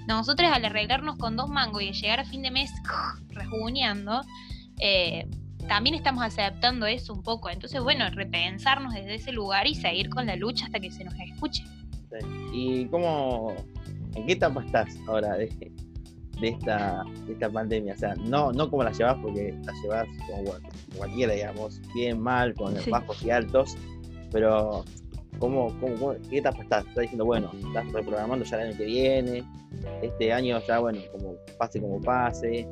nosotros 0.08 0.52
al 0.54 0.64
arreglarnos 0.64 1.18
con 1.18 1.36
dos 1.36 1.50
mangos 1.50 1.82
y 1.82 1.92
llegar 1.92 2.20
a 2.20 2.26
fin 2.26 2.44
de 2.44 2.52
mes 2.52 2.72
rejuneando, 3.30 4.22
eh, 4.80 5.28
también 5.68 5.96
estamos 5.96 6.24
aceptando 6.24 6.86
eso 6.86 7.14
un 7.14 7.24
poco. 7.24 7.50
Entonces, 7.50 7.82
bueno, 7.82 8.08
repensarnos 8.12 8.94
desde 8.94 9.16
ese 9.16 9.32
lugar 9.32 9.66
y 9.66 9.74
seguir 9.74 10.10
con 10.10 10.28
la 10.28 10.36
lucha 10.36 10.66
hasta 10.66 10.80
que 10.80 10.92
se 10.92 11.04
nos 11.04 11.16
escuche. 11.16 11.64
¿Y 12.54 12.86
cómo, 12.86 13.56
en 14.15 14.26
qué 14.26 14.34
etapa 14.34 14.63
estás 14.65 14.95
ahora 15.08 15.36
de, 15.36 15.71
de 16.39 16.47
esta, 16.49 17.04
de 17.26 17.34
esta 17.34 17.49
pandemia? 17.49 17.93
O 17.93 17.97
sea, 17.97 18.15
no, 18.15 18.52
no 18.52 18.69
como 18.69 18.84
la 18.84 18.91
llevas, 18.91 19.17
porque 19.21 19.54
la 19.65 19.73
llevas 19.82 20.08
como 20.30 20.43
como 20.43 20.58
cualquiera, 20.97 21.34
digamos, 21.34 21.82
bien, 21.95 22.19
mal, 22.19 22.54
con 22.54 22.76
Sí. 22.78 22.89
bajos 22.89 23.23
y 23.23 23.30
altos, 23.32 23.76
pero 24.32 24.84
¿cómo, 25.39 25.67
cómo, 25.80 25.95
cómo- 25.95 26.15
qué 26.30 26.38
etapa 26.39 26.62
estás? 26.63 26.86
Estás 26.88 27.02
diciendo, 27.02 27.26
bueno, 27.26 27.52
estás 27.65 27.91
reprogramando 27.91 28.45
ya 28.45 28.58
el 28.62 28.69
año 28.69 28.78
que 28.78 28.86
viene, 28.86 29.43
este 30.02 30.32
año 30.34 30.60
ya, 30.67 30.80
bueno, 30.80 30.99
como 31.12 31.36
pase 31.58 31.82
como 31.82 31.99
pase. 32.02 32.67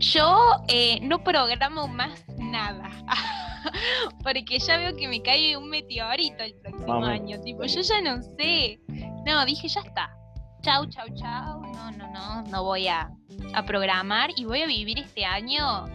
Yo 0.00 0.36
eh, 0.68 0.98
no 1.02 1.22
programo 1.24 1.88
más 1.88 2.24
nada. 2.38 2.88
Porque 4.22 4.58
ya 4.60 4.78
veo 4.78 4.96
que 4.96 5.08
me 5.08 5.20
cae 5.20 5.56
un 5.56 5.68
meteorito 5.68 6.42
el 6.44 6.54
próximo 6.54 7.04
año. 7.04 7.40
Tipo, 7.40 7.64
yo 7.64 7.80
ya 7.82 8.00
no 8.00 8.22
sé. 8.38 8.80
No, 9.28 9.44
dije, 9.44 9.68
ya 9.68 9.82
está. 9.82 10.10
Chau, 10.62 10.86
chau, 10.86 11.06
chau. 11.14 11.60
No, 11.60 11.90
no, 11.90 12.10
no. 12.10 12.42
No 12.44 12.64
voy 12.64 12.88
a, 12.88 13.10
a 13.52 13.66
programar 13.66 14.30
y 14.36 14.46
voy 14.46 14.62
a 14.62 14.66
vivir 14.66 14.98
este 14.98 15.26
año 15.26 15.86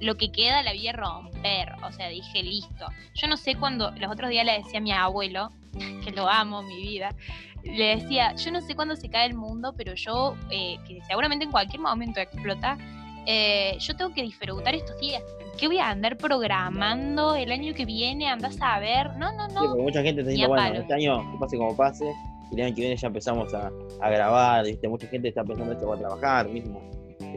lo 0.00 0.16
que 0.16 0.32
queda 0.32 0.64
la 0.64 0.72
voy 0.72 0.88
a 0.88 0.92
romper. 0.92 1.74
O 1.84 1.92
sea, 1.92 2.08
dije, 2.08 2.42
listo. 2.42 2.86
Yo 3.14 3.28
no 3.28 3.36
sé 3.36 3.54
cuándo, 3.54 3.92
los 3.92 4.10
otros 4.10 4.30
días 4.30 4.44
le 4.44 4.58
decía 4.58 4.78
a 4.78 4.82
mi 4.82 4.90
abuelo, 4.90 5.50
que 6.04 6.10
lo 6.10 6.28
amo, 6.28 6.62
mi 6.62 6.82
vida, 6.82 7.14
le 7.62 7.96
decía, 7.96 8.34
yo 8.34 8.50
no 8.50 8.60
sé 8.60 8.74
cuándo 8.74 8.96
se 8.96 9.08
cae 9.08 9.26
el 9.26 9.34
mundo, 9.34 9.74
pero 9.76 9.94
yo, 9.94 10.34
eh, 10.50 10.76
que 10.84 11.00
seguramente 11.06 11.44
en 11.44 11.52
cualquier 11.52 11.80
momento 11.80 12.18
explota, 12.18 12.76
eh, 13.26 13.76
yo 13.78 13.94
tengo 13.94 14.12
que 14.12 14.22
disfrutar 14.22 14.74
estos 14.74 14.98
días. 14.98 15.22
¿Qué 15.56 15.68
voy 15.68 15.78
a 15.78 15.90
andar 15.90 16.16
programando 16.16 17.36
el 17.36 17.52
año 17.52 17.74
que 17.74 17.84
viene? 17.84 18.28
Andás 18.28 18.58
a 18.60 18.80
ver. 18.80 19.16
No, 19.16 19.30
no, 19.36 19.46
no. 19.46 19.76
mucha 19.76 20.02
gente 20.02 20.22
está 20.22 20.30
diciendo, 20.30 20.56
bueno, 20.56 20.80
este 20.80 20.94
año 20.94 21.30
que 21.30 21.38
pase 21.38 21.56
como 21.56 21.76
pase, 21.76 22.12
el 22.52 22.66
año 22.66 22.74
que 22.74 22.80
viene 22.82 22.96
ya 22.96 23.08
empezamos 23.08 23.52
a, 23.54 23.70
a 24.00 24.10
grabar, 24.10 24.64
¿viste? 24.64 24.88
Mucha 24.88 25.06
gente 25.08 25.28
está 25.28 25.44
pensando 25.44 25.72
esto 25.72 25.88
va 25.88 25.94
a 25.96 25.98
trabajar 25.98 26.48
mismo. 26.48 26.80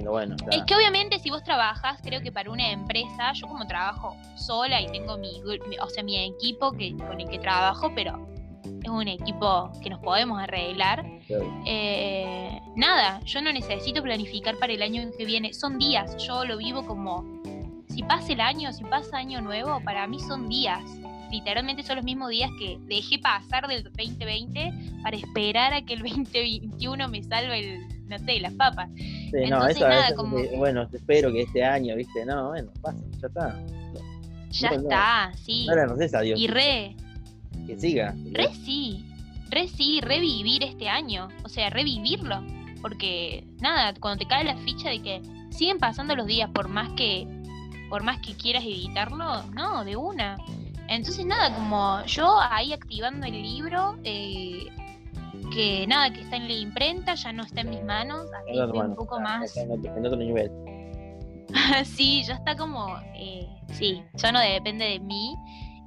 Bueno, 0.03 0.35
Es 0.51 0.63
que 0.63 0.75
obviamente 0.75 1.19
si 1.19 1.29
vos 1.29 1.43
trabajas, 1.43 1.99
creo 2.03 2.21
que 2.21 2.31
para 2.31 2.51
una 2.51 2.71
empresa, 2.71 3.31
yo 3.33 3.47
como 3.47 3.65
trabajo 3.65 4.15
sola 4.35 4.81
y 4.81 4.87
tengo 4.87 5.17
mi, 5.17 5.41
o 5.81 5.89
sea, 5.89 6.03
mi 6.03 6.17
equipo 6.17 6.71
que, 6.71 6.95
con 6.97 7.19
el 7.19 7.29
que 7.29 7.39
trabajo, 7.39 7.91
pero 7.95 8.27
es 8.83 8.89
un 8.89 9.07
equipo 9.07 9.71
que 9.81 9.89
nos 9.89 9.99
podemos 10.01 10.41
arreglar. 10.41 11.05
Eh, 11.65 12.59
nada, 12.75 13.19
yo 13.21 13.41
no 13.41 13.51
necesito 13.53 14.03
planificar 14.03 14.57
para 14.57 14.73
el 14.73 14.81
año 14.81 15.09
que 15.17 15.25
viene. 15.25 15.53
Son 15.53 15.77
días, 15.77 16.15
yo 16.17 16.45
lo 16.45 16.57
vivo 16.57 16.85
como, 16.85 17.41
si 17.89 18.03
pasa 18.03 18.33
el 18.33 18.41
año, 18.41 18.73
si 18.73 18.83
pasa 18.83 19.17
año 19.17 19.41
nuevo, 19.41 19.81
para 19.83 20.07
mí 20.07 20.19
son 20.19 20.49
días. 20.49 20.81
Literalmente 21.31 21.83
son 21.83 21.97
los 21.97 22.05
mismos 22.05 22.29
días 22.29 22.49
que 22.59 22.77
dejé 22.85 23.19
pasar 23.19 23.67
del 23.67 23.83
2020 23.83 24.73
para 25.03 25.17
esperar 25.17 25.73
a 25.73 25.81
que 25.83 25.93
el 25.93 25.99
2021 25.99 27.07
me 27.09 27.23
salve 27.23 27.59
el, 27.59 28.07
no 28.07 28.19
sé, 28.19 28.39
las 28.39 28.53
papas. 28.53 28.89
no, 29.49 29.67
eso, 29.67 29.87
nada, 29.87 30.15
como... 30.15 30.37
bueno, 30.57 30.87
espero 30.91 31.31
que 31.31 31.41
este 31.41 31.63
año, 31.63 31.95
viste, 31.95 32.25
no, 32.25 32.49
bueno, 32.49 32.71
pasa, 32.81 33.03
ya 33.21 33.27
está. 33.27 33.65
Ya 34.51 34.69
está, 34.69 35.31
sí. 35.43 35.67
Y 36.37 36.47
re, 36.47 36.95
que 37.67 37.77
siga. 37.77 38.15
Re 38.31 38.47
sí, 38.53 39.05
re 39.49 39.67
sí, 39.67 39.99
revivir 40.01 40.63
este 40.63 40.87
año, 40.87 41.27
o 41.43 41.49
sea, 41.49 41.69
revivirlo, 41.69 42.41
porque 42.81 43.45
nada, 43.59 43.93
cuando 43.99 44.19
te 44.19 44.27
cae 44.27 44.43
la 44.43 44.55
ficha 44.57 44.89
de 44.89 45.01
que 45.01 45.21
siguen 45.49 45.79
pasando 45.79 46.15
los 46.15 46.27
días 46.27 46.49
por 46.51 46.67
más 46.67 46.89
que 46.93 47.27
por 47.89 48.03
más 48.03 48.19
que 48.19 48.33
quieras 48.33 48.63
evitarlo, 48.63 49.43
no, 49.53 49.85
de 49.85 49.95
una. 49.95 50.37
Entonces 50.87 51.25
nada, 51.25 51.53
como 51.55 52.03
yo 52.05 52.39
ahí 52.39 52.73
activando 52.73 53.25
el 53.25 53.41
libro, 53.41 53.97
eh, 54.03 54.67
que 55.53 55.85
nada, 55.87 56.11
que 56.11 56.21
está 56.21 56.35
en 56.35 56.47
la 56.47 56.53
imprenta, 56.53 57.15
ya 57.15 57.33
no 57.33 57.43
está 57.43 57.61
en 57.61 57.69
mis 57.69 57.83
manos, 57.83 58.27
así 58.43 58.59
un 58.59 58.95
poco 58.95 59.19
más. 59.19 59.55
en 59.57 59.71
otro 59.71 60.15
nivel. 60.15 60.51
sí, 61.85 62.23
ya 62.23 62.35
está 62.35 62.55
como, 62.55 62.97
eh, 63.15 63.47
sí, 63.73 64.03
ya 64.15 64.31
no 64.31 64.39
depende 64.39 64.85
de 64.85 64.99
mí 64.99 65.35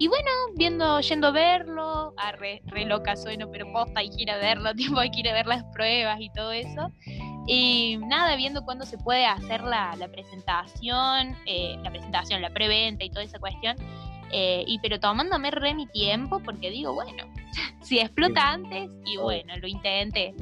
y 0.00 0.06
bueno, 0.06 0.30
viendo, 0.54 1.00
yendo 1.00 1.26
a 1.26 1.30
verlo, 1.32 2.14
a 2.16 2.30
re, 2.30 2.62
loca 2.86 3.16
sueno, 3.16 3.50
pero 3.50 3.70
posta, 3.72 3.98
hay 3.98 4.10
que 4.10 4.22
ir 4.22 4.30
a 4.30 4.36
verlo, 4.36 4.72
tipo, 4.76 4.98
hay 4.98 5.10
que 5.10 5.20
ir 5.20 5.28
a 5.28 5.32
ver 5.32 5.46
las 5.46 5.64
pruebas 5.74 6.20
y 6.20 6.30
todo 6.30 6.52
eso. 6.52 6.92
Y 7.48 7.98
nada, 8.06 8.36
viendo 8.36 8.64
cuándo 8.64 8.84
se 8.86 8.96
puede 8.98 9.26
hacer 9.26 9.62
la, 9.62 9.96
presentación, 10.12 11.36
eh, 11.46 11.76
la 11.82 11.90
presentación, 11.90 12.42
la 12.42 12.50
preventa 12.50 13.04
y 13.04 13.10
toda 13.10 13.24
esa 13.24 13.40
cuestión. 13.40 13.76
Eh, 14.32 14.64
y 14.66 14.78
pero 14.80 15.00
tomándome 15.00 15.50
re 15.50 15.74
mi 15.74 15.86
tiempo, 15.86 16.40
porque 16.44 16.70
digo, 16.70 16.94
bueno, 16.94 17.24
si 17.82 17.98
explota 17.98 18.52
antes, 18.52 18.90
y 19.06 19.16
bueno, 19.16 19.54
lo 19.56 19.66
intenté. 19.66 20.34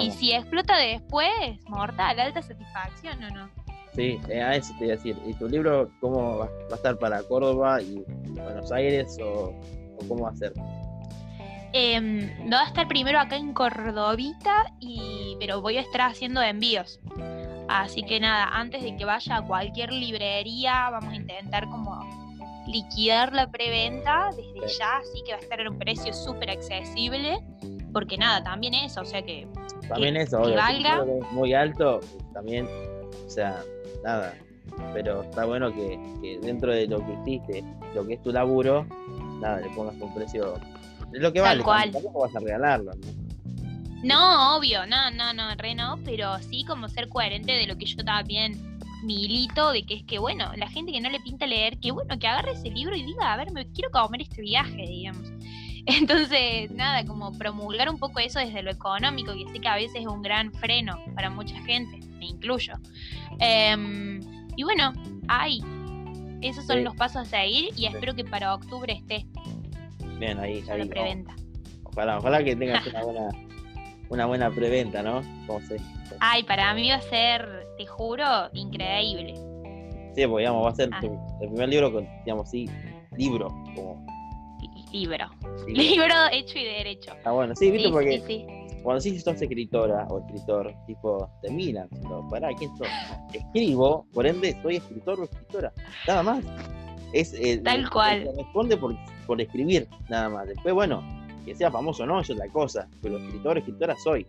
y 0.00 0.10
si 0.10 0.32
explota 0.32 0.76
después, 0.76 1.30
mortal, 1.68 2.18
alta 2.18 2.42
satisfacción, 2.42 3.22
¿o 3.24 3.30
no? 3.30 3.50
Sí, 3.94 4.18
eh, 4.28 4.42
a 4.42 4.56
eso 4.56 4.74
te 4.78 4.86
iba 4.86 4.94
a 4.94 4.96
decir. 4.96 5.16
¿Y 5.24 5.34
tu 5.34 5.48
libro 5.48 5.90
cómo 6.00 6.38
va, 6.38 6.48
a 6.70 6.74
estar 6.74 6.98
para 6.98 7.22
Córdoba 7.22 7.80
y 7.80 8.02
Buenos 8.30 8.72
Aires 8.72 9.16
o, 9.22 9.54
cómo 10.08 10.24
va 10.24 10.30
a 10.30 10.36
ser? 10.36 10.52
Eh, 11.72 12.48
va 12.52 12.62
a 12.62 12.66
estar 12.66 12.88
primero 12.88 13.20
acá 13.20 13.36
en 13.36 13.52
Cordovita, 13.52 14.72
y, 14.80 15.36
pero 15.38 15.60
voy 15.60 15.76
a 15.76 15.80
estar 15.80 16.02
haciendo 16.02 16.42
envíos. 16.42 17.00
Así 17.68 18.02
que 18.02 18.20
nada, 18.20 18.48
antes 18.52 18.82
de 18.82 18.96
que 18.96 19.04
vaya 19.04 19.36
a 19.36 19.42
cualquier 19.42 19.92
librería, 19.92 20.90
vamos 20.90 21.12
a 21.12 21.16
intentar 21.16 21.68
como 21.68 22.23
liquidar 22.74 23.32
la 23.32 23.50
preventa 23.50 24.30
desde 24.36 24.78
ya, 24.78 24.96
así 24.96 25.22
que 25.24 25.32
va 25.32 25.38
a 25.38 25.40
estar 25.40 25.60
en 25.60 25.68
un 25.68 25.78
precio 25.78 26.12
súper 26.12 26.50
accesible, 26.50 27.38
porque 27.92 28.18
nada, 28.18 28.42
también 28.42 28.74
eso, 28.74 29.02
o 29.02 29.04
sea 29.04 29.22
que... 29.22 29.46
También 29.88 30.16
eso, 30.16 30.40
valga. 30.40 31.04
muy 31.30 31.54
alto, 31.54 32.00
también, 32.32 32.66
o 32.66 33.30
sea, 33.30 33.62
nada. 34.02 34.34
Pero 34.92 35.22
está 35.22 35.44
bueno 35.44 35.72
que, 35.72 36.38
dentro 36.42 36.72
de 36.72 36.88
lo 36.88 36.98
que 36.98 37.12
hiciste, 37.12 37.64
lo 37.94 38.04
que 38.04 38.14
es 38.14 38.22
tu 38.22 38.32
laburo, 38.32 38.86
nada, 39.40 39.60
le 39.60 39.68
pongas 39.70 39.94
un 40.00 40.12
precio. 40.12 40.54
Es 41.12 41.20
lo 41.20 41.32
que 41.32 41.40
vale, 41.40 41.62
cual. 41.62 41.92
tampoco 41.92 42.22
vas 42.22 42.34
a 42.34 42.40
regalarlo, 42.40 42.90
¿no? 42.92 43.24
No, 44.02 44.56
obvio, 44.56 44.84
no, 44.86 45.10
no, 45.12 45.32
no, 45.32 45.54
re 45.56 45.74
no, 45.74 45.98
pero 46.04 46.38
sí 46.40 46.64
como 46.64 46.88
ser 46.88 47.08
coherente 47.08 47.52
de 47.52 47.66
lo 47.66 47.76
que 47.76 47.86
yo 47.86 48.04
también 48.04 48.73
milito, 49.04 49.72
de 49.72 49.84
que 49.84 49.94
es 49.94 50.04
que, 50.04 50.18
bueno, 50.18 50.52
la 50.56 50.68
gente 50.68 50.92
que 50.92 51.00
no 51.00 51.10
le 51.10 51.20
pinta 51.20 51.46
leer, 51.46 51.78
que 51.78 51.92
bueno, 51.92 52.18
que 52.18 52.26
agarre 52.26 52.52
ese 52.52 52.70
libro 52.70 52.96
y 52.96 53.04
diga, 53.04 53.32
a 53.32 53.36
ver, 53.36 53.52
me 53.52 53.66
quiero 53.72 53.90
comer 53.90 54.22
este 54.22 54.42
viaje, 54.42 54.86
digamos. 54.86 55.32
Entonces, 55.86 56.70
nada, 56.70 57.04
como 57.04 57.36
promulgar 57.36 57.88
un 57.90 57.98
poco 57.98 58.20
eso 58.20 58.38
desde 58.38 58.62
lo 58.62 58.70
económico, 58.70 59.34
que 59.34 59.46
sé 59.52 59.60
que 59.60 59.68
a 59.68 59.76
veces 59.76 60.00
es 60.00 60.06
un 60.06 60.22
gran 60.22 60.52
freno 60.52 60.98
para 61.14 61.30
mucha 61.30 61.60
gente, 61.62 62.00
me 62.18 62.26
incluyo. 62.26 62.74
Em, 63.38 64.20
y 64.56 64.62
bueno, 64.62 64.92
ahí. 65.28 65.60
Esos 66.40 66.66
son 66.66 66.84
los 66.84 66.94
pasos 66.94 67.22
a 67.22 67.24
seguir 67.24 67.70
y 67.74 67.86
espero 67.86 68.14
que 68.14 68.24
para 68.24 68.54
octubre 68.54 68.92
esté. 68.92 69.26
Bien, 70.18 70.38
ahí. 70.38 70.62
ahí 70.70 70.86
preventa. 70.86 71.34
Ojalá, 71.84 72.18
ojalá 72.18 72.44
que 72.44 72.54
tengas 72.54 72.86
una 72.86 73.02
buena, 73.02 73.28
una 74.08 74.26
buena 74.26 74.50
preventa, 74.50 75.02
¿no? 75.02 75.22
Ay, 76.20 76.42
para 76.42 76.74
mí 76.74 76.90
va 76.90 76.96
a 76.96 77.00
ser, 77.00 77.63
te 77.76 77.86
juro, 77.86 78.24
increíble. 78.52 79.34
Sí, 80.14 80.26
porque 80.26 80.42
digamos, 80.42 80.64
va 80.64 80.70
a 80.70 80.74
ser 80.74 80.90
ah. 80.92 81.00
el 81.40 81.48
primer 81.48 81.68
libro 81.68 81.92
con, 81.92 82.08
digamos, 82.24 82.48
sí, 82.50 82.68
libro, 83.16 83.48
como 83.74 84.04
libro. 84.94 85.26
Libro 85.66 86.14
hecho 86.32 86.58
y 86.58 86.64
derecho. 86.64 87.12
Ah, 87.24 87.32
bueno, 87.32 87.54
sí, 87.56 87.70
viste, 87.70 87.90
porque 87.90 88.46
cuando 88.82 89.00
sí 89.00 89.18
sos 89.18 89.40
escritora 89.40 90.06
o 90.08 90.20
escritor, 90.20 90.72
tipo, 90.86 91.28
te 91.42 91.50
miran, 91.50 91.88
para 92.02 92.28
pará, 92.28 92.48
¿quién 92.56 92.76
sos? 92.76 92.86
Escribo, 93.32 94.06
por 94.12 94.26
ende, 94.26 94.56
soy 94.62 94.76
escritor 94.76 95.20
o 95.20 95.24
escritora, 95.24 95.72
nada 96.06 96.22
más. 96.22 96.44
Es, 97.12 97.34
eh, 97.34 97.58
Tal 97.58 97.88
cual. 97.90 98.28
responde 98.36 98.76
por, 98.76 98.96
por 99.26 99.40
escribir, 99.40 99.88
nada 100.08 100.28
más. 100.28 100.46
Después, 100.48 100.74
bueno, 100.74 101.02
que 101.44 101.54
sea 101.54 101.70
famoso 101.70 102.04
o 102.04 102.06
no, 102.06 102.20
eso 102.20 102.32
es 102.32 102.38
la 102.38 102.48
cosa, 102.48 102.88
pero 103.02 103.18
escritor, 103.18 103.58
escritora 103.58 103.96
soy. 104.02 104.26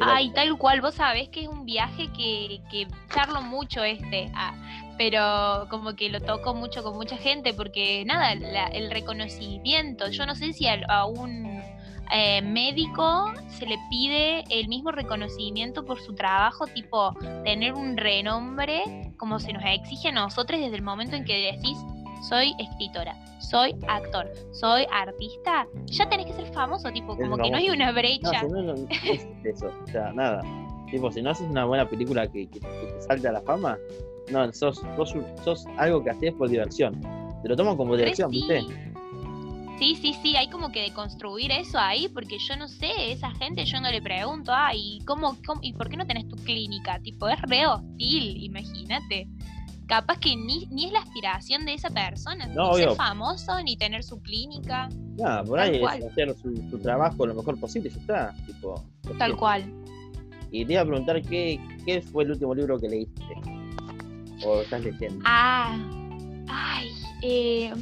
Ay, 0.00 0.30
tal 0.30 0.56
cual, 0.56 0.80
vos 0.80 0.94
sabés 0.94 1.28
que 1.28 1.42
es 1.42 1.48
un 1.48 1.64
viaje 1.64 2.08
que, 2.16 2.60
que 2.70 2.86
charlo 3.12 3.42
mucho 3.42 3.82
este. 3.84 4.30
Ah, 4.34 4.54
pero 5.00 5.66
como 5.70 5.96
que 5.96 6.10
lo 6.10 6.20
toco 6.20 6.52
mucho 6.52 6.82
con 6.82 6.94
mucha 6.94 7.16
gente 7.16 7.54
porque 7.54 8.04
nada, 8.04 8.32
el 8.32 8.90
reconocimiento, 8.90 10.08
yo 10.08 10.26
no 10.26 10.34
sé 10.34 10.52
si 10.52 10.66
a, 10.66 11.06
un 11.06 11.62
eh, 12.12 12.42
médico 12.42 13.32
se 13.48 13.64
le 13.64 13.78
pide 13.88 14.44
el 14.50 14.68
mismo 14.68 14.90
reconocimiento 14.92 15.86
por 15.86 16.02
su 16.02 16.14
trabajo, 16.14 16.66
tipo 16.66 17.14
tener 17.44 17.72
un 17.72 17.96
renombre 17.96 19.14
como 19.16 19.38
se 19.38 19.54
nos 19.54 19.62
exige 19.64 20.08
a 20.08 20.12
nosotros 20.12 20.60
desde 20.60 20.76
el 20.76 20.82
momento 20.82 21.16
en 21.16 21.24
que 21.24 21.52
decís 21.52 21.78
soy 22.28 22.54
escritora, 22.58 23.14
soy 23.40 23.74
actor, 23.88 24.30
soy 24.52 24.86
artista, 24.92 25.66
ya 25.86 26.08
tenés 26.08 26.26
que 26.26 26.32
ser 26.34 26.46
famoso, 26.52 26.90
tipo, 26.90 27.16
como 27.16 27.36
que 27.36 27.50
no 27.50 27.56
hay 27.56 27.70
una 27.70 27.92
brecha. 27.92 28.42
No, 28.42 28.62
no, 28.62 28.74
no, 28.74 28.88
es 28.90 29.26
eso, 29.44 29.72
o 29.82 29.86
sea, 29.86 30.12
nada. 30.12 30.42
Tipo, 30.90 31.10
si 31.12 31.22
no 31.22 31.30
haces 31.30 31.48
una 31.48 31.64
buena 31.64 31.88
película 31.88 32.26
que, 32.26 32.48
que, 32.48 32.60
que 32.60 32.66
te 32.66 33.02
salte 33.02 33.28
a 33.28 33.32
la 33.32 33.40
fama, 33.42 33.78
no, 34.30 34.52
sos, 34.52 34.82
sos, 35.44 35.66
algo 35.76 36.02
que 36.02 36.10
haces 36.10 36.32
por 36.34 36.48
diversión. 36.48 37.00
Te 37.42 37.48
lo 37.48 37.56
tomo 37.56 37.76
como 37.76 37.96
diversión, 37.96 38.30
¿viste? 38.30 38.62
Sí, 39.78 39.96
sí, 39.96 40.14
sí, 40.22 40.36
hay 40.36 40.48
como 40.50 40.70
que 40.70 40.82
deconstruir 40.82 41.50
eso 41.52 41.78
ahí, 41.78 42.06
porque 42.08 42.36
yo 42.38 42.54
no 42.54 42.68
sé, 42.68 43.12
esa 43.12 43.30
gente 43.30 43.64
yo 43.64 43.80
no 43.80 43.90
le 43.90 44.02
pregunto, 44.02 44.52
ah, 44.54 44.72
¿y, 44.74 45.02
cómo, 45.06 45.34
¿y 45.62 45.72
por 45.72 45.88
qué 45.88 45.96
no 45.96 46.06
tenés 46.06 46.28
tu 46.28 46.36
clínica? 46.36 47.00
Tipo, 47.00 47.28
es 47.28 47.40
re 47.40 47.66
hostil, 47.66 48.44
imagínate. 48.44 49.26
Capaz 49.90 50.20
que 50.20 50.36
ni, 50.36 50.66
ni 50.66 50.86
es 50.86 50.92
la 50.92 51.00
aspiración 51.00 51.66
de 51.66 51.74
esa 51.74 51.90
persona, 51.90 52.46
ni 52.46 52.74
ser 52.76 52.94
famoso, 52.94 53.60
ni 53.64 53.76
tener 53.76 54.04
su 54.04 54.22
clínica. 54.22 54.88
Nada, 55.18 55.42
por 55.42 55.58
ahí 55.58 55.82
es 55.82 56.04
hacer 56.04 56.32
su, 56.38 56.78
trabajo 56.78 57.26
lo 57.26 57.34
mejor 57.34 57.58
posible, 57.58 57.90
ya 57.90 57.96
está. 57.96 58.34
Tipo, 58.46 58.84
Tal 59.18 59.36
cual. 59.36 59.64
Y 60.52 60.64
te 60.64 60.74
iba 60.74 60.82
a 60.82 60.84
preguntar, 60.84 61.20
¿qué, 61.22 61.58
¿qué 61.84 62.02
fue 62.02 62.22
el 62.22 62.30
último 62.30 62.54
libro 62.54 62.78
que 62.78 62.88
leíste? 62.88 63.24
¿O 64.46 64.60
estás 64.60 64.84
leyendo? 64.84 65.24
Ah, 65.26 65.76
ay, 66.46 66.92
eh, 67.22 67.72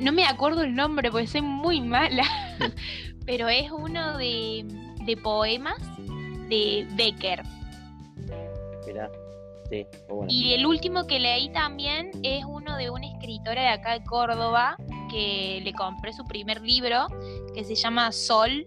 no 0.00 0.10
me 0.10 0.24
acuerdo 0.24 0.62
el 0.62 0.74
nombre 0.74 1.10
porque 1.10 1.26
soy 1.26 1.42
muy 1.42 1.82
mala, 1.82 2.24
pero 3.26 3.50
es 3.50 3.70
uno 3.70 4.16
de, 4.16 4.64
de 5.04 5.16
poemas 5.18 5.76
de 6.48 6.86
Becker. 6.96 7.42
Mirá, 8.86 9.10
sí, 9.72 9.86
muy 10.08 10.16
bueno. 10.16 10.32
Y 10.32 10.52
el 10.52 10.66
último 10.66 11.06
que 11.06 11.18
leí 11.18 11.48
también 11.50 12.10
es 12.22 12.44
uno 12.44 12.76
de 12.76 12.90
una 12.90 13.06
escritora 13.06 13.62
de 13.62 13.68
acá 13.68 13.98
de 13.98 14.04
Córdoba 14.04 14.76
que 15.10 15.60
le 15.64 15.72
compré 15.72 16.12
su 16.12 16.24
primer 16.24 16.60
libro 16.60 17.06
que 17.54 17.64
se 17.64 17.74
llama 17.74 18.12
Sol 18.12 18.66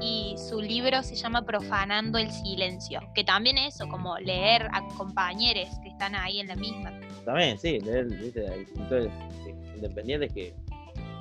y 0.00 0.34
su 0.36 0.60
libro 0.60 1.02
se 1.02 1.16
llama 1.16 1.42
Profanando 1.42 2.18
el 2.18 2.30
Silencio, 2.30 3.00
que 3.14 3.24
también 3.24 3.58
es 3.58 3.74
eso, 3.74 3.88
como 3.88 4.16
leer 4.18 4.68
a 4.72 4.86
compañeros 4.96 5.68
que 5.82 5.88
están 5.88 6.14
ahí 6.14 6.40
en 6.40 6.48
la 6.48 6.56
misma. 6.56 6.92
También, 7.24 7.58
sí, 7.58 7.80
leer, 7.80 8.06
escritores 8.12 9.10
independientes 9.74 10.32
que 10.32 10.54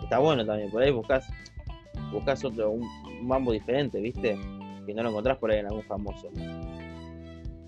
está 0.03 0.19
bueno 0.19 0.45
también. 0.45 0.69
Por 0.69 0.84
ahí 0.84 0.91
buscas, 0.91 1.27
buscas 2.12 2.43
otro, 2.43 2.71
un, 2.71 2.84
un 2.84 3.27
mambo 3.27 3.51
diferente, 3.51 3.99
viste, 3.99 4.38
que 4.86 4.93
no 4.93 5.03
lo 5.03 5.10
encontrás 5.10 5.38
por 5.38 5.51
ahí 5.51 5.60
en 5.60 5.67
algún 5.67 5.84
famoso. 5.84 6.30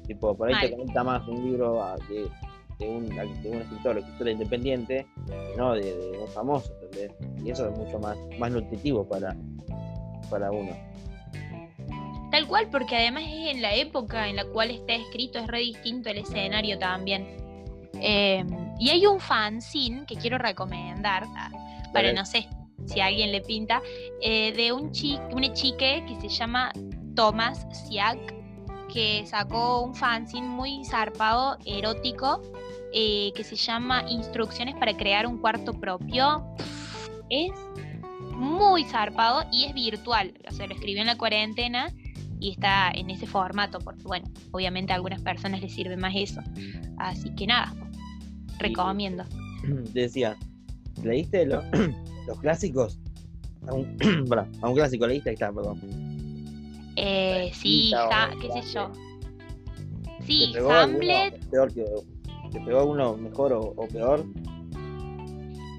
Tipo, 0.10 0.36
por 0.36 0.52
ahí 0.52 0.56
te 0.60 0.72
comenta 0.72 1.04
más 1.04 1.28
un 1.28 1.45
libro 1.45 1.86
de, 2.10 2.28
de, 2.80 2.89
un, 2.89 3.08
de 3.10 3.50
un 3.52 3.62
escritor 3.62 3.95
o 3.95 4.00
escritora 4.00 4.32
independiente, 4.32 5.06
no 5.56 5.76
de, 5.76 5.84
de 5.84 6.17
un 6.17 6.28
famoso, 6.30 6.74
¿entendés? 6.82 7.12
Y 7.45 7.52
eso 7.52 7.69
es 7.69 7.78
mucho 7.78 8.00
más, 8.00 8.17
más 8.39 8.52
nutritivo 8.52 9.08
para, 9.08 9.38
para 10.32 10.50
uno. 10.50 10.72
Tal 12.32 12.48
cual, 12.48 12.69
porque 12.72 12.95
además 12.95 13.22
es 13.28 13.54
en 13.54 13.62
la 13.62 13.76
época 13.76 14.28
en 14.28 14.38
la 14.38 14.45
cual 14.45 14.72
está 14.72 14.95
escrito, 14.95 15.38
es 15.38 15.45
re 15.45 15.60
distinto 15.60 16.10
el 16.10 16.17
escenario 16.17 16.80
también. 16.80 17.28
Eh, 18.02 18.43
y 18.80 18.89
hay 18.89 19.06
un 19.06 19.19
fanzine 19.19 20.08
que 20.08 20.15
quiero 20.15 20.39
recomendar, 20.39 21.26
ah, 21.38 21.52
para 21.93 22.13
no 22.13 22.26
sé 22.26 22.48
si 22.88 23.00
a 23.00 23.06
alguien 23.06 23.32
le 23.32 23.41
pinta, 23.41 23.80
eh, 24.24 24.54
de 24.54 24.72
un 24.72 24.91
chi 24.91 25.19
una 25.32 25.54
chique 25.54 26.04
que 26.08 26.19
se 26.19 26.30
llama 26.30 26.72
Thomas 27.13 27.67
Siak, 27.72 28.38
que 28.91 29.25
sacó 29.25 29.82
un 29.82 29.95
fanzine 29.95 30.47
muy 30.47 30.84
zarpado, 30.86 31.58
erótico, 31.65 32.41
eh, 32.93 33.32
que 33.36 33.43
se 33.43 33.56
llama 33.56 34.04
Instrucciones 34.10 34.75
para 34.75 34.95
crear 34.97 35.28
un 35.28 35.38
cuarto 35.38 35.73
propio. 35.73 36.43
Es 37.30 37.52
muy 38.32 38.84
zarpado 38.86 39.43
y 39.52 39.65
es 39.65 39.73
virtual, 39.73 40.34
o 40.47 40.52
sea, 40.52 40.65
lo 40.67 40.73
escribió 40.73 41.02
en 41.02 41.08
la 41.08 41.17
cuarentena 41.17 41.91
y 42.39 42.52
está 42.52 42.89
en 42.91 43.10
ese 43.10 43.28
formato, 43.28 43.80
porque 43.80 44.04
bueno, 44.04 44.28
obviamente 44.52 44.93
a 44.93 44.95
algunas 44.95 45.21
personas 45.21 45.62
les 45.62 45.73
sirve 45.73 45.97
más 45.97 46.13
eso. 46.15 46.41
Así 46.97 47.34
que 47.36 47.45
nada, 47.47 47.73
recomiendo. 48.60 49.23
Decía, 49.93 50.38
¿leíste 51.04 51.45
lo- 51.45 51.63
los 52.28 52.39
clásicos? 52.39 52.97
A 53.67 53.73
un, 53.73 53.97
a 54.62 54.67
un 54.69 54.75
clásico 54.75 55.06
leíste, 55.06 55.30
ahí 55.30 55.34
está, 55.34 55.52
perdón. 55.52 55.80
Sí, 57.53 57.91
ja- 58.09 58.31
qué 58.41 58.51
sé 58.51 58.73
yo. 58.73 58.91
¿Te 60.17 60.23
Sí, 60.25 60.53
Hamlet, 60.69 61.39
peor 61.49 61.73
que 61.73 61.85
¿Te 62.51 62.59
pegó 62.62 62.85
uno 62.85 63.15
mejor 63.15 63.53
o, 63.53 63.73
o 63.75 63.88
peor? 63.88 64.25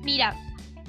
mira, 0.02 0.34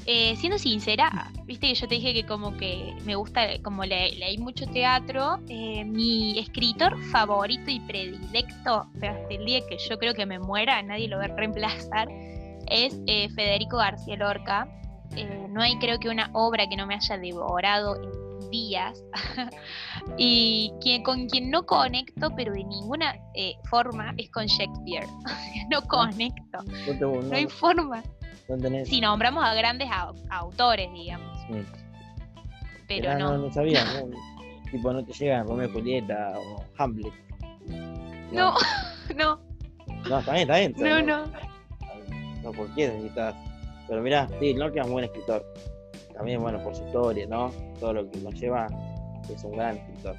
eh, 0.06 0.36
siendo 0.38 0.58
sincera, 0.58 1.32
viste 1.46 1.68
que 1.68 1.76
yo 1.76 1.88
te 1.88 1.96
dije 1.96 2.14
que 2.14 2.26
como 2.26 2.56
que 2.58 2.94
me 3.06 3.16
gusta, 3.16 3.42
como 3.62 3.84
le- 3.86 4.14
leí 4.16 4.38
mucho 4.38 4.66
teatro, 4.68 5.40
eh, 5.50 5.84
mi 5.86 6.40
escritor 6.40 7.00
favorito 7.12 7.70
y 7.70 7.80
predilecto, 7.82 8.88
pero 9.00 9.14
hasta 9.14 9.34
el 9.34 9.46
día 9.46 9.60
que 9.68 9.78
yo 9.78 9.98
creo 10.00 10.14
que 10.14 10.26
me 10.26 10.40
muera, 10.40 10.82
nadie 10.82 11.08
lo 11.08 11.18
va 11.18 11.26
a 11.26 11.28
reemplazar, 11.28 12.08
es 12.68 13.00
eh, 13.06 13.30
Federico 13.36 13.78
García 13.78 14.16
Lorca. 14.16 14.68
No 15.50 15.62
hay 15.62 15.78
creo 15.80 16.00
que 16.00 16.08
una 16.08 16.30
obra 16.34 16.70
que 16.70 16.78
no 16.78 16.88
me 16.88 16.96
haya 16.96 17.18
devorado 17.18 17.98
días. 18.52 19.04
y 20.18 20.72
quien, 20.82 21.04
con 21.04 21.28
quien 21.28 21.50
no 21.50 21.66
conecto, 21.66 22.30
pero 22.36 22.54
de 22.54 22.64
ninguna 22.64 23.16
eh, 23.36 23.54
forma, 23.70 24.14
es 24.18 24.30
con 24.30 24.46
Shakespeare. 24.46 25.08
no 25.72 25.82
conecto, 25.84 26.60
No, 27.00 27.36
hay 27.36 27.48
forma. 27.48 28.04
no. 28.48 28.86
Si 28.86 29.02
nombramos 29.02 29.44
a 29.44 29.54
grandes 29.54 29.88
au- 29.90 30.16
autores, 30.30 30.92
digamos, 30.94 31.38
pero 32.88 33.12
Ah, 33.12 33.16
no. 33.16 33.38
no, 33.38 33.54
sabía. 33.54 33.86
tipo, 34.70 34.92
no 34.92 35.04
te 35.06 35.14
llegan 35.14 35.48
Romeo 35.48 35.70
y 35.70 35.72
Julieta 35.72 36.34
o 36.38 36.64
Hamlet. 36.78 37.14
No, 38.32 38.54
no, 39.16 39.40
No, 40.10 40.20
está 40.20 40.34
bien, 40.34 40.50
está 40.50 40.56
bien. 40.84 41.06
no, 41.06 41.26
no. 41.26 41.32
No, 42.44 42.52
por 42.52 42.74
qué 42.76 42.88
necesitas. 42.90 43.36
Pero 43.88 44.02
mirá, 44.02 44.28
sí, 44.40 44.54
Lorca 44.56 44.82
es 44.82 44.88
un 44.88 44.94
buen 44.94 45.06
escritor. 45.06 45.46
También, 46.22 46.40
bueno, 46.40 46.62
por 46.62 46.76
su 46.76 46.86
historia, 46.86 47.26
¿no? 47.26 47.52
Todo 47.80 47.94
lo 47.94 48.12
que 48.12 48.22
conlleva, 48.22 48.68
es 49.28 49.44
un 49.44 49.54
gran 49.54 49.78
escritor. 49.78 50.16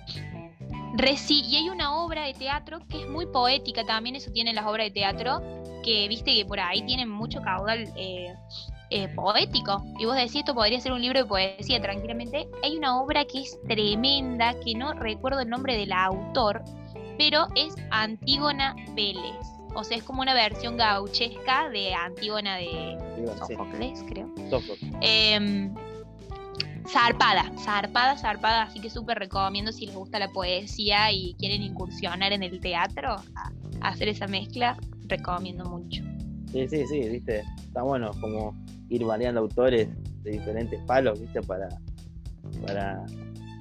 Re 0.96 1.16
sí, 1.16 1.44
y 1.46 1.54
hay 1.54 1.68
una 1.70 1.94
obra 1.94 2.24
de 2.24 2.34
teatro 2.34 2.80
que 2.88 3.02
es 3.02 3.08
muy 3.08 3.26
poética 3.26 3.84
también, 3.84 4.16
eso 4.16 4.32
tienen 4.32 4.56
las 4.56 4.66
obras 4.66 4.86
de 4.86 4.90
teatro, 4.90 5.40
que 5.84 6.08
viste 6.08 6.34
que 6.34 6.44
por 6.44 6.58
ahí 6.58 6.82
tienen 6.82 7.08
mucho 7.08 7.40
caudal 7.40 7.88
eh, 7.94 8.34
eh, 8.90 9.08
poético. 9.14 9.80
Y 10.00 10.06
vos 10.06 10.16
decís, 10.16 10.34
esto 10.34 10.56
podría 10.56 10.80
ser 10.80 10.90
un 10.90 11.02
libro 11.02 11.20
de 11.20 11.24
poesía 11.24 11.80
tranquilamente. 11.80 12.48
Hay 12.64 12.76
una 12.76 13.00
obra 13.00 13.24
que 13.24 13.42
es 13.42 13.56
tremenda, 13.68 14.58
que 14.58 14.74
no 14.74 14.94
recuerdo 14.94 15.38
el 15.38 15.50
nombre 15.50 15.76
del 15.76 15.92
autor, 15.92 16.64
pero 17.16 17.46
es 17.54 17.76
Antígona 17.90 18.74
Vélez. 18.96 19.61
O 19.74 19.84
sea, 19.84 19.96
es 19.96 20.04
como 20.04 20.22
una 20.22 20.34
versión 20.34 20.76
gauchesca 20.76 21.70
de 21.70 21.94
Antígona 21.94 22.56
de 22.56 22.98
sí, 23.16 23.24
Sófocles, 23.38 24.04
creo. 24.08 24.30
Em, 25.00 25.74
zarpada, 26.88 27.50
zarpada, 27.58 28.16
zarpada, 28.18 28.62
así 28.62 28.80
que 28.80 28.90
súper 28.90 29.18
recomiendo 29.18 29.72
si 29.72 29.86
les 29.86 29.94
gusta 29.94 30.18
la 30.18 30.28
poesía 30.28 31.10
y 31.12 31.34
quieren 31.38 31.62
incursionar 31.62 32.32
en 32.32 32.42
el 32.42 32.60
teatro, 32.60 33.12
a, 33.12 33.52
a 33.80 33.88
hacer 33.88 34.08
esa 34.08 34.26
mezcla, 34.26 34.76
recomiendo 35.06 35.64
mucho. 35.64 36.02
Sí, 36.52 36.68
sí, 36.68 36.86
sí, 36.86 37.08
viste. 37.08 37.42
Está 37.56 37.82
bueno 37.82 38.10
como 38.20 38.54
ir 38.90 39.04
variando 39.04 39.40
autores 39.40 39.88
de 40.22 40.30
diferentes 40.30 40.80
palos, 40.84 41.18
viste, 41.20 41.40
para. 41.42 41.68
para 42.66 43.04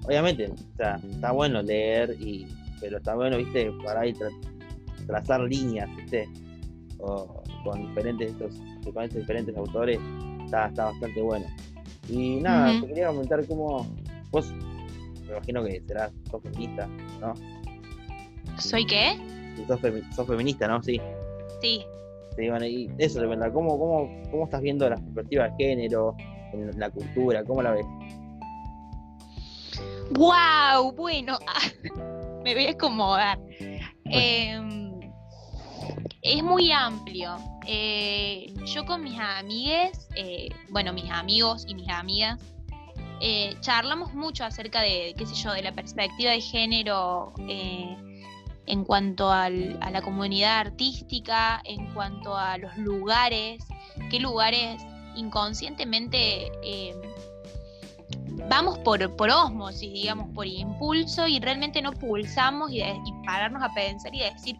Obviamente, 0.03 0.51
o 0.51 0.77
sea, 0.77 0.99
está 1.09 1.31
bueno 1.31 1.61
leer, 1.61 2.17
y 2.19 2.47
pero 2.81 2.97
está 2.97 3.15
bueno, 3.15 3.37
viste, 3.37 3.71
para 3.83 4.01
ahí 4.01 4.13
trazar 5.07 5.41
líneas, 5.41 5.89
viste, 5.95 6.27
o 6.99 7.41
con 7.63 7.87
diferentes 7.87 8.31
estos, 8.31 8.55
con 8.93 9.03
estos 9.03 9.19
diferentes 9.21 9.55
autores, 9.55 9.99
está, 10.45 10.67
está 10.67 10.85
bastante 10.85 11.21
bueno. 11.21 11.45
Y 12.09 12.37
nada, 12.41 12.79
te 12.81 12.87
quería 12.87 13.07
comentar 13.07 13.45
cómo 13.47 13.87
vos, 14.31 14.51
me 15.25 15.31
imagino 15.31 15.63
que 15.63 15.81
serás, 15.87 16.11
sos 16.29 16.41
feminista, 16.43 16.87
¿no? 17.19 17.33
¿Soy 18.57 18.85
qué? 18.85 19.17
Sos, 19.67 19.79
femi- 19.81 20.11
sos 20.13 20.27
feminista, 20.27 20.67
¿no? 20.67 20.81
Sí. 20.83 20.99
Sí. 21.61 21.83
Sí, 22.37 22.49
bueno, 22.49 22.65
y 22.65 22.89
eso 22.97 23.19
de 23.19 23.27
verdad, 23.27 23.51
¿cómo, 23.53 23.77
cómo, 23.77 24.09
¿cómo 24.31 24.43
estás 24.45 24.61
viendo 24.61 24.89
la 24.89 24.95
perspectiva 24.95 25.49
de 25.49 25.53
género, 25.57 26.15
en 26.53 26.79
la 26.79 26.89
cultura? 26.89 27.43
¿Cómo 27.43 27.61
la 27.61 27.71
ves? 27.71 27.85
¡Wow! 30.11 30.91
Bueno, 30.95 31.37
me 32.43 32.53
voy 32.53 32.65
a 32.67 32.71
acomodar. 32.71 33.39
Em, 34.05 34.80
es 36.21 36.43
muy 36.43 36.71
amplio. 36.71 37.35
Eh, 37.65 38.53
yo 38.65 38.85
con 38.85 39.03
mis 39.03 39.19
amigues, 39.19 40.07
eh, 40.15 40.49
bueno, 40.69 40.93
mis 40.93 41.09
amigos 41.09 41.65
y 41.67 41.75
mis 41.75 41.89
amigas, 41.89 42.39
eh, 43.19 43.55
charlamos 43.61 44.13
mucho 44.13 44.43
acerca 44.43 44.81
de, 44.81 45.13
qué 45.17 45.25
sé 45.25 45.35
yo, 45.35 45.51
de 45.53 45.61
la 45.61 45.71
perspectiva 45.73 46.31
de 46.31 46.41
género 46.41 47.33
en 48.67 48.83
cuanto 48.85 49.31
al- 49.31 49.77
a 49.81 49.91
la 49.91 50.01
comunidad 50.01 50.59
artística, 50.59 51.61
en 51.65 51.93
cuanto 51.93 52.35
a 52.37 52.57
los 52.57 52.75
lugares, 52.77 53.63
qué 54.09 54.19
lugares 54.19 54.81
inconscientemente 55.15 56.51
vamos 58.49 58.77
por, 58.79 59.15
por 59.15 59.29
osmosis, 59.29 59.91
digamos, 59.93 60.29
por 60.33 60.47
impulso 60.47 61.27
y 61.27 61.39
realmente 61.39 61.81
no 61.81 61.91
pulsamos 61.91 62.71
y, 62.71 62.81
y 62.81 63.13
pararnos 63.25 63.61
a 63.63 63.73
pensar 63.73 64.13
y 64.15 64.19
decir, 64.19 64.57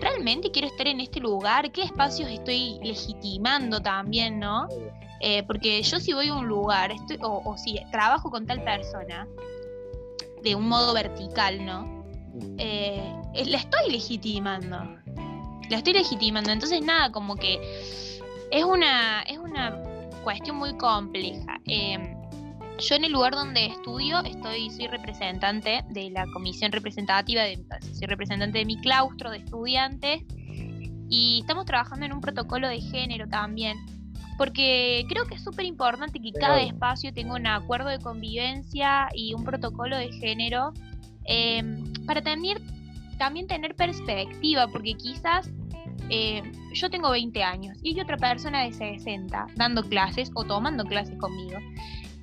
¿realmente 0.00 0.50
quiero 0.50 0.68
estar 0.68 0.86
en 0.86 1.00
este 1.00 1.20
lugar? 1.20 1.70
¿Qué 1.72 1.82
espacios 1.82 2.28
estoy 2.30 2.78
legitimando 2.82 3.80
también, 3.80 4.38
no? 4.38 4.68
Eh, 5.20 5.42
porque 5.44 5.82
yo 5.82 5.98
si 5.98 6.12
voy 6.12 6.28
a 6.28 6.34
un 6.34 6.46
lugar 6.46 6.92
estoy, 6.92 7.18
o, 7.20 7.56
si 7.56 7.80
trabajo 7.90 8.30
con 8.30 8.46
tal 8.46 8.62
persona 8.62 9.26
de 10.42 10.54
un 10.54 10.68
modo 10.68 10.94
vertical, 10.94 11.64
¿no? 11.64 12.04
Eh, 12.58 13.02
la 13.46 13.58
estoy 13.58 13.90
legitimando. 13.90 14.76
La 15.68 15.78
estoy 15.78 15.94
legitimando. 15.94 16.50
Entonces, 16.50 16.80
nada, 16.82 17.10
como 17.10 17.34
que 17.36 17.58
es 18.50 18.64
una, 18.64 19.22
es 19.22 19.38
una 19.38 19.82
cuestión 20.22 20.56
muy 20.56 20.76
compleja. 20.76 21.60
Eh, 21.66 22.17
yo 22.78 22.94
en 22.94 23.04
el 23.04 23.12
lugar 23.12 23.32
donde 23.32 23.66
estudio 23.66 24.22
estoy, 24.24 24.70
soy 24.70 24.86
representante 24.86 25.84
de 25.90 26.10
la 26.10 26.26
comisión 26.32 26.70
representativa, 26.70 27.42
de, 27.42 27.58
soy 27.92 28.06
representante 28.06 28.58
de 28.58 28.64
mi 28.64 28.80
claustro 28.80 29.30
de 29.30 29.38
estudiantes 29.38 30.22
Y 31.08 31.40
estamos 31.40 31.64
trabajando 31.64 32.06
en 32.06 32.12
un 32.12 32.20
protocolo 32.20 32.68
de 32.68 32.80
género 32.80 33.26
también, 33.28 33.78
porque 34.36 35.04
creo 35.08 35.24
que 35.24 35.34
es 35.36 35.42
súper 35.42 35.64
importante 35.64 36.20
que 36.20 36.32
cada 36.32 36.60
espacio 36.60 37.12
tenga 37.12 37.34
un 37.34 37.46
acuerdo 37.46 37.88
de 37.88 37.98
convivencia 37.98 39.08
y 39.14 39.34
un 39.34 39.42
protocolo 39.42 39.96
de 39.96 40.12
género 40.12 40.72
em, 41.24 41.92
para 42.06 42.22
también, 42.22 42.58
también 43.18 43.46
tener 43.46 43.74
perspectiva, 43.74 44.68
porque 44.68 44.94
quizás 44.94 45.50
eh, 46.10 46.42
yo 46.74 46.90
tengo 46.90 47.10
20 47.10 47.42
años 47.42 47.76
y 47.82 47.94
hay 47.94 48.00
otra 48.00 48.16
persona 48.16 48.62
de 48.64 48.72
60 48.72 49.46
dando 49.56 49.82
clases 49.82 50.30
o 50.34 50.44
tomando 50.44 50.84
clases 50.84 51.18
conmigo. 51.18 51.58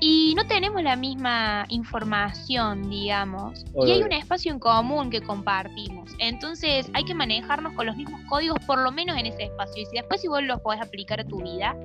Y 0.08 0.36
no 0.36 0.46
tenemos 0.46 0.84
la 0.84 0.96
misma 0.96 1.66
información, 1.70 2.92
digamos. 2.92 3.66
Y 3.88 3.90
hay 3.90 4.04
un 4.04 4.12
espacio 4.12 4.52
en 4.52 4.60
común 4.60 5.10
que 5.10 5.20
compartimos. 5.20 6.12
Entonces 6.20 6.92
hay 6.94 7.06
que 7.06 7.16
manejarnos 7.16 7.74
con 7.74 7.88
los 7.88 7.98
mismos 7.98 8.22
códigos, 8.30 8.60
por 8.68 8.78
lo 8.78 8.92
menos 8.92 9.18
en 9.18 9.26
ese 9.26 9.46
espacio. 9.46 9.82
Y 9.82 9.86
si 9.88 9.96
después 9.96 10.22
si 10.22 10.28
vos 10.28 10.44
los 10.44 10.62
podés 10.62 10.80
aplicar 10.80 11.22
a 11.22 11.24
tu 11.24 11.42
vida, 11.42 11.76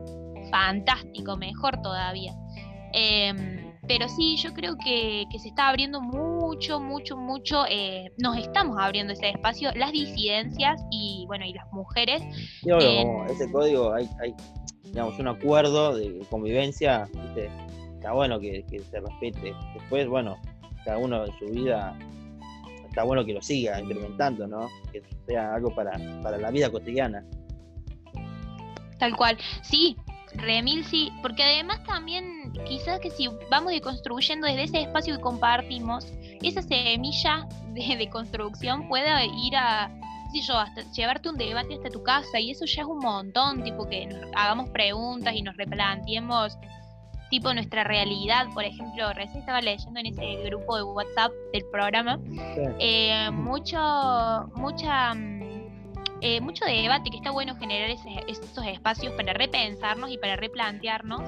fantástico, 0.50 1.38
mejor 1.38 1.80
todavía. 1.80 2.34
Em, 2.92 3.72
pero 3.88 4.06
sí, 4.06 4.36
yo 4.36 4.52
creo 4.52 4.76
que, 4.76 5.24
se 5.38 5.48
está 5.48 5.70
abriendo 5.70 6.02
mucho, 6.02 6.78
mucho, 6.78 7.16
mucho, 7.16 7.64
eh, 7.70 8.12
nos 8.18 8.36
estamos 8.36 8.76
abriendo 8.78 9.14
ese 9.14 9.30
espacio, 9.30 9.72
las 9.74 9.92
disidencias 9.92 10.84
y 10.90 11.24
bueno, 11.26 11.46
y 11.46 11.54
las 11.54 11.72
mujeres. 11.72 12.22
Ese 13.30 13.50
código 13.50 13.94
hay, 13.94 14.10
hay, 14.22 14.34
digamos, 14.84 15.18
un 15.18 15.28
acuerdo 15.28 15.96
de 15.96 16.20
convivencia, 16.28 17.08
está 18.00 18.12
bueno 18.12 18.40
que, 18.40 18.64
se 18.90 18.98
respete. 18.98 19.54
Después, 19.74 20.08
bueno, 20.08 20.38
cada 20.86 20.96
uno 20.96 21.26
en 21.26 21.38
su 21.38 21.44
vida 21.52 21.94
está 22.88 23.04
bueno 23.04 23.26
que 23.26 23.34
lo 23.34 23.42
siga 23.42 23.78
implementando, 23.78 24.46
¿no? 24.46 24.70
Que 24.90 25.02
sea 25.26 25.54
algo 25.54 25.74
para, 25.74 25.92
para 26.22 26.38
la 26.38 26.50
vida 26.50 26.70
cotidiana. 26.70 27.22
Tal 28.98 29.14
cual. 29.14 29.36
Sí, 29.60 29.98
Remil 30.34 30.82
sí, 30.86 31.12
porque 31.20 31.42
además 31.42 31.84
también 31.84 32.52
quizás 32.66 33.00
que 33.00 33.10
si 33.10 33.28
vamos 33.50 33.74
construyendo 33.82 34.46
desde 34.46 34.64
ese 34.64 34.80
espacio 34.80 35.16
que 35.16 35.20
compartimos, 35.20 36.06
esa 36.42 36.62
semilla 36.62 37.46
de, 37.74 38.08
construcción 38.08 38.88
pueda 38.88 39.22
ir 39.26 39.56
a, 39.56 39.90
si 40.32 40.40
yo, 40.40 40.56
hasta 40.56 40.90
llevarte 40.92 41.28
un 41.28 41.36
debate 41.36 41.74
hasta 41.74 41.90
tu 41.90 42.02
casa 42.02 42.40
y 42.40 42.50
eso 42.52 42.64
ya 42.64 42.80
es 42.80 42.88
un 42.88 42.98
montón, 42.98 43.62
tipo 43.62 43.86
que 43.86 44.08
hagamos 44.34 44.70
preguntas 44.70 45.34
y 45.34 45.42
nos 45.42 45.54
replanteemos 45.58 46.56
tipo 47.30 47.54
nuestra 47.54 47.84
realidad, 47.84 48.48
por 48.52 48.64
ejemplo, 48.64 49.12
recién 49.14 49.38
estaba 49.38 49.60
leyendo 49.60 50.00
en 50.00 50.06
ese 50.06 50.42
grupo 50.44 50.76
de 50.76 50.82
WhatsApp 50.82 51.32
del 51.52 51.64
programa, 51.70 52.18
eh, 52.78 53.30
mucho, 53.32 53.78
mucha 54.56 55.14
mm, 55.14 55.40
eh, 56.22 56.40
mucho 56.40 56.66
debate, 56.66 57.10
que 57.10 57.16
está 57.16 57.30
bueno 57.30 57.56
generar 57.56 57.88
esos 57.90 58.66
espacios 58.66 59.14
para 59.14 59.32
repensarnos 59.32 60.10
y 60.10 60.18
para 60.18 60.36
replantearnos. 60.36 61.22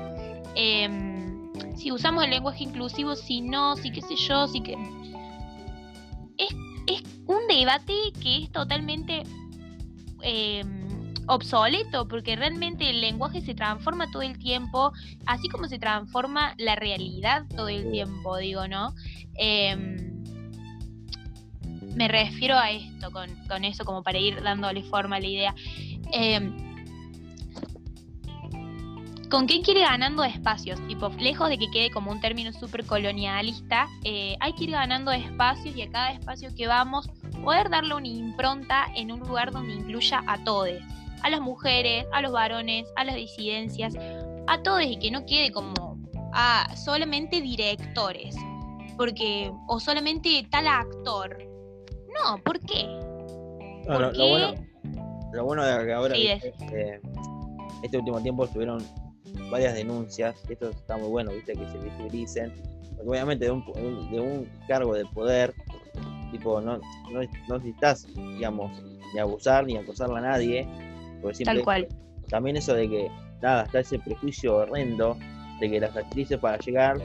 Em, 0.55 1.51
si 1.77 1.91
usamos 1.91 2.25
el 2.25 2.31
lenguaje 2.31 2.65
inclusivo, 2.65 3.17
si 3.17 3.41
no, 3.41 3.77
si 3.77 3.91
qué 3.91 4.03
sé 4.03 4.17
yo, 4.17 4.47
si 4.49 4.61
que... 4.61 4.77
Es, 6.37 6.55
un 7.25 7.47
debate 7.49 7.95
que 8.21 8.43
es 8.43 8.53
totalmente 8.53 9.23
em, 10.23 10.82
obsoleto, 11.27 12.09
porque 12.09 12.37
realmente 12.37 12.89
el 12.91 13.01
lenguaje 13.01 13.41
se 13.41 13.55
transforma 13.55 14.11
todo 14.11 14.23
el 14.23 14.39
tiempo, 14.39 14.93
así 15.27 15.49
como 15.49 15.69
se 15.69 15.79
transforma 15.79 16.55
la 16.59 16.77
realidad 16.77 17.45
todo 17.55 17.69
el 17.69 17.91
tiempo, 17.91 18.37
digo, 18.37 18.67
¿no? 18.69 18.95
Em, 19.35 20.23
me 21.95 22.09
refiero 22.09 22.57
a 22.57 22.71
esto, 22.71 23.11
con, 23.11 23.65
eso, 23.65 23.85
como 23.85 24.03
para 24.03 24.19
ir 24.19 24.43
dándole 24.43 24.83
forma 24.83 25.17
a 25.17 25.21
la 25.21 25.27
idea. 25.27 25.55
Em, 26.13 26.73
¿Con 29.31 29.47
qué 29.47 29.63
quiere 29.63 29.81
ganando 29.81 30.25
espacios? 30.25 30.79
Tipo, 30.89 31.09
lejos 31.19 31.49
de 31.49 31.57
que 31.57 31.71
quede 31.71 31.91
como 31.91 32.11
un 32.11 32.21
término 32.21 32.53
súper 32.53 32.85
colonialista, 32.85 33.89
eh, 34.05 34.37
hay 34.41 34.53
que 34.53 34.65
ir 34.65 34.73
ganando 34.73 35.11
espacios 35.11 35.75
y 35.75 35.81
a 35.81 35.91
cada 35.91 36.11
espacio 36.11 36.51
que 36.55 36.67
vamos 36.67 37.09
poder 37.43 37.71
darle 37.71 37.95
una 37.95 38.09
impronta 38.09 38.87
en 38.95 39.11
un 39.11 39.21
lugar 39.21 39.51
donde 39.51 39.75
incluya 39.75 40.23
a 40.27 40.43
todos, 40.45 40.71
a 41.23 41.31
las 41.31 41.41
mujeres, 41.41 42.07
a 42.13 42.21
los 42.21 42.33
varones, 42.33 42.87
a 42.97 43.05
las 43.05 43.17
disidencias, 43.17 43.95
a 44.47 44.63
todos 44.63 44.83
y 44.83 44.99
que 44.99 45.11
no 45.11 45.25
quede 45.25 45.53
como 45.53 45.99
a 46.33 46.75
solamente 46.77 47.41
directores, 47.41 48.35
porque 48.97 49.53
o 49.69 49.79
solamente 49.79 50.47
tal 50.51 50.67
actor, 50.67 51.39
no, 52.15 52.39
¿por 52.43 52.59
qué? 52.61 52.85
lo, 53.87 54.13
bueno, 54.13 54.55
lo, 55.33 55.45
bueno, 55.45 55.65
de 55.65 55.87
que 55.87 55.93
ahora 55.93 56.15
este 56.17 57.99
último 57.99 58.21
tiempo 58.23 58.45
estuvieron 58.45 58.79
varias 59.51 59.75
denuncias, 59.75 60.37
esto 60.49 60.71
está 60.71 60.97
muy 60.97 61.09
bueno, 61.09 61.33
viste, 61.33 61.55
que 61.55 61.69
se 61.69 61.79
visibilicen, 61.79 62.53
porque 62.97 63.11
obviamente 63.11 63.47
de 63.47 63.51
un, 63.51 63.65
de 64.11 64.21
un 64.21 64.49
cargo 64.69 64.95
de 64.95 65.05
poder, 65.07 65.55
tipo, 66.31 66.61
no, 66.61 66.79
no, 66.79 67.21
no 67.49 67.59
necesitas, 67.59 68.07
digamos, 68.15 68.83
ni 69.13 69.21
abusar 69.21 69.67
ni 69.67 69.77
acosar 69.77 70.11
a 70.11 70.21
nadie, 70.21 70.67
porque 71.23 71.45
Tal 71.45 71.63
cual. 71.63 71.89
También 72.29 72.57
eso 72.57 72.75
de 72.75 72.89
que, 72.89 73.11
nada, 73.41 73.65
está 73.65 73.81
ese 73.81 73.99
prejuicio 73.99 74.57
horrendo 74.57 75.17
de 75.61 75.71
que 75.71 75.81
las 75.81 75.97
actrices 75.97 76.39
para 76.39 76.59
llegar 76.59 76.97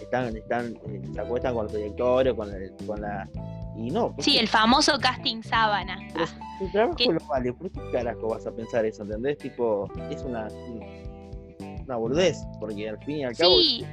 están, 0.00 0.36
están, 0.36 0.74
eh, 0.88 1.02
se 1.12 1.20
acuestan 1.20 1.54
con 1.54 1.64
los 1.64 1.72
directores, 1.72 2.34
con, 2.34 2.50
con 2.86 3.00
la 3.00 3.28
y 3.76 3.90
no. 3.90 4.14
Sí, 4.18 4.38
el 4.38 4.48
famoso 4.48 4.98
casting 4.98 5.42
sábana. 5.42 5.96
tu 6.58 6.70
trabajo 6.70 7.12
lo 7.12 7.26
vale, 7.26 7.52
¿por 7.52 7.70
qué 7.70 7.80
carajo 7.92 8.28
vas 8.28 8.46
a 8.46 8.52
pensar 8.52 8.84
eso? 8.84 9.02
¿Entendés? 9.02 9.38
Tipo, 9.38 9.88
es 10.10 10.22
una, 10.22 10.48
una 11.84 11.96
boludez, 11.96 12.38
porque 12.58 12.88
al 12.88 12.98
fin 13.04 13.18
y 13.18 13.24
al 13.24 13.36
cabo. 13.36 13.54
Sí. 13.60 13.86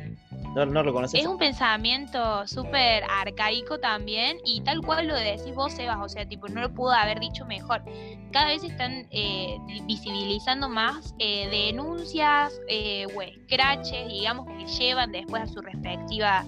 Es 1.21 1.27
un 1.27 1.37
pensamiento 1.37 2.47
súper 2.47 3.03
arcaico 3.09 3.79
también, 3.79 4.37
y 4.45 4.61
tal 4.61 4.81
cual 4.81 5.07
lo 5.07 5.15
decís 5.15 5.53
vos, 5.53 5.73
Sebas, 5.73 5.97
o 6.01 6.09
sea, 6.09 6.27
tipo, 6.27 6.47
no 6.47 6.61
lo 6.61 6.73
pudo 6.73 6.91
haber 6.91 7.19
dicho 7.19 7.45
mejor. 7.45 7.83
Cada 8.31 8.47
vez 8.47 8.63
están 8.63 9.07
eh, 9.11 9.57
visibilizando 9.85 10.69
más 10.69 11.13
eh, 11.19 11.47
denuncias 11.49 12.59
eh, 12.67 13.05
o 13.15 13.21
scratches, 13.45 14.07
digamos, 14.07 14.47
que 14.47 14.65
llevan 14.65 15.11
después 15.11 15.43
a 15.43 15.47
su 15.47 15.61
respectiva, 15.61 16.45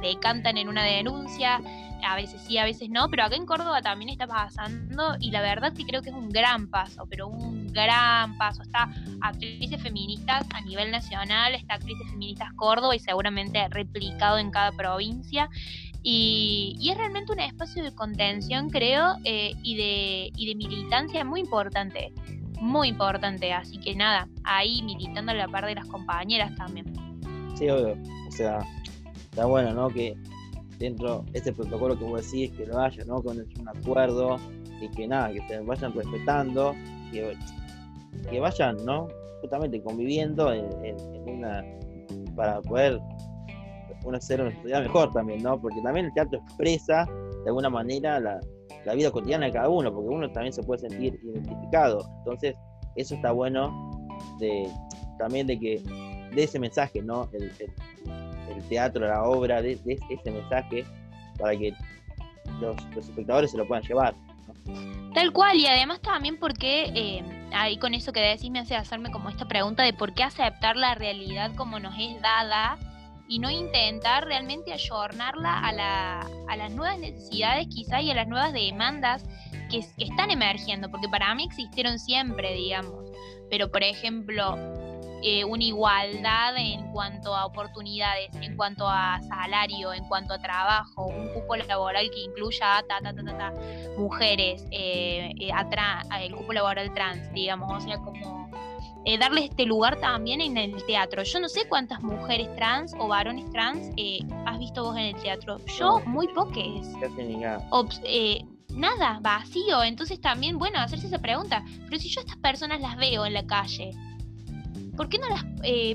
decantan 0.00 0.56
en 0.56 0.68
una 0.68 0.84
denuncia 0.84 1.60
a 2.04 2.16
veces 2.16 2.40
sí, 2.42 2.58
a 2.58 2.64
veces 2.64 2.90
no, 2.90 3.08
pero 3.08 3.24
acá 3.24 3.36
en 3.36 3.46
Córdoba 3.46 3.82
también 3.82 4.10
está 4.10 4.26
pasando 4.26 5.16
y 5.20 5.30
la 5.30 5.40
verdad 5.40 5.72
que 5.72 5.84
creo 5.84 6.02
que 6.02 6.10
es 6.10 6.14
un 6.14 6.28
gran 6.28 6.68
paso, 6.68 7.06
pero 7.08 7.28
un 7.28 7.72
gran 7.72 8.36
paso. 8.36 8.62
Está 8.62 8.90
actrices 9.20 9.80
feministas 9.82 10.46
a 10.54 10.60
nivel 10.60 10.90
nacional, 10.90 11.54
está 11.54 11.74
actrices 11.74 12.06
feministas 12.10 12.52
Córdoba 12.56 12.94
y 12.94 12.98
seguramente 12.98 13.66
replicado 13.68 14.38
en 14.38 14.50
cada 14.50 14.72
provincia. 14.72 15.48
Y, 16.02 16.86
es 16.90 16.98
realmente 16.98 17.32
un 17.32 17.40
espacio 17.40 17.82
de 17.82 17.94
contención, 17.94 18.68
creo, 18.68 19.16
eh, 19.24 19.54
y, 19.62 19.76
de, 19.76 20.30
y 20.36 20.48
de 20.48 20.54
militancia 20.54 21.24
muy 21.24 21.40
importante, 21.40 22.12
muy 22.60 22.88
importante. 22.88 23.54
Así 23.54 23.78
que 23.78 23.94
nada, 23.94 24.28
ahí 24.44 24.82
militando 24.82 25.32
a 25.32 25.34
la 25.34 25.48
par 25.48 25.64
de 25.64 25.76
las 25.76 25.86
compañeras 25.86 26.54
también. 26.56 26.92
Sí, 27.54 27.70
obvio. 27.70 27.96
O 28.28 28.30
sea, 28.30 28.58
está 29.34 29.46
bueno, 29.46 29.74
¿no? 29.74 29.88
Que 29.88 30.14
dentro 30.78 31.24
de 31.32 31.38
este 31.38 31.52
protocolo 31.52 31.98
que 31.98 32.04
vos 32.04 32.24
decís, 32.24 32.52
que 32.52 32.66
lo 32.66 32.78
haya, 32.78 33.04
¿no? 33.04 33.20
Con 33.20 33.38
un 33.38 33.68
acuerdo 33.68 34.36
y 34.80 34.88
que 34.90 35.08
nada, 35.08 35.32
que 35.32 35.40
se 35.48 35.58
vayan 35.58 35.92
respetando, 35.92 36.72
que, 37.10 37.36
que 38.30 38.38
vayan, 38.38 38.76
¿no? 38.84 39.08
Justamente 39.40 39.82
conviviendo 39.82 40.52
para 42.36 42.62
poder 42.62 43.00
una 44.04 44.20
ser 44.20 44.40
una 44.40 44.54
sociedad 44.54 44.82
mejor 44.82 45.10
también, 45.12 45.42
¿no? 45.42 45.60
Porque 45.60 45.80
también 45.82 46.06
el 46.06 46.14
teatro 46.14 46.38
expresa 46.38 47.04
de 47.42 47.48
alguna 47.48 47.70
manera 47.70 48.20
la, 48.20 48.38
la 48.84 48.94
vida 48.94 49.10
cotidiana 49.10 49.46
de 49.46 49.52
cada 49.52 49.68
uno, 49.68 49.92
porque 49.92 50.08
uno 50.08 50.30
también 50.30 50.52
se 50.52 50.62
puede 50.62 50.88
sentir 50.88 51.18
identificado. 51.24 52.06
Entonces, 52.18 52.54
eso 52.94 53.16
está 53.16 53.32
bueno 53.32 53.90
de 54.38 54.68
también 55.18 55.46
de 55.48 55.58
que 55.58 55.82
de 56.34 56.42
ese 56.44 56.60
mensaje, 56.60 57.02
¿no? 57.02 57.28
Teatro, 58.68 59.06
la 59.06 59.24
obra, 59.24 59.62
de, 59.62 59.72
ese 59.84 60.30
mensaje 60.30 60.84
para 61.38 61.56
que 61.56 61.74
los, 62.60 62.76
espectadores 62.96 63.50
se 63.50 63.58
lo 63.58 63.66
puedan 63.66 63.84
llevar. 63.84 64.14
Tal 65.14 65.32
cual, 65.32 65.56
y 65.56 65.66
además 65.66 66.00
también 66.00 66.38
porque, 66.38 66.90
eh, 66.94 67.22
ahí 67.52 67.78
con 67.78 67.94
eso 67.94 68.12
que 68.12 68.20
decís 68.20 68.50
me 68.50 68.60
hace 68.60 68.74
hacerme 68.74 69.10
como 69.10 69.28
esta 69.28 69.46
pregunta 69.46 69.82
de 69.82 69.92
por 69.92 70.14
qué 70.14 70.24
aceptar 70.24 70.76
la 70.76 70.94
realidad 70.94 71.52
como 71.54 71.78
nos 71.78 71.94
es 71.98 72.20
dada 72.20 72.78
y 73.28 73.38
no 73.38 73.50
intentar 73.50 74.24
realmente 74.24 74.72
ayornarla 74.72 75.58
a, 75.58 75.72
la, 75.72 76.26
a 76.48 76.56
las 76.56 76.72
nuevas 76.72 76.98
necesidades 76.98 77.68
quizá 77.68 78.00
y 78.00 78.10
a 78.10 78.14
las 78.14 78.26
nuevas 78.26 78.52
demandas 78.52 79.24
que, 79.70 79.80
que 79.96 80.04
están 80.04 80.30
emergiendo, 80.30 80.90
porque 80.90 81.08
para 81.08 81.34
mí 81.34 81.44
existieron 81.44 81.98
siempre, 81.98 82.54
digamos, 82.54 83.10
pero 83.50 83.70
por 83.70 83.82
ejemplo, 83.82 84.56
eh, 85.24 85.44
una 85.44 85.64
igualdad 85.64 86.56
en 86.58 86.92
cuanto 86.92 87.34
a 87.34 87.46
oportunidades, 87.46 88.28
en 88.40 88.56
cuanto 88.56 88.86
a 88.86 89.20
salario, 89.22 89.92
en 89.92 90.04
cuanto 90.04 90.34
a 90.34 90.38
trabajo, 90.38 91.06
un 91.06 91.28
cupo 91.32 91.56
laboral 91.56 92.10
que 92.10 92.20
incluya 92.20 92.84
ta, 92.86 93.00
ta, 93.02 93.14
ta, 93.14 93.24
ta, 93.24 93.52
mujeres, 93.96 94.66
eh, 94.70 95.32
eh 95.40 95.52
el 96.20 96.34
cupo 96.36 96.52
laboral 96.52 96.92
trans, 96.92 97.32
digamos, 97.32 97.72
o 97.72 97.80
sea, 97.80 97.96
como 97.98 98.50
eh, 99.06 99.18
darle 99.18 99.44
este 99.44 99.66
lugar 99.66 100.00
también 100.00 100.40
en 100.40 100.56
el 100.56 100.82
teatro. 100.86 101.22
Yo 101.22 101.38
no 101.38 101.48
sé 101.48 101.68
cuántas 101.68 102.02
mujeres 102.02 102.54
trans 102.56 102.94
o 102.98 103.06
varones 103.06 103.50
trans 103.52 103.90
eh, 103.98 104.20
has 104.46 104.58
visto 104.58 104.82
vos 104.82 104.96
en 104.96 105.14
el 105.14 105.16
teatro. 105.16 105.58
Yo, 105.78 106.00
muy 106.06 106.26
pocas. 106.28 106.88
Eh, 108.04 108.44
nada, 108.70 109.18
vacío. 109.20 109.82
Entonces 109.82 110.20
también, 110.22 110.58
bueno, 110.58 110.78
hacerse 110.78 111.08
esa 111.08 111.18
pregunta. 111.18 111.62
Pero 111.84 111.98
si 111.98 112.08
yo 112.08 112.20
a 112.20 112.24
estas 112.24 112.38
personas 112.38 112.80
las 112.80 112.96
veo 112.96 113.26
en 113.26 113.34
la 113.34 113.46
calle, 113.46 113.90
¿por 114.96 115.08
qué 115.08 115.18
no 115.18 115.28
las, 115.28 115.44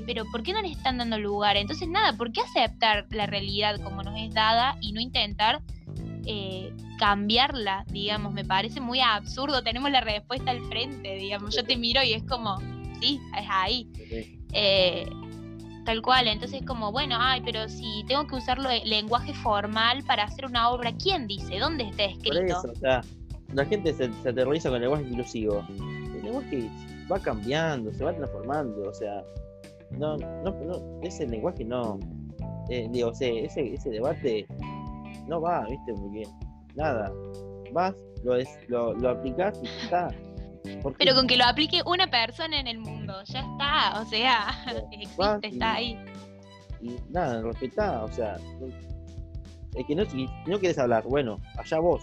pero 0.06 0.24
por 0.30 0.42
qué 0.42 0.52
no 0.52 0.62
les 0.62 0.72
están 0.76 0.98
dando 0.98 1.18
lugar? 1.18 1.56
Entonces 1.56 1.88
nada, 1.88 2.16
¿por 2.16 2.32
qué 2.32 2.40
aceptar 2.40 3.06
la 3.10 3.26
realidad 3.26 3.80
como 3.82 4.02
nos 4.02 4.18
es 4.18 4.32
dada 4.32 4.76
y 4.80 4.92
no 4.92 5.00
intentar 5.00 5.62
cambiarla? 6.98 7.84
Digamos, 7.90 8.32
me 8.32 8.44
parece 8.44 8.80
muy 8.80 9.00
absurdo. 9.00 9.62
Tenemos 9.62 9.90
la 9.90 10.00
respuesta 10.00 10.50
al 10.50 10.60
frente, 10.66 11.16
digamos. 11.16 11.56
Yo 11.56 11.64
te 11.64 11.76
miro 11.76 12.02
y 12.02 12.12
es 12.12 12.22
como 12.24 12.58
sí, 13.00 13.20
es 13.38 13.46
ahí. 13.48 13.88
Eh, 14.52 15.06
tal 15.84 16.02
cual, 16.02 16.28
entonces 16.28 16.62
como, 16.66 16.92
bueno, 16.92 17.16
ay, 17.18 17.42
pero 17.44 17.68
si 17.68 18.04
tengo 18.06 18.26
que 18.26 18.36
usarlo 18.36 18.68
lenguaje 18.84 19.34
formal 19.34 20.04
para 20.04 20.24
hacer 20.24 20.46
una 20.46 20.70
obra, 20.70 20.92
¿quién 20.92 21.26
dice? 21.26 21.58
¿Dónde 21.58 21.84
está 21.88 22.04
escrito? 22.04 22.60
o 22.60 22.74
sea, 22.76 23.02
la 23.54 23.64
gente 23.64 23.92
se, 23.92 24.10
aterroriza 24.28 24.68
con 24.68 24.76
el 24.76 24.82
lenguaje 24.82 25.04
inclusivo. 25.08 25.64
El 25.68 26.22
lenguaje 26.22 26.70
va 27.10 27.18
cambiando, 27.18 27.92
se 27.92 28.04
va 28.04 28.14
transformando, 28.14 28.88
o 28.88 28.94
sea, 28.94 29.22
no, 29.92 30.16
no, 30.16 30.50
no 30.52 31.00
ese 31.02 31.26
lenguaje 31.26 31.64
no, 31.64 31.98
eh, 32.68 32.88
digo, 32.90 33.08
o 33.08 33.14
sea, 33.14 33.28
ese, 33.28 33.74
ese 33.74 33.90
debate 33.90 34.46
no 35.26 35.40
va, 35.40 35.66
viste, 35.66 35.92
bien, 36.10 36.28
nada, 36.74 37.12
vas, 37.72 37.94
lo, 38.24 38.36
es, 38.36 38.48
lo, 38.68 38.94
lo 38.94 39.10
aplicás 39.10 39.60
y 39.62 39.66
está. 39.84 40.08
Pero 40.98 41.14
con 41.14 41.26
que 41.26 41.36
lo 41.36 41.44
aplique 41.44 41.80
una 41.86 42.10
persona 42.10 42.60
en 42.60 42.66
el 42.66 42.78
mundo, 42.78 43.14
ya 43.24 43.40
está, 43.40 44.00
o 44.00 44.04
sea, 44.04 44.48
existe, 44.92 45.48
está 45.48 45.74
ahí. 45.74 45.98
Y 46.80 46.96
nada, 47.10 47.42
respetá, 47.42 48.04
o 48.04 48.12
sea, 48.12 48.36
es 49.74 49.86
que 49.86 49.94
no, 49.94 50.04
si 50.04 50.26
no 50.46 50.58
quieres 50.58 50.78
hablar, 50.78 51.04
bueno, 51.04 51.38
allá 51.56 51.78
vos, 51.78 52.02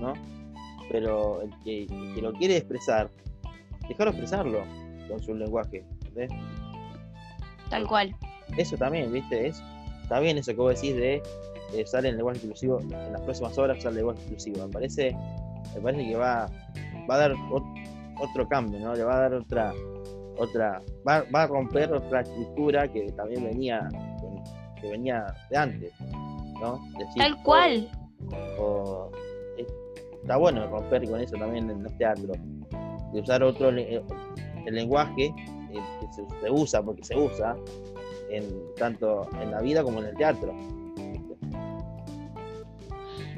¿no? 0.00 0.12
Pero 0.90 1.42
el 1.42 1.50
que, 1.64 1.86
lo 2.20 2.32
quiere 2.32 2.56
expresar, 2.56 3.10
déjalo 3.88 4.10
expresarlo 4.10 4.62
con 5.08 5.20
su 5.20 5.34
lenguaje, 5.34 5.84
¿entendés? 6.04 6.30
Tal 7.70 7.86
cual. 7.86 8.14
Eso 8.56 8.76
también, 8.76 9.12
¿viste? 9.12 9.48
Es, 9.48 9.62
está 10.02 10.20
bien 10.20 10.38
eso 10.38 10.52
que 10.52 10.58
vos 10.58 10.74
decís 10.74 10.96
de 10.96 11.22
eh, 11.74 11.82
usar 11.82 12.06
el 12.06 12.16
lenguaje 12.16 12.40
inclusivo 12.42 12.80
en 12.80 13.12
las 13.12 13.20
próximas 13.22 13.56
horas, 13.58 13.78
usar 13.78 13.90
el 13.90 13.96
lenguaje 13.96 14.22
inclusivo. 14.24 14.66
Me 14.66 14.72
parece, 14.72 15.16
me 15.74 15.80
parece 15.80 16.08
que 16.08 16.16
va, 16.16 16.48
va 17.10 17.14
a 17.14 17.18
dar 17.18 17.34
otro 18.20 18.48
cambio, 18.48 18.80
¿no? 18.80 18.94
Le 18.94 19.04
va 19.04 19.16
a 19.16 19.20
dar 19.20 19.34
otra, 19.34 19.72
otra, 20.38 20.82
va, 21.06 21.24
a 21.32 21.46
romper 21.46 21.92
otra 21.92 22.22
estructura 22.22 22.88
que 22.88 23.12
también 23.12 23.44
venía, 23.44 23.88
que 24.80 24.90
venía 24.90 25.26
de 25.50 25.56
antes, 25.56 25.92
¿no? 26.60 26.80
Tal 27.16 27.42
cual. 27.42 27.90
está 30.22 30.36
bueno 30.36 30.66
romper 30.68 31.08
con 31.08 31.20
eso 31.20 31.36
también 31.36 31.70
en 31.70 31.82
los 31.82 31.96
teatros, 31.98 32.36
de 33.12 33.20
usar 33.20 33.42
otro 33.42 33.70
el 33.70 34.74
lenguaje 34.74 35.26
eh, 35.26 35.80
que 36.00 36.06
se, 36.12 36.50
usa 36.50 36.82
porque 36.82 37.04
se 37.04 37.16
usa 37.16 37.56
en 38.30 38.44
tanto 38.76 39.28
en 39.40 39.50
la 39.50 39.60
vida 39.60 39.82
como 39.82 40.00
en 40.00 40.06
el 40.06 40.16
teatro. 40.16 40.54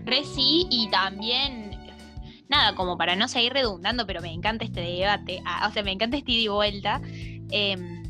Re 0.04 0.24
sí, 0.24 0.66
y 0.70 0.88
también 0.90 1.70
nada, 2.48 2.74
como 2.74 2.98
para 2.98 3.14
no 3.16 3.28
seguir 3.28 3.52
redundando, 3.52 4.06
pero 4.06 4.20
me 4.20 4.32
encanta 4.32 4.64
este 4.64 4.80
debate, 4.80 5.40
ah, 5.46 5.66
o 5.68 5.72
sea, 5.72 5.82
me 5.82 5.92
encanta 5.92 6.16
este 6.16 6.32
ida 6.32 6.42
y 6.42 6.48
vuelta. 6.48 7.00
Em, 7.50 8.02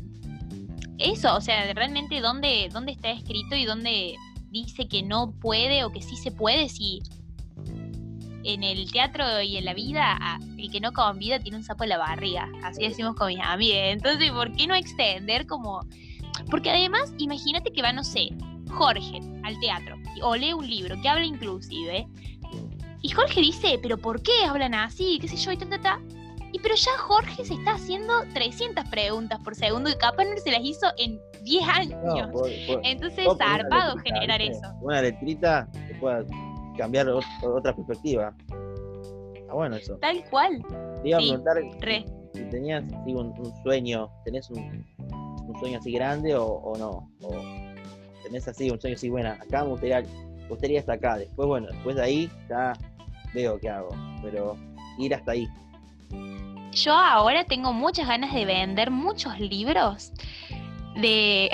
eso, 0.97 1.35
o 1.35 1.41
sea, 1.41 1.71
realmente 1.73 2.19
dónde, 2.21 2.69
dónde 2.71 2.91
está 2.91 3.11
escrito 3.11 3.55
y 3.55 3.65
dónde 3.65 4.15
dice 4.49 4.87
que 4.87 5.03
no 5.03 5.31
puede 5.39 5.83
o 5.83 5.91
que 5.91 6.01
sí 6.01 6.15
se 6.17 6.31
puede, 6.31 6.69
si 6.69 7.01
en 8.43 8.63
el 8.63 8.91
teatro 8.91 9.41
y 9.41 9.57
en 9.57 9.65
la 9.65 9.73
vida, 9.73 10.17
ah, 10.19 10.39
el 10.57 10.71
que 10.71 10.79
no 10.79 10.91
convida 10.91 11.39
tiene 11.39 11.57
un 11.57 11.63
sapo 11.63 11.83
en 11.83 11.89
la 11.89 11.97
barriga, 11.97 12.49
así 12.63 12.83
decimos 12.83 13.15
con 13.15 13.27
mis 13.27 13.39
amigas. 13.41 13.93
Entonces, 13.93 14.31
¿por 14.31 14.51
qué 14.53 14.67
no 14.67 14.75
extender 14.75 15.45
como... 15.45 15.81
Porque 16.49 16.69
además, 16.69 17.13
imagínate 17.17 17.71
que 17.71 17.81
va, 17.81 17.93
no 17.93 18.03
sé, 18.03 18.29
Jorge 18.69 19.19
al 19.43 19.59
teatro 19.59 19.97
o 20.23 20.35
lee 20.35 20.53
un 20.53 20.67
libro 20.67 20.95
que 21.01 21.09
habla 21.09 21.25
inclusive 21.25 22.07
y 23.01 23.09
Jorge 23.09 23.41
dice, 23.41 23.79
pero 23.81 23.97
¿por 23.97 24.21
qué 24.21 24.45
hablan 24.47 24.75
así? 24.75 25.17
¿Qué 25.19 25.27
sé 25.27 25.35
yo? 25.35 25.51
Y 25.51 25.57
ta, 25.57 25.67
ta, 25.67 25.81
ta. 25.81 26.01
Y 26.53 26.59
pero 26.59 26.75
ya 26.75 26.91
Jorge 26.99 27.45
se 27.45 27.53
está 27.53 27.73
haciendo 27.73 28.13
300 28.33 28.87
preguntas 28.89 29.39
por 29.39 29.55
segundo 29.55 29.89
y 29.89 29.95
capaz 29.95 30.25
no 30.25 30.37
se 30.37 30.51
las 30.51 30.61
hizo 30.63 30.87
en 30.97 31.19
10 31.43 31.67
años. 31.67 31.99
Entonces, 32.83 33.25
es 33.25 33.37
zarpado 33.37 33.97
generar 33.97 34.41
eso. 34.41 34.61
Una 34.81 35.01
letrita 35.01 35.67
que 35.87 35.95
pueda 35.95 36.23
cambiar 36.77 37.07
otra 37.09 37.75
perspectiva. 37.75 38.33
Está 39.35 39.53
bueno 39.53 39.75
eso. 39.75 39.97
Tal 39.97 40.23
cual. 40.29 40.63
Te 41.01 41.09
iba 41.09 41.17
a 41.17 41.21
preguntar 41.21 41.57
si 42.33 42.43
tenías 42.45 42.83
un, 43.05 43.53
sueño, 43.63 44.09
¿tenés 44.23 44.49
un, 44.49 44.85
sueño 45.59 45.79
así 45.79 45.91
grande 45.91 46.35
o, 46.35 46.73
no? 46.77 47.09
O 47.21 47.35
tenés 48.23 48.47
así 48.47 48.69
un 48.69 48.79
sueño 48.79 48.95
así, 48.95 49.09
bueno, 49.09 49.29
acá 49.29 49.63
me 49.63 49.71
gustaría, 49.71 50.01
me 50.01 50.47
gustaría 50.47 50.79
estar 50.79 50.95
acá. 50.97 51.17
Después, 51.17 51.47
bueno, 51.47 51.67
después 51.67 51.95
de 51.95 52.03
ahí 52.03 52.31
ya 52.49 52.73
veo 53.33 53.59
qué 53.59 53.69
hago, 53.69 53.89
pero 54.21 54.55
ir 54.97 55.13
hasta 55.13 55.31
ahí. 55.33 55.47
Yo 56.71 56.93
ahora 56.93 57.43
tengo 57.43 57.73
muchas 57.73 58.07
ganas 58.07 58.33
de 58.33 58.45
vender 58.45 58.91
muchos 58.91 59.37
libros, 59.39 60.13
de, 60.95 61.49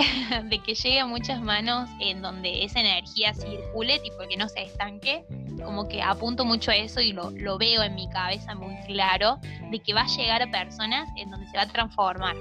que 0.65 0.75
llegue 0.75 0.99
a 0.99 1.05
muchas 1.05 1.41
manos 1.41 1.89
en 1.99 2.21
donde 2.21 2.63
esa 2.63 2.79
energía 2.79 3.33
circule, 3.33 3.99
tipo 3.99 4.17
que 4.29 4.37
no 4.37 4.49
se 4.49 4.63
estanque, 4.63 5.25
como 5.63 5.87
que 5.87 6.01
apunto 6.01 6.45
mucho 6.45 6.71
a 6.71 6.75
eso 6.75 7.01
y 7.01 7.13
lo, 7.13 7.31
lo 7.31 7.57
veo 7.57 7.83
en 7.83 7.95
mi 7.95 8.09
cabeza 8.09 8.55
muy 8.55 8.75
claro, 8.85 9.39
de 9.71 9.79
que 9.79 9.93
va 9.93 10.01
a 10.01 10.07
llegar 10.07 10.41
a 10.41 10.51
personas 10.51 11.09
en 11.17 11.29
donde 11.29 11.47
se 11.47 11.57
va 11.57 11.63
a 11.63 11.67
transformar, 11.67 12.35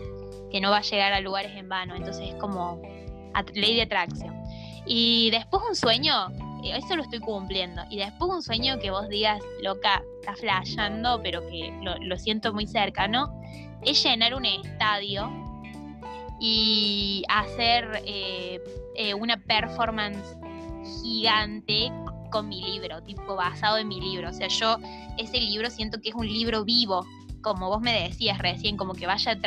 que 0.51 0.61
no 0.61 0.71
va 0.71 0.79
a 0.79 0.83
llegar 0.83 1.13
a 1.13 1.21
lugares 1.21 1.53
en 1.57 1.69
vano, 1.69 1.95
entonces 1.97 2.29
es 2.29 2.35
como 2.37 2.81
ley 3.55 3.77
de 3.77 3.83
atracción. 3.83 4.35
Y 4.87 5.31
después 5.31 5.63
un 5.69 5.75
sueño 5.75 6.29
eso 6.75 6.97
lo 6.97 7.03
estoy 7.03 7.21
cumpliendo. 7.21 7.83
Y 7.91 7.99
después 7.99 8.31
un 8.31 8.43
sueño 8.43 8.79
que 8.79 8.91
vos 8.91 9.09
digas, 9.09 9.41
loca, 9.63 10.03
está 10.21 10.35
flasheando, 10.35 11.21
pero 11.23 11.47
que 11.49 11.73
lo, 11.83 12.17
siento 12.19 12.53
muy 12.53 12.67
cercano, 12.67 13.41
es 13.83 14.03
llenar 14.03 14.35
un 14.35 14.45
estadio 14.45 15.31
y 16.41 17.25
hacer 17.29 18.03
eh, 18.05 18.61
eh, 18.95 19.15
una 19.15 19.37
performance 19.37 20.37
gigante 21.03 21.91
con 22.31 22.49
mi 22.49 22.63
libro, 22.63 23.03
tipo 23.03 23.37
basado 23.37 23.79
en 23.79 23.89
mi 23.89 24.01
libro. 24.01 24.31
O 24.31 24.33
sea, 24.33 24.49
yo 24.49 24.79
ese 25.19 25.41
libro 25.41 25.71
siento 25.71 26.01
que 26.01 26.11
es 26.11 26.15
un 26.15 26.27
libro 26.27 26.65
vivo, 26.65 27.07
como 27.41 27.69
vos 27.69 27.81
me 27.81 27.93
decías 27.93 28.39
recién, 28.39 28.77
como 28.77 28.93
que 28.93 29.07
vaya 29.07 29.39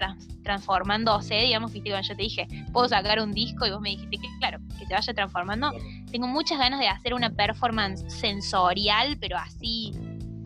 transformándose, 0.44 1.36
digamos, 1.36 1.72
que 1.72 1.82
yo 1.82 1.96
te 2.02 2.16
dije, 2.16 2.48
puedo 2.72 2.88
sacar 2.88 3.20
un 3.20 3.34
disco 3.34 3.66
y 3.66 3.72
vos 3.72 3.82
me 3.82 3.90
dijiste 3.90 4.18
que, 4.18 4.28
claro, 4.40 4.60
que 4.80 4.86
se 4.86 4.94
vaya 4.94 5.14
transformando. 5.14 5.72
Tengo 6.10 6.28
muchas 6.28 6.60
ganas 6.60 6.80
de 6.80 6.88
hacer 6.88 7.14
una 7.14 7.30
performance 7.30 8.06
sensorial, 8.08 9.18
pero 9.20 9.38
así, 9.38 9.92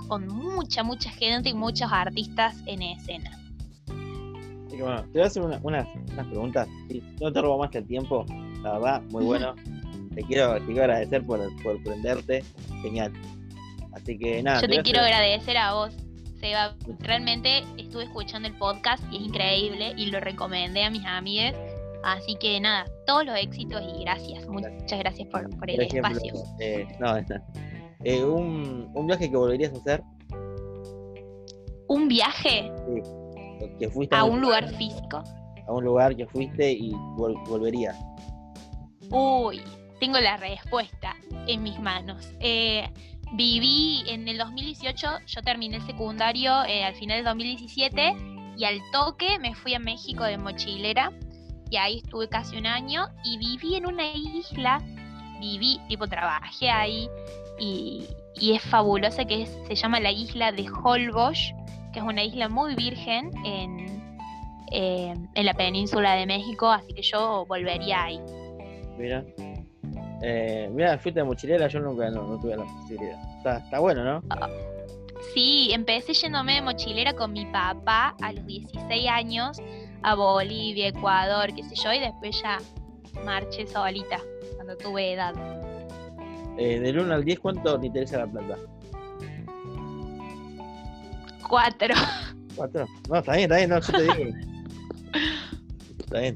con 0.08 0.28
mucha, 0.28 0.84
mucha 0.84 1.12
gente 1.12 1.50
y 1.50 1.54
muchos 1.54 1.92
artistas 1.92 2.56
en 2.66 2.82
escena. 2.82 3.43
Bueno, 4.84 5.02
te 5.04 5.12
voy 5.12 5.22
a 5.22 5.26
hacer 5.26 5.44
unas 5.44 6.28
preguntas. 6.28 6.68
no 7.22 7.32
te 7.32 7.42
robo 7.42 7.58
más 7.60 7.70
que 7.70 7.80
el 7.80 7.88
tiempo, 7.88 8.26
la 8.62 8.74
verdad, 8.74 9.02
muy 9.10 9.24
bueno. 9.24 9.56
te, 10.14 10.24
quiero, 10.24 10.54
te 10.56 10.66
quiero 10.66 10.84
agradecer 10.84 11.26
por, 11.26 11.40
por 11.64 11.82
prenderte. 11.84 12.44
Genial. 12.82 13.14
Así 13.94 14.18
que 14.18 14.44
nada. 14.44 14.62
Yo 14.62 14.68
te, 14.68 14.82
quiero 14.82 15.00
agradecer 15.00 15.58
a 15.58 15.74
vos 15.74 15.96
realmente 17.00 17.64
estuve 17.78 18.04
escuchando 18.04 18.48
el 18.48 18.56
podcast 18.56 19.04
y 19.12 19.18
es 19.18 19.22
increíble 19.24 19.94
y 19.96 20.08
lo 20.08 20.20
recomendé 20.20 20.84
a 20.84 20.90
mis 20.90 21.06
amigas. 21.06 21.56
Así 22.04 22.36
que 22.36 22.60
nada, 22.60 22.86
todos 23.06 23.26
los 23.26 23.38
éxitos 23.38 23.82
y 23.82 24.02
gracias. 24.02 24.46
Muchas 24.48 25.00
gracias 25.00 25.28
por, 25.30 25.70
el 25.70 25.82
espacio. 25.82 26.34
Eh, 26.60 26.86
no, 27.00 27.18
eh, 28.04 28.24
un, 28.24 28.92
un, 28.94 29.08
viaje 29.08 29.30
que 29.30 29.38
volverías 29.38 29.74
a 29.74 29.78
hacer? 29.78 30.04
¿Un 31.88 32.10
viaje? 32.10 32.72
Sí. 32.88 33.23
Que 33.80 33.90
fuiste 33.90 34.16
a, 34.16 34.24
un 34.24 34.42
lugar 34.42 34.68
físico. 34.76 35.24
A 35.68 35.72
un 35.72 35.84
lugar 35.84 36.16
que 36.16 36.26
fuiste 36.28 36.72
y 36.72 36.92
volverías. 37.48 37.98
Uy, 39.10 39.62
tengo 40.00 40.20
la 40.20 40.38
respuesta 40.38 41.16
en 41.48 41.64
mis 41.64 41.80
manos. 41.80 42.30
Eh, 42.40 42.90
Viví 43.36 44.04
en 44.08 44.28
el 44.28 44.38
2018, 44.38 45.08
yo 45.26 45.42
terminé 45.42 45.78
el 45.78 45.82
secundario 45.88 46.64
eh, 46.66 46.84
al 46.84 46.94
final 46.94 47.18
del 47.18 47.26
2017 47.26 48.16
y 48.56 48.64
al 48.64 48.78
toque 48.92 49.40
me 49.40 49.56
fui 49.56 49.74
a 49.74 49.80
México 49.80 50.24
de 50.24 50.38
mochilera 50.38 51.12
y 51.72 51.78
ahí 51.78 51.98
estuve 52.04 52.30
casi 52.30 52.58
un 52.58 52.68
año 52.68 53.08
y 53.26 53.40
viví 53.40 53.74
en 53.74 53.88
una 53.88 54.04
isla, 54.14 54.80
viví, 55.40 55.80
tipo 55.90 56.06
trabajé 56.06 56.70
ahí 56.70 57.10
y, 57.60 58.04
y 58.36 58.52
es 58.54 58.62
fabulosa 58.62 59.26
que 59.26 59.42
es- 59.42 59.58
se 59.68 59.74
llama 59.74 60.00
la 60.00 60.12
isla 60.12 60.52
de 60.52 60.70
Holbox, 60.70 61.40
que 61.94 62.00
es 62.00 62.06
una 62.06 62.24
isla 62.24 62.50
muy 62.50 62.76
virgen 62.76 63.32
en, 63.46 64.18
eh, 64.72 65.14
en 65.36 65.46
la 65.46 65.54
península 65.54 66.16
de 66.16 66.26
México, 66.26 66.68
así 66.68 66.94
que 66.94 67.04
yo 67.04 67.46
volvería 67.48 68.04
ahí. 68.04 68.20
Mira. 68.98 69.24
Eh, 70.22 70.70
mira, 70.72 70.98
fuiste 70.98 71.20
de 71.20 71.26
mochilera, 71.26 71.68
yo 71.68 71.80
nunca 71.80 72.10
no, 72.10 72.28
no 72.28 72.40
tuve 72.40 72.56
la 72.56 72.64
posibilidad. 72.64 73.20
Está, 73.38 73.58
está 73.58 73.80
bueno, 73.80 74.04
¿no? 74.04 74.22
Sí, 75.34 75.72
empecé 75.74 76.14
yéndome 76.14 76.56
de 76.56 76.62
mochilera 76.62 77.14
con 77.14 77.34
mi 77.34 77.46
papá 77.46 78.16
a 78.22 78.32
los 78.32 78.46
16 78.46 79.10
años 79.10 79.62
a 80.02 80.16
Bolivia, 80.16 80.88
Ecuador, 80.88 81.54
qué 81.54 81.64
sé 81.64 81.76
yo, 81.76 81.94
y 81.94 82.00
después 82.00 82.42
ya 82.42 82.58
marché 83.24 83.68
solita 83.68 84.20
cuando 84.56 84.78
tuve 84.78 85.14
edad. 85.14 85.34
Eh, 86.58 86.80
del 86.80 87.00
1 87.00 87.14
al 87.14 87.24
10, 87.26 87.40
¿cuánto 87.40 87.80
te 87.80 87.88
interesa 87.88 88.20
la 88.20 88.28
plata? 88.28 88.58
Cuatro. 91.54 91.94
¿Cuatro? 92.56 92.88
No, 93.08 93.18
está 93.18 93.34
bien, 93.34 93.44
está 93.44 93.58
bien, 93.58 93.70
no, 93.70 93.80
yo 93.80 93.94
te 93.94 94.02
digo. 94.02 94.38
está 96.00 96.20
bien. 96.20 96.36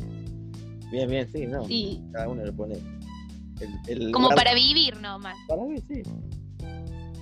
Bien, 0.91 1.09
bien, 1.09 1.31
sí, 1.31 1.47
no. 1.47 1.65
Sí, 1.65 2.03
Cada 2.13 2.29
uno 2.29 2.45
le 2.45 2.53
pone. 2.53 2.75
El, 3.59 4.03
el 4.03 4.11
como 4.11 4.29
para 4.29 4.53
vivir 4.53 4.95
nomás. 5.01 5.35
Para 5.47 5.63
mí, 5.63 5.79
sí. 5.87 6.03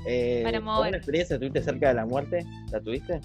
Eh, 0.06 0.42
Para 0.44 0.60
mover. 0.60 0.84
¿alguna 0.88 0.98
experiencia 0.98 1.40
tuviste 1.40 1.64
cerca 1.64 1.88
de 1.88 1.94
la 1.94 2.06
muerte? 2.06 2.46
¿La 2.74 2.82
tuviste? 2.82 3.22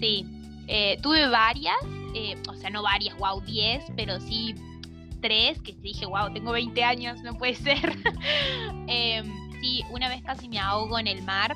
Sí. 0.00 0.26
Eh, 0.66 0.98
tuve 1.00 1.28
varias, 1.28 1.76
eh, 2.16 2.34
o 2.48 2.54
sea, 2.54 2.70
no 2.70 2.82
varias, 2.82 3.16
wow, 3.18 3.40
10, 3.42 3.92
pero 3.94 4.18
sí 4.18 4.56
tres, 5.22 5.62
que 5.62 5.72
dije, 5.74 6.04
wow, 6.04 6.32
tengo 6.32 6.50
20 6.50 6.82
años, 6.82 7.22
no 7.22 7.32
puede 7.34 7.54
ser. 7.54 7.78
Em, 8.88 9.52
sí, 9.60 9.84
una 9.92 10.08
vez 10.08 10.20
casi 10.24 10.48
me 10.48 10.58
ahogo 10.58 10.98
en 10.98 11.06
el 11.06 11.22
mar. 11.22 11.54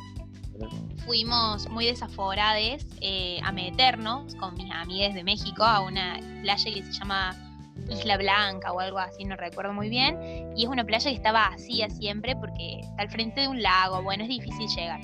Fuimos 1.05 1.69
muy 1.69 1.87
desaforades 1.87 2.87
eh, 3.01 3.41
a 3.43 3.51
meternos 3.51 4.35
con 4.37 4.55
mis 4.55 4.71
amigas 4.71 5.15
de 5.15 5.25
México 5.25 5.65
a 5.65 5.81
una 5.81 6.21
playa 6.43 6.73
que 6.73 6.83
se 6.83 6.93
llama 6.93 7.37
Isla 7.91 8.17
Blanca 8.17 8.73
o 8.73 8.81
algo 8.81 8.99
así, 8.99 9.25
no 9.25 9.37
recuerdo 9.37 9.73
muy 9.73 9.89
bien. 9.89 10.17
Y 10.57 10.65
es 10.65 10.69
una 10.69 10.85
playa 10.85 11.11
que 11.11 11.17
está 11.17 11.33
vacía 11.33 11.91
siempre 11.91 12.37
porque 12.37 12.81
está 12.81 13.03
al 13.03 13.11
frente 13.11 13.43
de 13.43 13.49
un 13.49 13.63
lago, 13.63 14.03
bueno, 14.03 14.23
es 14.23 14.29
difícil 14.29 14.69
llegar. 14.69 15.01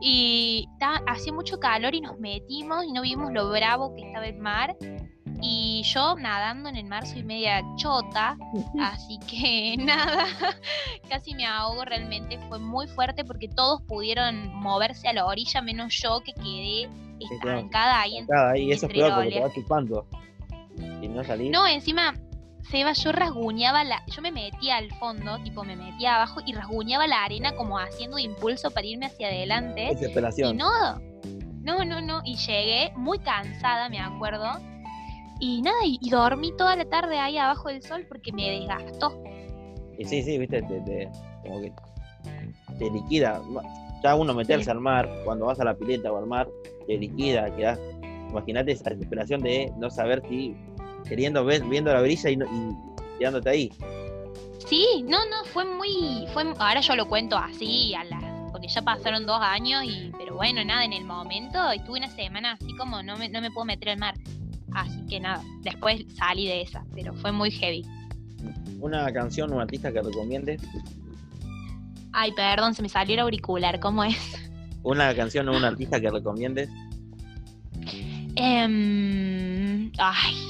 Y 0.00 0.68
ta- 0.78 1.02
hacía 1.06 1.32
mucho 1.32 1.58
calor 1.60 1.94
y 1.94 2.00
nos 2.00 2.18
metimos 2.18 2.84
y 2.84 2.92
no 2.92 3.02
vimos 3.02 3.32
lo 3.32 3.50
bravo 3.50 3.94
que 3.94 4.06
estaba 4.06 4.26
el 4.26 4.38
mar. 4.38 4.76
Y 5.42 5.82
yo 5.84 6.16
nadando 6.16 6.68
en 6.68 6.76
el 6.76 6.84
mar 6.84 7.06
soy 7.06 7.22
media 7.22 7.62
chota, 7.76 8.36
así 8.80 9.18
que 9.20 9.74
nada, 9.82 10.26
casi 11.08 11.34
me 11.34 11.46
ahogo 11.46 11.84
realmente. 11.84 12.38
Fue 12.48 12.58
muy 12.58 12.86
fuerte 12.88 13.24
porque 13.24 13.48
todos 13.48 13.80
pudieron 13.82 14.54
moverse 14.54 15.08
a 15.08 15.12
la 15.14 15.24
orilla, 15.26 15.62
menos 15.62 15.94
yo 16.02 16.20
que 16.20 16.34
quedé 16.34 16.88
estancada 17.20 18.00
ahí. 18.02 18.18
en- 18.18 18.26
ahí, 18.34 18.70
eso 18.70 18.86
es 18.86 18.92
entre 18.92 18.98
peor 18.98 19.14
porque 19.14 19.30
te 19.30 19.40
vas 19.40 19.54
chupando. 19.54 20.06
Y 21.02 21.08
no 21.08 21.24
salís. 21.24 21.50
No, 21.50 21.66
encima, 21.66 22.14
Seba, 22.70 22.92
yo 22.92 23.12
rasguñaba 23.12 23.82
la. 23.84 24.02
Yo 24.14 24.22
me 24.22 24.30
metía 24.30 24.76
al 24.76 24.90
fondo, 24.94 25.38
tipo 25.42 25.64
me 25.64 25.76
metía 25.76 26.16
abajo 26.16 26.40
y 26.46 26.52
rasguñaba 26.52 27.06
la 27.06 27.24
arena 27.24 27.52
como 27.56 27.78
haciendo 27.78 28.18
impulso 28.18 28.70
para 28.70 28.86
irme 28.86 29.06
hacia 29.06 29.28
adelante. 29.28 29.86
Y 29.90 29.94
Desesperación. 29.94 30.56
no, 30.56 31.00
no, 31.62 31.84
no, 31.84 32.00
no. 32.00 32.20
Y 32.24 32.36
llegué 32.36 32.92
muy 32.96 33.18
cansada, 33.18 33.88
me 33.88 33.98
acuerdo. 33.98 34.46
Y 35.40 35.62
nada, 35.62 35.78
y, 35.84 35.98
y 36.02 36.10
dormí 36.10 36.52
toda 36.56 36.76
la 36.76 36.84
tarde 36.84 37.18
ahí 37.18 37.38
abajo 37.38 37.68
del 37.70 37.82
sol 37.82 38.04
porque 38.08 38.30
me 38.32 38.50
desgastó. 38.50 39.20
Y 39.98 40.04
sí, 40.04 40.22
sí, 40.22 40.38
viste, 40.38 40.62
te, 40.62 40.80
te- 40.82 41.08
como 41.42 41.60
que 41.62 41.72
te 42.78 42.90
liquida. 42.90 43.40
Ya 44.02 44.14
uno 44.14 44.32
meterse 44.34 44.64
Sí. 44.66 44.70
al 44.70 44.80
mar, 44.80 45.08
cuando 45.24 45.46
vas 45.46 45.58
a 45.60 45.64
la 45.64 45.74
pileta 45.74 46.12
o 46.12 46.18
al 46.18 46.26
mar, 46.26 46.48
te 46.86 46.96
liquida, 46.98 47.54
quedás. 47.56 47.78
Imagínate 48.30 48.72
esa 48.72 48.90
desesperación 48.90 49.40
de 49.40 49.72
no 49.76 49.90
saber 49.90 50.22
si 50.28 50.54
queriendo 51.08 51.44
ver, 51.44 51.62
viendo 51.64 51.92
la 51.92 52.00
brisa 52.02 52.30
y, 52.30 52.36
no- 52.36 52.46
y 52.46 53.18
quedándote 53.18 53.48
ahí. 53.50 53.72
Sí, 54.66 55.04
no, 55.06 55.18
no, 55.28 55.44
fue 55.52 55.64
muy. 55.64 56.26
fue 56.32 56.44
Ahora 56.58 56.80
yo 56.80 56.94
lo 56.96 57.08
cuento 57.08 57.36
así, 57.36 57.94
a 57.94 58.04
la, 58.04 58.48
porque 58.52 58.68
ya 58.68 58.82
pasaron 58.82 59.26
dos 59.26 59.40
años, 59.40 59.82
y 59.84 60.12
pero 60.16 60.36
bueno, 60.36 60.64
nada, 60.64 60.84
en 60.84 60.92
el 60.92 61.04
momento 61.04 61.70
estuve 61.72 61.98
una 61.98 62.10
semana 62.10 62.52
así 62.52 62.74
como 62.76 63.02
no 63.02 63.16
me, 63.16 63.28
no 63.28 63.40
me 63.40 63.50
puedo 63.50 63.64
meter 63.64 63.90
al 63.90 63.98
mar. 63.98 64.14
Así 64.72 65.04
que 65.08 65.18
nada, 65.18 65.42
después 65.62 66.04
salí 66.16 66.46
de 66.46 66.62
esa, 66.62 66.84
pero 66.94 67.12
fue 67.14 67.32
muy 67.32 67.50
heavy. 67.50 67.84
Una 68.80 69.12
canción 69.12 69.50
o 69.52 69.56
un 69.56 69.60
artista 69.62 69.92
que 69.92 70.00
recomiendes. 70.00 70.62
Ay, 72.12 72.32
perdón, 72.32 72.74
se 72.74 72.82
me 72.82 72.88
salió 72.88 73.14
el 73.14 73.20
auricular, 73.20 73.80
¿cómo 73.80 74.04
es? 74.04 74.16
Una 74.82 75.14
canción 75.14 75.48
o 75.48 75.56
un 75.56 75.64
artista 75.64 76.00
que 76.00 76.10
recomiendes. 76.10 76.70
Em, 78.36 79.90
ay, 79.98 80.49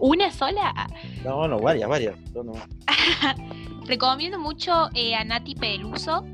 ¿una 0.00 0.30
sola? 0.30 0.88
No, 1.24 1.46
no, 1.48 1.58
varias, 1.58 1.88
varias. 1.88 2.16
No, 2.34 2.42
no. 2.44 2.52
Recomiendo 3.86 4.38
mucho 4.38 4.88
eh, 4.94 5.14
a 5.14 5.24
Nati 5.24 5.54
Peluso. 5.54 6.24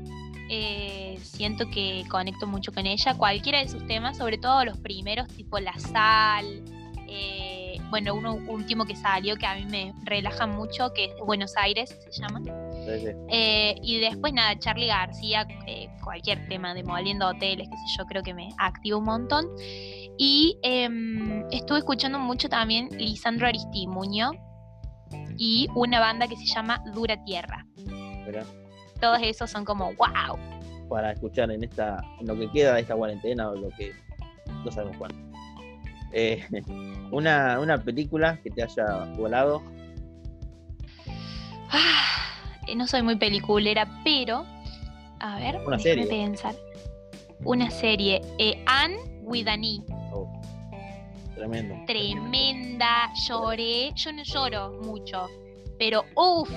eh, 0.49 1.17
siento 1.21 1.65
que 1.69 2.03
conecto 2.09 2.47
mucho 2.47 2.71
con 2.73 2.85
ella. 2.85 3.13
Cualquiera 3.15 3.59
de 3.59 3.69
sus 3.69 3.85
temas, 3.87 4.17
sobre 4.17 4.37
todo 4.37 4.65
los 4.65 4.77
primeros, 4.77 5.27
tipo 5.29 5.59
La 5.59 5.77
Sal. 5.79 6.45
eh, 7.07 7.77
bueno, 7.89 8.15
uno 8.15 8.35
último 8.47 8.85
que 8.85 8.95
salió 8.95 9.35
que 9.35 9.45
a 9.45 9.55
mí 9.55 9.65
me 9.65 9.93
relaja 10.03 10.47
mucho, 10.47 10.93
que 10.93 11.05
es 11.05 11.11
Buenos 11.25 11.55
Aires, 11.57 11.97
se 12.09 12.21
llama. 12.21 12.39
Sí, 12.85 12.99
sí. 12.99 13.07
Eh, 13.29 13.75
y 13.81 13.99
después 13.99 14.33
nada, 14.33 14.57
Charlie 14.57 14.87
García, 14.87 15.47
eh, 15.67 15.89
cualquier 16.03 16.47
tema 16.47 16.73
de 16.73 16.83
Moliendo 16.83 17.27
Hoteles, 17.27 17.69
qué 17.69 17.75
sé 17.75 17.97
yo, 17.97 18.05
creo 18.05 18.23
que 18.23 18.33
me 18.33 18.49
activa 18.57 18.97
un 18.97 19.05
montón. 19.05 19.47
Y 20.17 20.57
em, 20.63 21.45
estuve 21.51 21.79
escuchando 21.79 22.19
mucho 22.19 22.49
también 22.49 22.89
Lisandro 22.97 23.47
Aristimuño 23.47 24.31
y 25.37 25.67
una 25.75 25.99
banda 25.99 26.27
que 26.27 26.35
se 26.35 26.45
llama 26.45 26.83
Dura 26.93 27.23
Tierra. 27.23 27.65
Todos 28.99 29.19
esos 29.23 29.49
son 29.49 29.65
como 29.65 29.93
wow. 29.93 30.37
para 30.89 31.11
escuchar 31.11 31.51
en 31.51 31.63
esta, 31.63 32.03
en 32.19 32.27
lo 32.27 32.35
que 32.35 32.51
queda 32.51 32.75
de 32.75 32.81
esta 32.81 32.95
cuarentena 32.95 33.49
o 33.49 33.55
lo 33.55 33.69
que 33.69 33.91
no 34.63 34.71
sabemos 34.71 34.97
cuándo. 34.97 35.17
Eh, 36.13 36.45
una, 37.11 37.59
una 37.59 37.77
película 37.77 38.39
que 38.43 38.51
te 38.51 38.63
haya 38.63 39.05
volado. 39.15 39.63
Ah, 41.71 42.10
no 42.75 42.87
soy 42.87 43.01
muy 43.01 43.15
peliculera, 43.15 43.87
pero 44.03 44.45
a 45.19 45.35
ver, 45.39 45.59
Una 45.65 45.77
serie. 45.79 46.05
pensar. 46.07 46.55
Una 47.43 47.69
serie, 47.71 48.21
eh, 48.37 48.63
Anne 48.67 48.97
with 49.21 49.47
an 49.47 49.63
E. 49.63 49.79
Oh, 50.13 50.27
tremendo. 51.35 51.75
tremenda, 51.87 53.11
lloré, 53.27 53.91
yo 53.95 54.11
no 54.13 54.23
lloro 54.23 54.71
mucho, 54.83 55.27
pero 55.79 56.03
uff, 56.15 56.49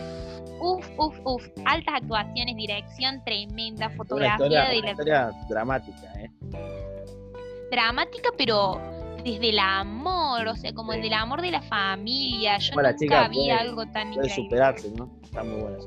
uff, 0.61 0.87
uff, 0.99 1.19
uff, 1.25 1.47
altas 1.65 1.95
actuaciones, 2.03 2.57
dirección 2.57 3.23
tremenda, 3.25 3.87
Una 3.87 3.97
fotografía 3.97 4.35
historia, 4.35 4.69
de 4.69 4.79
una 4.79 4.85
la 4.87 4.91
historia 4.91 5.31
dramática, 5.49 6.13
¿eh? 6.19 6.31
dramática, 7.71 8.31
pero 8.37 8.81
desde 9.25 9.49
el 9.51 9.59
amor, 9.59 10.47
o 10.49 10.57
sea, 10.57 10.73
como 10.75 10.93
Sí. 10.93 10.99
desde 10.99 11.09
el 11.09 11.15
amor 11.15 11.41
de 11.43 11.51
la 11.51 11.63
familia, 11.63 12.59
yo 12.59 12.75
la 12.81 12.91
nunca 12.93 12.97
chica 12.99 13.29
vi 13.29 13.37
puede- 13.37 13.53
algo 13.53 13.87
tan 13.87 14.13
Puede 14.13 14.27
increíble. 14.29 14.35
superarse, 14.35 14.91
¿no? 14.97 15.11
Está 15.23 15.43
muy 15.43 15.61
buena. 15.63 15.79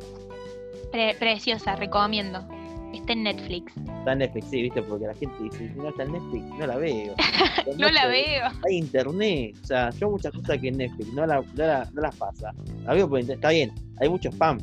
Pre- 0.92 1.16
preciosa, 1.20 1.76
recomiendo. 1.76 2.48
Está 2.94 3.14
en 3.14 3.24
Netflix. 3.24 3.74
Está 3.78 4.14
en 4.14 4.20
Netflix, 4.20 4.46
sí, 4.50 4.62
¿viste? 4.64 4.82
Porque 4.82 5.06
la 5.08 5.14
gente 5.14 5.36
dice, 5.44 5.72
no 5.76 5.90
está 5.90 6.04
en 6.04 6.14
Netflix, 6.14 6.44
no 6.58 6.66
la 6.68 6.78
veo. 6.78 7.14
No 7.78 7.90
la 7.90 8.08
veo. 8.08 8.46
Hay 8.68 8.78
internet, 8.78 9.56
o 9.62 9.66
sea, 9.68 9.90
yo 9.92 10.10
muchas 10.10 10.32
cosas 10.34 10.58
que 10.58 10.70
en 10.70 10.78
Netflix 10.78 11.14
no, 11.14 11.26
la, 11.26 11.36
no, 11.42 11.46
la- 11.56 11.90
no 11.94 12.02
las 12.02 12.16
pasa. 12.16 12.54
La 12.86 12.94
veo 12.94 13.08
por 13.10 13.20
internet, 13.20 13.40
está 13.44 13.50
bien, 13.50 13.72
hay 14.00 14.10
mucho 14.10 14.30
spam. 14.32 14.58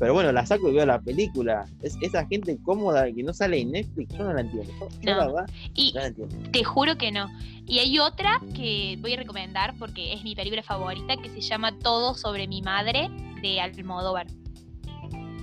Pero 0.00 0.14
bueno, 0.14 0.32
la 0.32 0.44
saco 0.46 0.70
y 0.70 0.74
veo 0.74 0.86
la 0.86 0.98
película. 1.00 1.66
Es, 1.82 1.96
esa 2.00 2.26
gente 2.26 2.58
cómoda 2.64 3.04
que 3.12 3.22
no 3.22 3.34
sale 3.34 3.60
en 3.60 3.70
Netflix, 3.72 4.16
yo 4.16 4.24
no 4.24 4.32
la 4.32 4.40
entiendo. 4.40 4.72
Yo, 4.80 4.88
yo 5.02 5.10
No. 5.12 5.16
la 5.18 5.26
verdad, 5.26 5.50
Y 5.74 5.92
no 5.92 6.00
la 6.00 6.06
entiendo. 6.06 6.50
Te 6.50 6.64
juro 6.64 6.96
que 6.96 7.12
no. 7.12 7.28
Y 7.66 7.78
hay 7.80 7.98
otra 7.98 8.40
que 8.56 8.96
voy 9.02 9.12
a 9.12 9.16
recomendar 9.18 9.74
porque 9.78 10.14
es 10.14 10.24
mi 10.24 10.34
película 10.34 10.62
favorita 10.62 11.16
que 11.18 11.28
se 11.28 11.42
llama 11.42 11.78
Todo 11.78 12.14
sobre 12.14 12.48
mi 12.48 12.62
madre 12.62 13.08
de 13.42 13.60
Almodóvar. 13.60 14.26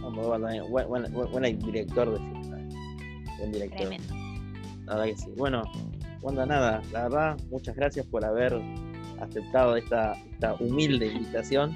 Bueno, 0.01 0.29
también, 0.31 0.63
buen, 0.71 0.87
buen- 0.87 1.11
buen- 1.31 1.59
director 1.59 2.11
de 2.11 2.17
cine. 2.17 2.69
Buen 3.37 3.51
director. 3.51 3.77
Tremendo. 3.77 4.13
La 4.85 4.95
verdad 4.95 5.05
que 5.05 5.17
sí. 5.17 5.27
Bueno, 5.37 5.63
Wanda, 6.21 6.45
nada, 6.47 6.81
la 6.91 7.03
verdad, 7.03 7.37
muchas 7.51 7.75
gracias 7.75 8.05
por 8.07 8.25
haber 8.25 8.59
aceptado 9.21 9.75
esta, 9.75 10.13
esta 10.31 10.55
humilde 10.55 11.07
invitación. 11.13 11.75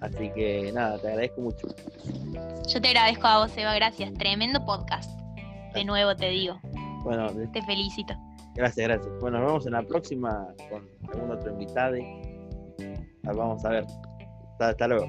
Así 0.00 0.30
que 0.34 0.72
nada, 0.72 0.98
te 0.98 1.08
agradezco 1.08 1.40
mucho. 1.42 1.68
Yo 2.68 2.80
te 2.80 2.88
agradezco 2.88 3.26
a 3.26 3.38
vos, 3.40 3.56
Eva, 3.56 3.74
gracias. 3.74 4.12
Tremendo 4.14 4.64
podcast. 4.64 5.10
De 5.74 5.84
nuevo 5.84 6.16
te 6.16 6.30
digo, 6.30 6.58
Bueno, 7.04 7.28
te 7.52 7.62
felicito. 7.62 8.14
gracias, 8.54 8.88
gracias. 8.88 9.12
Bueno, 9.20 9.38
nos 9.38 9.46
vemos 9.46 9.66
en 9.66 9.72
la 9.72 9.82
próxima 9.82 10.48
con 10.70 10.88
algún 11.12 11.30
otro 11.30 11.52
invitado. 11.52 11.96
vamos 13.22 13.64
a 13.64 13.68
ver. 13.68 13.86
hasta 14.58 14.88
luego. 14.88 15.06